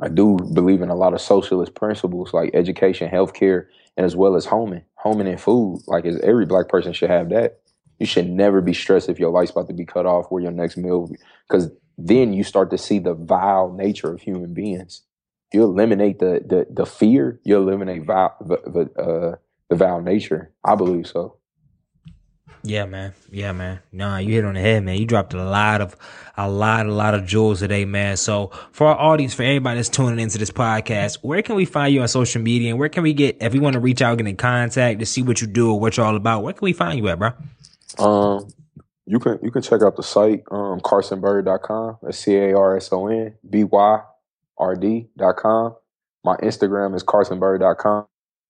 I 0.00 0.08
do 0.08 0.36
believe 0.36 0.82
in 0.82 0.90
a 0.90 0.94
lot 0.94 1.14
of 1.14 1.20
socialist 1.20 1.74
principles 1.74 2.32
like 2.32 2.50
education, 2.54 3.10
healthcare, 3.10 3.66
and 3.96 4.04
as 4.06 4.14
well 4.14 4.36
as 4.36 4.44
homing. 4.44 4.82
Homing 4.94 5.26
and 5.26 5.40
food. 5.40 5.80
Like 5.86 6.04
is 6.04 6.20
every 6.20 6.46
black 6.46 6.68
person 6.68 6.92
should 6.92 7.10
have 7.10 7.30
that. 7.30 7.60
You 7.98 8.06
should 8.06 8.28
never 8.28 8.60
be 8.60 8.74
stressed 8.74 9.08
if 9.08 9.18
your 9.18 9.30
life's 9.30 9.50
about 9.50 9.68
to 9.68 9.74
be 9.74 9.84
cut 9.84 10.06
off 10.06 10.26
where 10.28 10.42
your 10.42 10.52
next 10.52 10.76
meal 10.76 11.10
because 11.48 11.70
then 11.96 12.32
you 12.32 12.44
start 12.44 12.70
to 12.70 12.78
see 12.78 13.00
the 13.00 13.14
vile 13.14 13.72
nature 13.72 14.12
of 14.12 14.20
human 14.20 14.54
beings. 14.54 15.02
You 15.52 15.64
eliminate 15.64 16.18
the 16.18 16.42
the, 16.44 16.66
the 16.70 16.86
fear, 16.86 17.40
you 17.44 17.56
eliminate 17.56 18.04
vile, 18.04 18.36
the, 18.40 18.90
uh, 18.98 19.36
the 19.68 19.76
vile 19.76 20.00
nature. 20.00 20.52
I 20.64 20.74
believe 20.74 21.06
so. 21.06 21.38
Yeah, 22.62 22.86
man. 22.86 23.14
Yeah, 23.30 23.52
man. 23.52 23.80
Nah, 23.92 24.18
you 24.18 24.34
hit 24.34 24.44
on 24.44 24.54
the 24.54 24.60
head, 24.60 24.84
man. 24.84 24.98
You 24.98 25.06
dropped 25.06 25.32
a 25.32 25.42
lot 25.42 25.80
of, 25.80 25.96
a 26.36 26.50
lot, 26.50 26.86
a 26.86 26.92
lot 26.92 27.14
of 27.14 27.24
jewels 27.24 27.60
today, 27.60 27.84
man. 27.84 28.16
So 28.16 28.50
for 28.72 28.88
our 28.88 28.98
audience, 28.98 29.32
for 29.32 29.42
everybody 29.42 29.78
that's 29.78 29.88
tuning 29.88 30.18
into 30.18 30.38
this 30.38 30.50
podcast, 30.50 31.18
where 31.22 31.40
can 31.42 31.54
we 31.54 31.64
find 31.64 31.94
you 31.94 32.02
on 32.02 32.08
social 32.08 32.42
media? 32.42 32.70
And 32.70 32.78
where 32.78 32.88
can 32.88 33.02
we 33.02 33.12
get, 33.12 33.38
if 33.40 33.52
we 33.52 33.60
want 33.60 33.74
to 33.74 33.80
reach 33.80 34.02
out, 34.02 34.18
get 34.18 34.26
in 34.26 34.36
contact 34.36 35.00
to 35.00 35.06
see 35.06 35.22
what 35.22 35.40
you 35.40 35.46
do 35.46 35.70
or 35.70 35.80
what 35.80 35.96
you're 35.96 36.06
all 36.06 36.16
about, 36.16 36.42
where 36.42 36.52
can 36.52 36.64
we 36.64 36.72
find 36.72 36.98
you 36.98 37.08
at, 37.08 37.18
bro? 37.18 37.30
Um, 37.98 38.48
you 39.06 39.18
can, 39.18 39.38
you 39.42 39.50
can 39.50 39.62
check 39.62 39.82
out 39.82 39.96
the 39.96 40.02
site, 40.02 40.42
um, 40.50 40.80
carsonbyrd.com. 40.80 41.98
That's 42.02 42.18
C-A-R-S-O-N 42.18 43.34
B-Y-R-D.com. 44.58 45.76
My 46.24 46.36
Instagram 46.36 46.94
is 46.94 47.04
carsonbyrd.com, 47.04 48.06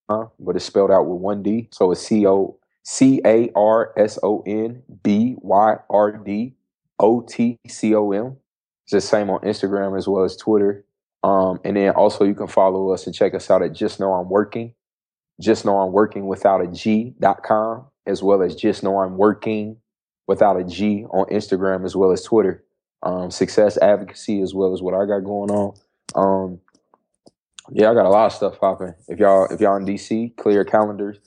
but 0.08 0.56
it's 0.56 0.64
spelled 0.64 0.90
out 0.90 1.04
with 1.04 1.20
one 1.20 1.42
D. 1.42 1.68
So 1.70 1.92
it's 1.92 2.00
C-O 2.00 2.58
C 2.82 3.20
A 3.26 3.50
R 3.54 3.92
S 3.98 4.18
O 4.22 4.42
N 4.46 4.82
B 5.02 5.36
Y 5.38 5.76
R 5.90 6.12
D 6.12 6.54
O 6.98 7.20
T 7.20 7.58
C 7.68 7.94
O 7.94 8.12
M. 8.12 8.36
It's 8.84 8.92
the 8.92 9.00
same 9.02 9.28
on 9.28 9.40
Instagram 9.40 9.96
as 9.98 10.08
well 10.08 10.24
as 10.24 10.36
Twitter. 10.36 10.84
Um, 11.22 11.60
and 11.64 11.76
then 11.76 11.90
also 11.90 12.24
you 12.24 12.34
can 12.34 12.46
follow 12.46 12.90
us 12.90 13.06
and 13.06 13.14
check 13.14 13.34
us 13.34 13.50
out 13.50 13.62
at 13.62 13.74
Just 13.74 14.00
Know 14.00 14.14
I'm 14.14 14.30
Working. 14.30 14.72
Just 15.40 15.64
Know 15.64 15.78
I'm 15.80 15.92
Working 15.92 16.26
without 16.26 16.62
a 16.62 16.66
G 16.68 17.14
dot 17.20 17.42
com, 17.42 17.84
as 18.06 18.22
well 18.22 18.42
as 18.42 18.56
Just 18.56 18.82
Know 18.82 19.00
I'm 19.00 19.18
Working 19.18 19.76
without 20.26 20.58
a 20.58 20.64
G 20.64 21.04
on 21.10 21.26
Instagram 21.26 21.84
as 21.84 21.94
well 21.94 22.10
as 22.10 22.22
Twitter. 22.22 22.64
Um, 23.02 23.30
success 23.30 23.76
advocacy 23.78 24.40
as 24.40 24.54
well 24.54 24.72
as 24.72 24.80
what 24.80 24.94
I 24.94 25.04
got 25.04 25.20
going 25.20 25.50
on. 25.50 25.74
Um, 26.18 26.60
yeah, 27.70 27.90
I 27.90 27.94
got 27.94 28.06
a 28.06 28.10
lot 28.10 28.26
of 28.26 28.32
stuff 28.32 28.58
popping. 28.58 28.94
If 29.08 29.18
y'all 29.18 29.46
if 29.52 29.60
y'all 29.60 29.76
in 29.76 29.84
DC, 29.84 30.36
clear 30.36 30.64
calendars. 30.64 31.18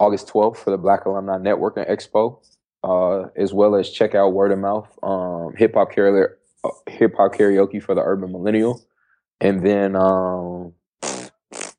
August 0.00 0.28
12th 0.28 0.58
for 0.58 0.70
the 0.70 0.78
Black 0.78 1.04
Alumni 1.04 1.38
Networking 1.38 1.88
Expo, 1.90 2.38
uh, 2.84 3.28
as 3.36 3.52
well 3.52 3.74
as 3.74 3.90
check 3.90 4.14
out 4.14 4.32
Word 4.32 4.52
of 4.52 4.58
Mouth, 4.58 4.88
um, 5.02 5.54
hip 5.56 5.74
hop 5.74 5.92
karaoke, 5.92 6.28
uh, 6.64 6.68
hip 6.88 7.14
hop 7.16 7.34
karaoke 7.34 7.82
for 7.82 7.94
the 7.94 8.00
urban 8.00 8.32
millennial, 8.32 8.80
and 9.40 9.64
then 9.66 9.96
um, 9.96 10.72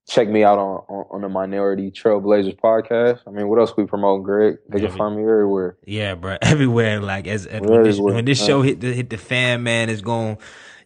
check 0.07 0.28
me 0.28 0.43
out 0.43 0.57
on, 0.57 0.84
on, 0.89 1.05
on 1.12 1.22
the 1.22 1.30
Minority 1.30 1.91
Trailblazers 1.91 2.60
podcast. 2.60 3.20
I 3.26 3.32
mean, 3.32 3.47
what 3.47 3.60
else 3.60 3.76
we 3.78 3.86
promote, 3.86 4.24
Greg? 4.24 4.57
They 4.68 4.82
can 4.82 4.91
find 4.91 5.16
me 5.16 5.22
everywhere. 5.22 5.78
Yeah, 5.86 6.16
bro. 6.16 6.38
Everywhere, 6.41 6.99
like 6.99 7.28
as, 7.28 7.45
as 7.45 7.62
when, 7.62 7.84
this, 7.84 7.99
when 7.99 8.26
this 8.26 8.43
show 8.43 8.62
hit 8.62 8.82
the 8.82 8.93
hit 8.93 9.10
the 9.10 9.18
fan, 9.18 9.64
man, 9.64 9.89
it's 9.89 10.01
going 10.01 10.38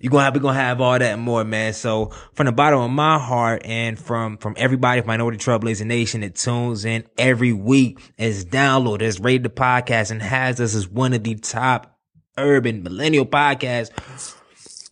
you 0.03 0.09
gonna 0.09 0.25
have 0.25 0.33
we 0.35 0.41
gonna 0.41 0.53
have 0.59 0.81
all 0.81 0.91
that 0.99 1.01
and 1.13 1.21
more, 1.21 1.43
man. 1.45 1.73
So 1.73 2.11
from 2.33 2.45
the 2.45 2.51
bottom 2.51 2.79
of 2.79 2.91
my 2.91 3.17
heart 3.17 3.61
and 3.65 3.97
from 3.97 4.37
from 4.37 4.53
everybody 4.57 4.99
from 5.01 5.07
Minority 5.07 5.37
Trailblazer 5.37 5.85
Nation 5.85 6.21
that 6.21 6.35
tunes 6.35 6.83
in 6.83 7.05
every 7.17 7.53
week, 7.53 7.99
has 8.19 8.43
downloaded, 8.45 9.01
has 9.01 9.19
rated 9.21 9.43
the 9.43 9.49
podcast, 9.49 10.11
and 10.11 10.21
has 10.21 10.59
us 10.59 10.75
as 10.75 10.89
one 10.89 11.13
of 11.13 11.23
the 11.23 11.35
top 11.35 11.97
urban 12.37 12.83
millennial 12.83 13.25
podcasts 13.25 14.35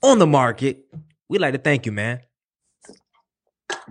on 0.01 0.18
the 0.20 0.28
market. 0.28 0.86
We'd 1.28 1.41
like 1.41 1.53
to 1.53 1.59
thank 1.59 1.86
you, 1.86 1.91
man. 1.91 2.22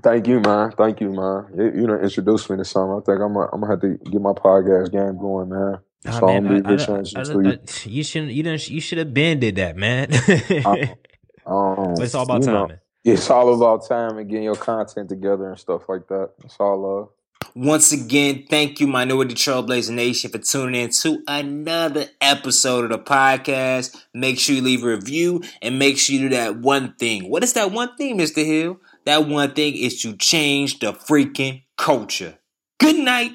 Thank 0.03 0.27
you, 0.27 0.41
man. 0.41 0.73
Thank 0.73 1.01
you, 1.03 1.11
man. 1.11 1.47
You, 1.55 1.65
you 1.83 1.87
done 1.87 2.01
introduced 2.01 2.49
me 2.49 2.57
to 2.57 2.65
something. 2.65 2.97
I 2.97 3.01
think 3.05 3.21
I'm 3.23 3.35
gonna, 3.35 3.49
I'm 3.53 3.61
gonna 3.61 3.73
have 3.73 3.81
to 3.83 4.11
get 4.11 4.21
my 4.23 4.33
podcast 4.33 4.91
game 4.91 5.19
going, 5.19 5.51
man. 5.51 5.81
Nah, 6.05 6.19
so 6.19 6.29
I'm 6.29 6.45
man, 6.45 6.67
I- 6.67 6.71
I- 6.71 6.73
I- 6.73 7.21
I- 7.21 7.43
you. 7.43 7.59
You 7.85 8.03
shouldn't 8.05 8.33
you 8.33 8.43
didn't 8.43 8.69
you 8.71 8.81
should 8.81 8.97
have 8.99 9.13
been 9.13 9.39
did 9.41 9.57
that, 9.57 9.77
man. 9.77 10.11
Um, 11.47 11.95
it's 11.99 12.15
all 12.15 12.25
about 12.25 12.43
you 12.43 12.49
know, 12.49 12.69
it's 13.05 13.31
all 13.31 13.55
about 13.55 13.87
time 13.89 14.19
and 14.19 14.29
getting 14.29 14.45
your 14.45 14.57
content 14.57 15.09
together 15.09 15.49
and 15.49 15.59
stuff 15.59 15.89
like 15.89 16.07
that. 16.09 16.33
It's 16.45 16.57
all 16.59 16.79
love. 16.79 17.09
Once 17.55 17.91
again, 17.91 18.45
thank 18.49 18.79
you, 18.79 18.87
Minority 18.87 19.35
Trailblazer 19.35 19.91
Nation, 19.91 20.31
for 20.31 20.39
tuning 20.39 20.83
in 20.83 20.91
to 20.91 21.21
another 21.27 22.07
episode 22.21 22.85
of 22.85 22.91
the 22.91 22.99
podcast. 22.99 24.05
Make 24.15 24.39
sure 24.39 24.55
you 24.55 24.63
leave 24.63 24.85
a 24.85 24.89
review 24.89 25.43
and 25.61 25.79
make 25.79 25.99
sure 25.99 26.15
you 26.15 26.29
do 26.29 26.37
that 26.37 26.59
one 26.59 26.95
thing. 26.95 27.29
What 27.29 27.43
is 27.43 27.55
that 27.55 27.73
one 27.73 27.97
thing, 27.97 28.19
Mr. 28.19 28.45
Hill? 28.45 28.79
That 29.05 29.27
one 29.27 29.53
thing 29.53 29.75
is 29.75 30.01
to 30.03 30.17
change 30.17 30.79
the 30.79 30.93
freaking 30.93 31.65
culture. 31.77 32.39
Good 32.79 32.97
night. 32.97 33.33